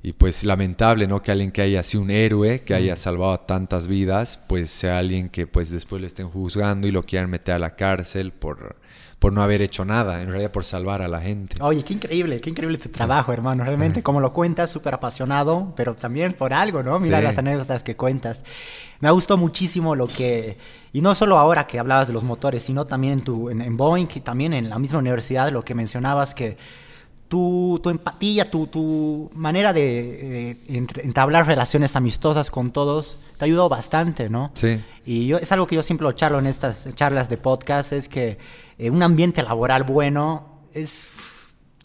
Y 0.01 0.13
pues 0.13 0.45
lamentable, 0.45 1.07
¿no? 1.07 1.21
Que 1.21 1.31
alguien 1.31 1.51
que 1.51 1.61
haya 1.61 1.83
sido 1.83 2.03
un 2.03 2.09
héroe, 2.09 2.61
que 2.61 2.73
haya 2.73 2.95
salvado 2.95 3.41
tantas 3.41 3.87
vidas, 3.87 4.39
pues 4.47 4.69
sea 4.69 4.97
alguien 4.97 5.27
que 5.27 5.45
pues 5.45 5.69
después 5.69 5.99
le 5.99 6.07
estén 6.07 6.29
juzgando 6.29 6.87
y 6.87 6.91
lo 6.91 7.03
quieran 7.03 7.29
meter 7.29 7.55
a 7.55 7.59
la 7.59 7.75
cárcel 7.75 8.31
por, 8.31 8.77
por 9.19 9.33
no 9.33 9.43
haber 9.43 9.61
hecho 9.61 9.83
nada, 9.83 10.21
en 10.21 10.29
realidad 10.29 10.51
por 10.51 10.63
salvar 10.63 11.01
a 11.01 11.09
la 11.09 11.19
gente. 11.19 11.57
Oye, 11.59 11.83
qué 11.83 11.93
increíble, 11.93 12.39
qué 12.39 12.49
increíble 12.49 12.77
tu 12.77 12.87
trabajo, 12.87 13.33
hermano. 13.33 13.65
Realmente, 13.65 14.01
como 14.03 14.21
lo 14.21 14.31
cuentas, 14.31 14.69
súper 14.69 14.93
apasionado, 14.93 15.73
pero 15.75 15.93
también 15.95 16.31
por 16.31 16.53
algo, 16.53 16.81
¿no? 16.81 16.97
Mira 16.99 17.19
las 17.19 17.37
anécdotas 17.37 17.83
que 17.83 17.97
cuentas. 17.97 18.45
Me 19.01 19.09
ha 19.09 19.11
gustado 19.11 19.37
muchísimo 19.37 19.95
lo 19.95 20.07
que, 20.07 20.57
y 20.93 21.01
no 21.01 21.13
solo 21.13 21.37
ahora 21.37 21.67
que 21.67 21.77
hablabas 21.77 22.07
de 22.07 22.13
los 22.13 22.23
motores, 22.23 22.63
sino 22.63 22.87
también 22.87 23.13
en, 23.13 23.21
tu, 23.25 23.49
en, 23.49 23.61
en 23.61 23.75
Boeing 23.75 24.07
y 24.15 24.21
también 24.21 24.53
en 24.53 24.69
la 24.69 24.79
misma 24.79 24.99
universidad, 24.99 25.51
lo 25.51 25.65
que 25.65 25.75
mencionabas 25.75 26.33
que 26.33 26.55
tu, 27.29 27.79
tu 27.81 27.89
empatía, 27.91 28.49
tu, 28.49 28.67
tu 28.67 29.29
manera 29.33 29.71
de 29.71 30.57
entablar 31.03 31.45
relaciones 31.45 31.95
amistosas 31.95 32.49
con 32.49 32.71
todos 32.71 33.19
te 33.37 33.45
ha 33.45 33.47
ayudado 33.47 33.69
bastante, 33.69 34.29
¿no? 34.29 34.51
Sí. 34.55 34.81
Y 35.05 35.27
yo, 35.27 35.37
es 35.37 35.51
algo 35.51 35.65
que 35.67 35.75
yo 35.75 35.83
siempre 35.83 36.03
lo 36.03 36.11
charlo 36.11 36.39
en 36.39 36.47
estas 36.47 36.93
charlas 36.95 37.29
de 37.29 37.37
podcast, 37.37 37.93
es 37.93 38.09
que 38.09 38.39
eh, 38.77 38.89
un 38.89 39.01
ambiente 39.03 39.43
laboral 39.43 39.83
bueno 39.83 40.59
es 40.73 41.07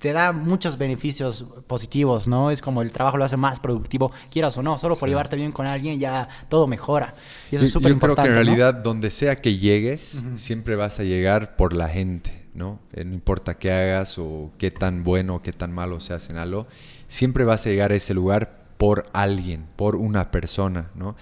te 0.01 0.12
da 0.12 0.32
muchos 0.32 0.76
beneficios 0.76 1.47
positivos, 1.66 2.28
¿no? 2.28 2.51
Es 2.51 2.61
como 2.61 2.82
el 2.82 2.90
trabajo 2.90 3.16
lo 3.16 3.24
hace 3.24 3.38
más 3.38 3.61
productivo, 3.61 4.12
quieras 4.30 4.57
o 4.59 4.62
no, 4.62 4.76
solo 4.76 4.97
por 4.97 5.09
llevarte 5.09 5.36
bien 5.36 5.53
con 5.53 5.66
alguien 5.66 5.99
ya 5.99 6.28
todo 6.49 6.66
mejora. 6.66 7.14
Y 7.51 7.57
eso 7.57 7.64
es 7.64 7.70
súper 7.70 7.92
importante. 7.92 8.28
Yo 8.28 8.34
creo 8.34 8.45
que 8.45 8.51
en 8.51 8.59
realidad 8.59 8.82
donde 8.82 9.09
sea 9.09 9.40
que 9.40 9.57
llegues, 9.57 10.22
siempre 10.34 10.76
vas 10.76 11.01
a 11.01 11.05
llegar 11.05 11.57
por 11.57 11.72
la 11.72 11.88
gente. 11.88 12.43
¿No? 12.55 12.80
Eh, 12.92 13.05
no 13.05 13.14
importa 13.14 13.59
qué 13.59 13.72
hagas 13.72 14.18
o 14.18 14.52
qué 14.59 14.70
tan 14.70 15.05
bueno 15.05 15.36
o 15.36 15.42
qué 15.42 15.52
tan 15.52 15.72
malo 15.72 16.00
seas 16.00 16.30
en 16.30 16.36
algo, 16.36 16.66
siempre 17.07 17.44
vas 17.44 17.66
a 17.66 17.70
llegar 17.70 17.92
a 17.92 17.96
ese 17.96 18.14
lugar 18.14 18.64
por 18.78 19.09
alguien, 19.12 19.66
por 19.76 19.96
una 19.96 20.30
persona, 20.30 20.90
¿no? 20.94 21.16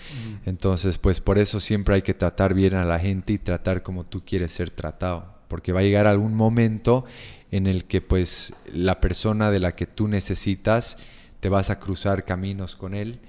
Entonces, 0.46 0.98
pues 0.98 1.20
por 1.20 1.38
eso 1.38 1.60
siempre 1.60 1.94
hay 1.94 2.02
que 2.02 2.14
tratar 2.14 2.54
bien 2.54 2.74
a 2.74 2.84
la 2.84 2.98
gente 2.98 3.34
y 3.34 3.38
tratar 3.38 3.82
como 3.82 4.04
tú 4.04 4.22
quieres 4.24 4.52
ser 4.52 4.70
tratado, 4.70 5.34
porque 5.48 5.72
va 5.72 5.80
a 5.80 5.84
llegar 5.84 6.06
algún 6.06 6.34
momento 6.34 7.04
en 7.50 7.66
el 7.66 7.84
que 7.84 8.00
pues 8.00 8.54
la 8.72 9.00
persona 9.00 9.50
de 9.50 9.60
la 9.60 9.76
que 9.76 9.86
tú 9.86 10.08
necesitas 10.08 10.96
te 11.40 11.48
vas 11.48 11.70
a 11.70 11.78
cruzar 11.78 12.24
caminos 12.24 12.76
con 12.76 12.94
él 12.94 13.20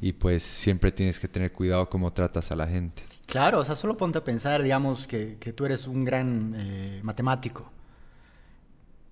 y 0.00 0.12
pues 0.12 0.42
siempre 0.42 0.92
tienes 0.92 1.18
que 1.18 1.28
tener 1.28 1.52
cuidado 1.52 1.88
cómo 1.88 2.12
tratas 2.12 2.50
a 2.52 2.56
la 2.56 2.66
gente. 2.66 3.02
Claro, 3.26 3.60
o 3.60 3.64
sea, 3.64 3.74
solo 3.74 3.96
ponte 3.96 4.18
a 4.18 4.24
pensar, 4.24 4.62
digamos, 4.62 5.06
que, 5.06 5.36
que 5.38 5.52
tú 5.52 5.64
eres 5.66 5.86
un 5.86 6.04
gran 6.04 6.52
eh, 6.56 7.00
matemático. 7.02 7.72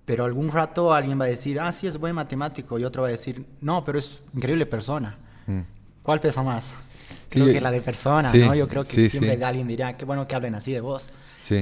Pero 0.04 0.24
algún 0.24 0.52
rato 0.52 0.92
alguien 0.92 1.18
va 1.18 1.24
a 1.24 1.28
decir, 1.28 1.58
ah, 1.58 1.72
sí, 1.72 1.86
es 1.86 1.98
buen 1.98 2.14
matemático, 2.14 2.78
y 2.78 2.84
otro 2.84 3.02
va 3.02 3.08
a 3.08 3.10
decir, 3.12 3.44
no, 3.60 3.84
pero 3.84 3.98
es 3.98 4.22
increíble 4.34 4.66
persona. 4.66 5.16
Mm. 5.46 5.60
¿Cuál 6.02 6.20
pesa 6.20 6.42
más? 6.42 6.74
Creo 7.30 7.46
que 7.46 7.60
la 7.60 7.70
de 7.70 7.80
persona, 7.80 8.32
¿no? 8.32 8.54
Yo 8.54 8.68
creo 8.68 8.84
que 8.84 9.08
siempre 9.08 9.42
alguien 9.44 9.66
dirá, 9.66 9.96
qué 9.96 10.04
bueno 10.04 10.28
que 10.28 10.34
hablen 10.34 10.54
así 10.54 10.72
de 10.72 10.80
vos. 10.80 11.10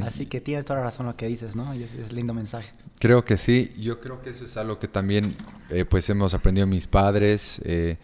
Así 0.05 0.27
que 0.27 0.41
tienes 0.41 0.65
toda 0.65 0.81
la 0.81 0.85
razón 0.87 1.07
lo 1.07 1.17
que 1.17 1.27
dices, 1.27 1.57
¿no? 1.57 1.75
Y 1.75 1.83
es, 1.83 1.95
es, 1.95 2.13
lindo 2.13 2.35
mensaje. 2.35 2.71
Creo 2.99 3.25
que 3.25 3.37
sí. 3.37 3.75
Yo 3.79 4.01
creo 4.01 4.21
que 4.23 4.31
eso 4.31 4.45
es 4.45 4.57
algo 4.57 4.79
que 4.79 4.87
también, 4.87 5.35
eh, 5.71 5.85
pues, 5.85 6.09
hemos 6.11 6.35
aprendido 6.35 6.67
mis 6.67 6.87
padres. 6.87 7.61
Eh, 7.65 7.97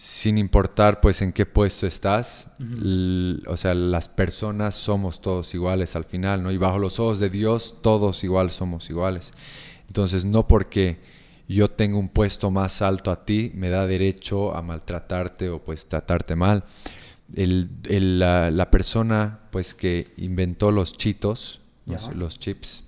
sin 0.00 0.38
importar 0.38 1.00
pues 1.00 1.22
en 1.22 1.32
qué 1.32 1.44
puesto 1.44 1.84
estás, 1.84 2.52
o 3.48 3.56
sea, 3.56 3.74
las 3.74 4.08
personas 4.08 4.76
somos 4.76 5.20
todos 5.20 5.52
iguales 5.54 5.96
al 5.96 6.04
final, 6.04 6.40
¿no? 6.40 6.52
Y 6.52 6.56
bajo 6.56 6.78
los 6.78 7.00
ojos 7.00 7.18
de 7.18 7.28
Dios 7.30 7.74
todos 7.82 8.22
igual 8.22 8.52
somos 8.52 8.88
iguales. 8.90 9.32
Entonces, 9.88 10.24
no 10.24 10.46
porque 10.46 11.00
yo 11.48 11.68
tengo 11.68 11.98
un 11.98 12.10
puesto 12.10 12.52
más 12.52 12.80
alto 12.80 13.10
a 13.10 13.24
ti, 13.24 13.50
me 13.56 13.70
da 13.70 13.88
derecho 13.88 14.54
a 14.54 14.62
maltratarte 14.62 15.48
o 15.48 15.58
pues 15.58 15.86
tratarte 15.86 16.36
mal. 16.36 16.62
El, 17.34 18.20
la, 18.20 18.70
persona 18.70 19.40
pues 19.50 19.74
que 19.74 20.12
inventó 20.16 20.70
los 20.70 20.96
chitos, 20.96 21.60
los 22.14 22.38
chips, 22.38 22.84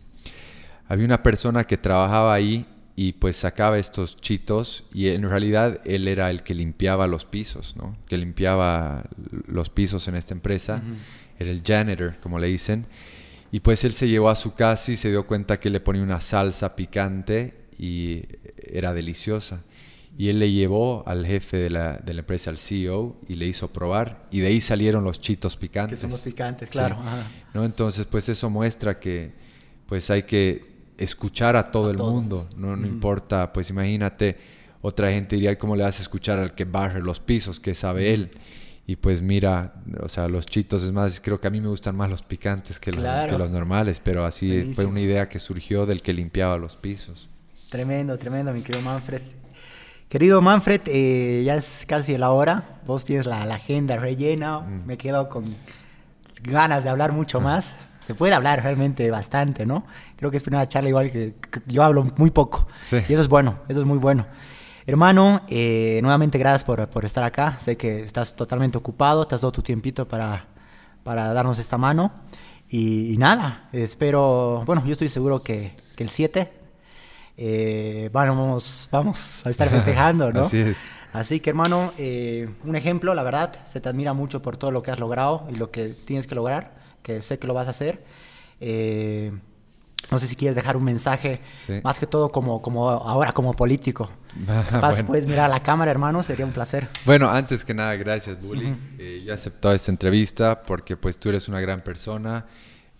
había 0.86 1.06
una 1.06 1.24
persona 1.24 1.64
que 1.64 1.76
trabajaba 1.76 2.32
ahí 2.32 2.64
y 2.96 3.12
pues 3.12 3.36
sacaba 3.36 3.78
estos 3.78 4.20
chitos 4.20 4.84
y 4.92 5.08
en 5.08 5.28
realidad 5.28 5.80
él 5.84 6.08
era 6.08 6.30
el 6.30 6.42
que 6.42 6.54
limpiaba 6.54 7.06
los 7.06 7.24
pisos, 7.24 7.74
¿no? 7.76 7.96
Que 8.06 8.18
limpiaba 8.18 9.04
los 9.46 9.70
pisos 9.70 10.08
en 10.08 10.16
esta 10.16 10.34
empresa, 10.34 10.82
era 11.38 11.50
el 11.50 11.62
janitor, 11.64 12.16
como 12.20 12.38
le 12.38 12.48
dicen. 12.48 12.86
Y 13.52 13.60
pues 13.60 13.84
él 13.84 13.94
se 13.94 14.08
llevó 14.08 14.28
a 14.28 14.36
su 14.36 14.54
casa 14.54 14.92
y 14.92 14.96
se 14.96 15.10
dio 15.10 15.26
cuenta 15.26 15.58
que 15.58 15.70
le 15.70 15.80
ponía 15.80 16.02
una 16.02 16.20
salsa 16.20 16.76
picante 16.76 17.54
y 17.78 18.24
era 18.56 18.94
deliciosa. 18.94 19.62
Y 20.16 20.28
él 20.28 20.38
le 20.38 20.52
llevó 20.52 21.02
al 21.06 21.24
jefe 21.24 21.56
de 21.56 21.70
la, 21.70 21.96
de 21.96 22.12
la 22.12 22.20
empresa, 22.20 22.50
al 22.50 22.58
CEO, 22.58 23.16
y 23.26 23.36
le 23.36 23.46
hizo 23.46 23.68
probar. 23.72 24.26
Y 24.30 24.40
de 24.40 24.48
ahí 24.48 24.60
salieron 24.60 25.02
los 25.02 25.20
chitos 25.20 25.56
picantes. 25.56 25.98
Que 25.98 26.02
son 26.02 26.10
los 26.10 26.20
picantes, 26.20 26.68
claro. 26.68 26.98
¿no? 27.54 27.64
Entonces, 27.64 28.06
pues 28.06 28.28
eso 28.28 28.50
muestra 28.50 29.00
que 29.00 29.32
pues 29.86 30.10
hay 30.10 30.24
que 30.24 30.69
escuchar 31.00 31.56
a 31.56 31.64
todo 31.64 31.90
el 31.90 31.96
mundo, 31.96 32.46
no, 32.56 32.76
no 32.76 32.86
importa, 32.86 33.52
pues 33.52 33.70
imagínate, 33.70 34.36
otra 34.82 35.10
gente 35.10 35.36
diría, 35.36 35.58
¿cómo 35.58 35.74
le 35.74 35.82
vas 35.82 35.98
a 35.98 36.02
escuchar 36.02 36.38
al 36.38 36.54
que 36.54 36.66
barre 36.66 37.00
los 37.00 37.20
pisos? 37.20 37.58
¿Qué 37.58 37.74
sabe 37.74 38.12
él? 38.12 38.30
Y 38.86 38.96
pues 38.96 39.22
mira, 39.22 39.74
o 40.00 40.08
sea, 40.08 40.28
los 40.28 40.46
chitos, 40.46 40.82
es 40.82 40.92
más, 40.92 41.20
creo 41.20 41.40
que 41.40 41.46
a 41.46 41.50
mí 41.50 41.60
me 41.60 41.68
gustan 41.68 41.96
más 41.96 42.10
los 42.10 42.22
picantes 42.22 42.78
que, 42.78 42.92
los, 42.92 43.50
normales, 43.50 44.00
pero 44.02 44.24
así 44.24 44.72
fue 44.74 44.84
una 44.84 45.00
idea 45.00 45.28
que 45.28 45.38
surgió 45.38 45.86
del 45.86 46.02
que 46.02 46.12
limpiaba 46.12 46.58
los 46.58 46.76
pisos. 46.76 47.28
Tremendo, 47.70 48.18
tremendo, 48.18 48.52
mi 48.52 48.62
querido 48.62 48.82
Manfred. 48.82 49.22
Querido 50.08 50.42
Manfred, 50.42 50.82
eh, 50.86 51.44
ya 51.44 51.54
es 51.54 51.84
casi 51.86 52.18
la 52.18 52.30
hora, 52.30 52.80
vos 52.84 53.04
tienes 53.04 53.26
la, 53.26 53.42
agenda 53.42 53.96
rellena, 53.96 54.58
mm. 54.58 54.86
me 54.86 54.98
quedo 54.98 55.28
con 55.28 55.44
ganas 56.42 56.84
de 56.84 56.90
hablar 56.90 57.12
mucho 57.12 57.40
mm. 57.40 57.44
más 57.44 57.76
se 58.10 58.14
puede 58.16 58.34
hablar 58.34 58.60
realmente 58.60 59.08
bastante, 59.12 59.66
¿no? 59.66 59.84
Creo 60.20 60.30
que 60.30 60.36
es 60.36 60.46
una 60.46 60.68
charla 60.68 60.90
igual 60.90 61.10
que, 61.10 61.34
yo 61.66 61.82
hablo 61.82 62.06
muy 62.18 62.30
poco. 62.30 62.68
Y 62.92 63.12
eso 63.12 63.22
es 63.22 63.28
bueno, 63.28 63.60
eso 63.68 63.80
es 63.80 63.86
muy 63.86 63.96
bueno. 63.96 64.26
Hermano, 64.86 65.40
eh, 65.48 65.98
nuevamente 66.02 66.36
gracias 66.36 66.62
por, 66.62 66.88
por, 66.90 67.06
estar 67.06 67.24
acá. 67.24 67.58
Sé 67.58 67.78
que 67.78 68.00
estás 68.00 68.36
totalmente 68.36 68.76
ocupado, 68.76 69.26
te 69.26 69.34
has 69.34 69.40
dado 69.40 69.52
tu 69.52 69.62
tiempito 69.62 70.06
para, 70.06 70.46
para 71.04 71.32
darnos 71.32 71.58
esta 71.58 71.78
mano. 71.78 72.12
Y, 72.68 73.16
nada, 73.18 73.70
espero, 73.72 74.62
bueno, 74.66 74.84
yo 74.84 74.92
estoy 74.92 75.08
seguro 75.08 75.42
que, 75.42 75.74
que 75.96 76.04
el 76.04 76.10
7, 76.10 76.52
eh, 77.38 78.10
vamos, 78.12 78.90
vamos 78.92 79.46
a 79.46 79.50
estar 79.50 79.70
festejando, 79.70 80.30
¿no? 80.34 80.42
Así 80.42 80.58
es. 80.58 80.76
Así 81.14 81.40
que 81.40 81.48
hermano, 81.48 81.94
eh, 81.96 82.48
un 82.64 82.76
ejemplo, 82.76 83.14
la 83.14 83.22
verdad, 83.22 83.58
se 83.66 83.80
te 83.80 83.88
admira 83.88 84.12
mucho 84.12 84.42
por 84.42 84.58
todo 84.58 84.70
lo 84.70 84.82
que 84.82 84.90
has 84.90 85.00
logrado 85.00 85.48
y 85.50 85.56
lo 85.56 85.68
que 85.68 85.88
tienes 85.88 86.26
que 86.26 86.34
lograr 86.34 86.78
que 87.02 87.22
sé 87.22 87.38
que 87.38 87.46
lo 87.46 87.54
vas 87.54 87.66
a 87.66 87.70
hacer. 87.70 88.04
Eh, 88.60 89.32
No 90.10 90.18
sé 90.18 90.26
si 90.26 90.34
quieres 90.34 90.56
dejar 90.56 90.76
un 90.76 90.84
mensaje, 90.84 91.40
más 91.84 91.98
que 91.98 92.06
todo 92.06 92.32
como, 92.32 92.60
como 92.62 92.90
ahora 92.90 93.32
como 93.32 93.54
político. 93.54 94.10
Capaz 94.70 95.02
puedes 95.04 95.26
mirar 95.26 95.46
a 95.46 95.48
la 95.48 95.62
cámara, 95.62 95.90
hermano, 95.90 96.22
sería 96.22 96.44
un 96.44 96.52
placer. 96.52 96.88
Bueno, 97.04 97.30
antes 97.30 97.64
que 97.64 97.74
nada, 97.74 97.94
gracias, 97.96 98.40
Bully. 98.40 98.76
Eh, 98.98 99.22
yo 99.24 99.30
he 99.30 99.34
aceptado 99.34 99.74
esta 99.74 99.90
entrevista 99.90 100.62
porque 100.62 100.96
pues 100.96 101.18
tú 101.18 101.28
eres 101.28 101.48
una 101.48 101.60
gran 101.60 101.80
persona. 101.82 102.46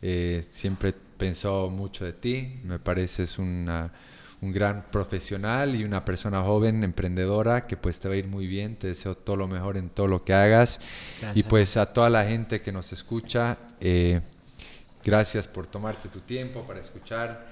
Eh, 0.02 0.44
siempre 0.48 0.92
pensó 0.92 1.68
mucho 1.68 2.04
de 2.04 2.12
ti. 2.12 2.60
Me 2.64 2.78
pareces 2.78 3.38
una, 3.38 3.92
un 4.40 4.52
gran 4.52 4.86
profesional 4.90 5.76
y 5.76 5.84
una 5.84 6.04
persona 6.04 6.42
joven, 6.42 6.82
emprendedora, 6.82 7.66
que 7.66 7.76
pues 7.76 7.98
te 7.98 8.08
va 8.08 8.14
a 8.14 8.16
ir 8.16 8.28
muy 8.28 8.46
bien. 8.46 8.76
Te 8.76 8.88
deseo 8.88 9.16
todo 9.16 9.36
lo 9.36 9.46
mejor 9.46 9.76
en 9.76 9.90
todo 9.90 10.06
lo 10.06 10.24
que 10.24 10.32
hagas. 10.32 10.80
Y 11.34 11.42
pues 11.42 11.76
a 11.76 11.92
toda 11.92 12.08
la 12.08 12.24
gente 12.24 12.62
que 12.62 12.72
nos 12.72 12.92
escucha, 12.92 13.58
eh, 13.80 14.20
gracias 15.04 15.48
por 15.48 15.66
tomarte 15.66 16.08
tu 16.08 16.20
tiempo 16.20 16.62
para 16.66 16.80
escuchar. 16.80 17.46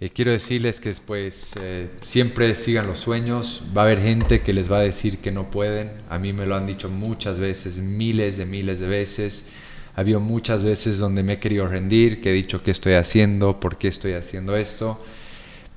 Eh, 0.00 0.10
quiero 0.10 0.32
decirles 0.32 0.80
que 0.80 0.88
después 0.88 1.52
eh, 1.60 1.88
siempre 2.02 2.54
sigan 2.56 2.88
los 2.88 2.98
sueños. 2.98 3.64
Va 3.76 3.82
a 3.82 3.84
haber 3.84 4.00
gente 4.00 4.40
que 4.40 4.52
les 4.52 4.70
va 4.70 4.78
a 4.78 4.82
decir 4.82 5.18
que 5.18 5.30
no 5.30 5.50
pueden. 5.50 5.92
A 6.10 6.18
mí 6.18 6.32
me 6.32 6.44
lo 6.44 6.56
han 6.56 6.66
dicho 6.66 6.88
muchas 6.88 7.38
veces, 7.38 7.78
miles 7.78 8.36
de 8.36 8.44
miles 8.44 8.80
de 8.80 8.88
veces. 8.88 9.46
Ha 9.94 10.00
habido 10.00 10.18
muchas 10.18 10.64
veces 10.64 10.98
donde 10.98 11.22
me 11.22 11.34
he 11.34 11.38
querido 11.38 11.68
rendir, 11.68 12.20
que 12.20 12.30
he 12.30 12.32
dicho 12.32 12.64
qué 12.64 12.72
estoy 12.72 12.94
haciendo, 12.94 13.60
por 13.60 13.76
qué 13.76 13.86
estoy 13.86 14.14
haciendo 14.14 14.56
esto. 14.56 15.00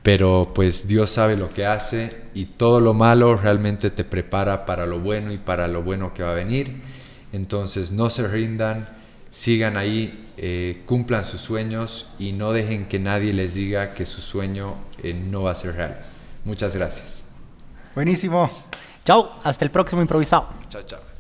Pero 0.02 0.52
pues 0.56 0.88
Dios 0.88 1.12
sabe 1.12 1.38
lo 1.38 1.54
que 1.54 1.68
hace 1.68 2.12
y 2.34 2.46
todo 2.46 2.80
lo 2.80 2.96
malo 2.96 3.38
realmente 3.38 3.92
te 3.92 4.04
prepara 4.04 4.66
para 4.66 4.88
lo 4.88 5.00
bueno 5.00 5.32
y 5.34 5.38
para 5.38 5.68
lo 5.68 5.84
bueno 5.84 6.16
que 6.16 6.24
va 6.24 6.32
a 6.32 6.36
venir. 6.36 6.82
Entonces 7.32 7.92
no 7.92 8.10
se 8.10 8.28
rindan, 8.28 8.88
sigan 9.30 9.78
ahí 9.78 10.25
eh, 10.38 10.84
cumplan 10.86 11.24
sus 11.24 11.42
sueños 11.42 12.08
y 12.20 12.32
no 12.32 12.52
dejen 12.52 12.88
que 12.88 13.00
nadie 13.00 13.34
les 13.34 13.54
diga 13.54 13.94
que 13.94 14.06
su 14.06 14.22
sueño 14.22 14.76
eh, 15.04 15.14
no 15.14 15.44
va 15.44 15.52
a 15.52 15.56
ser 15.56 15.76
real. 15.76 16.00
Muchas 16.44 16.76
gracias. 16.76 17.24
Buenísimo. 17.96 18.50
Chao, 19.04 19.32
hasta 19.44 19.66
el 19.66 19.72
próximo 19.72 20.02
improvisado. 20.02 20.50
Chao, 20.70 20.84
chao. 20.84 21.15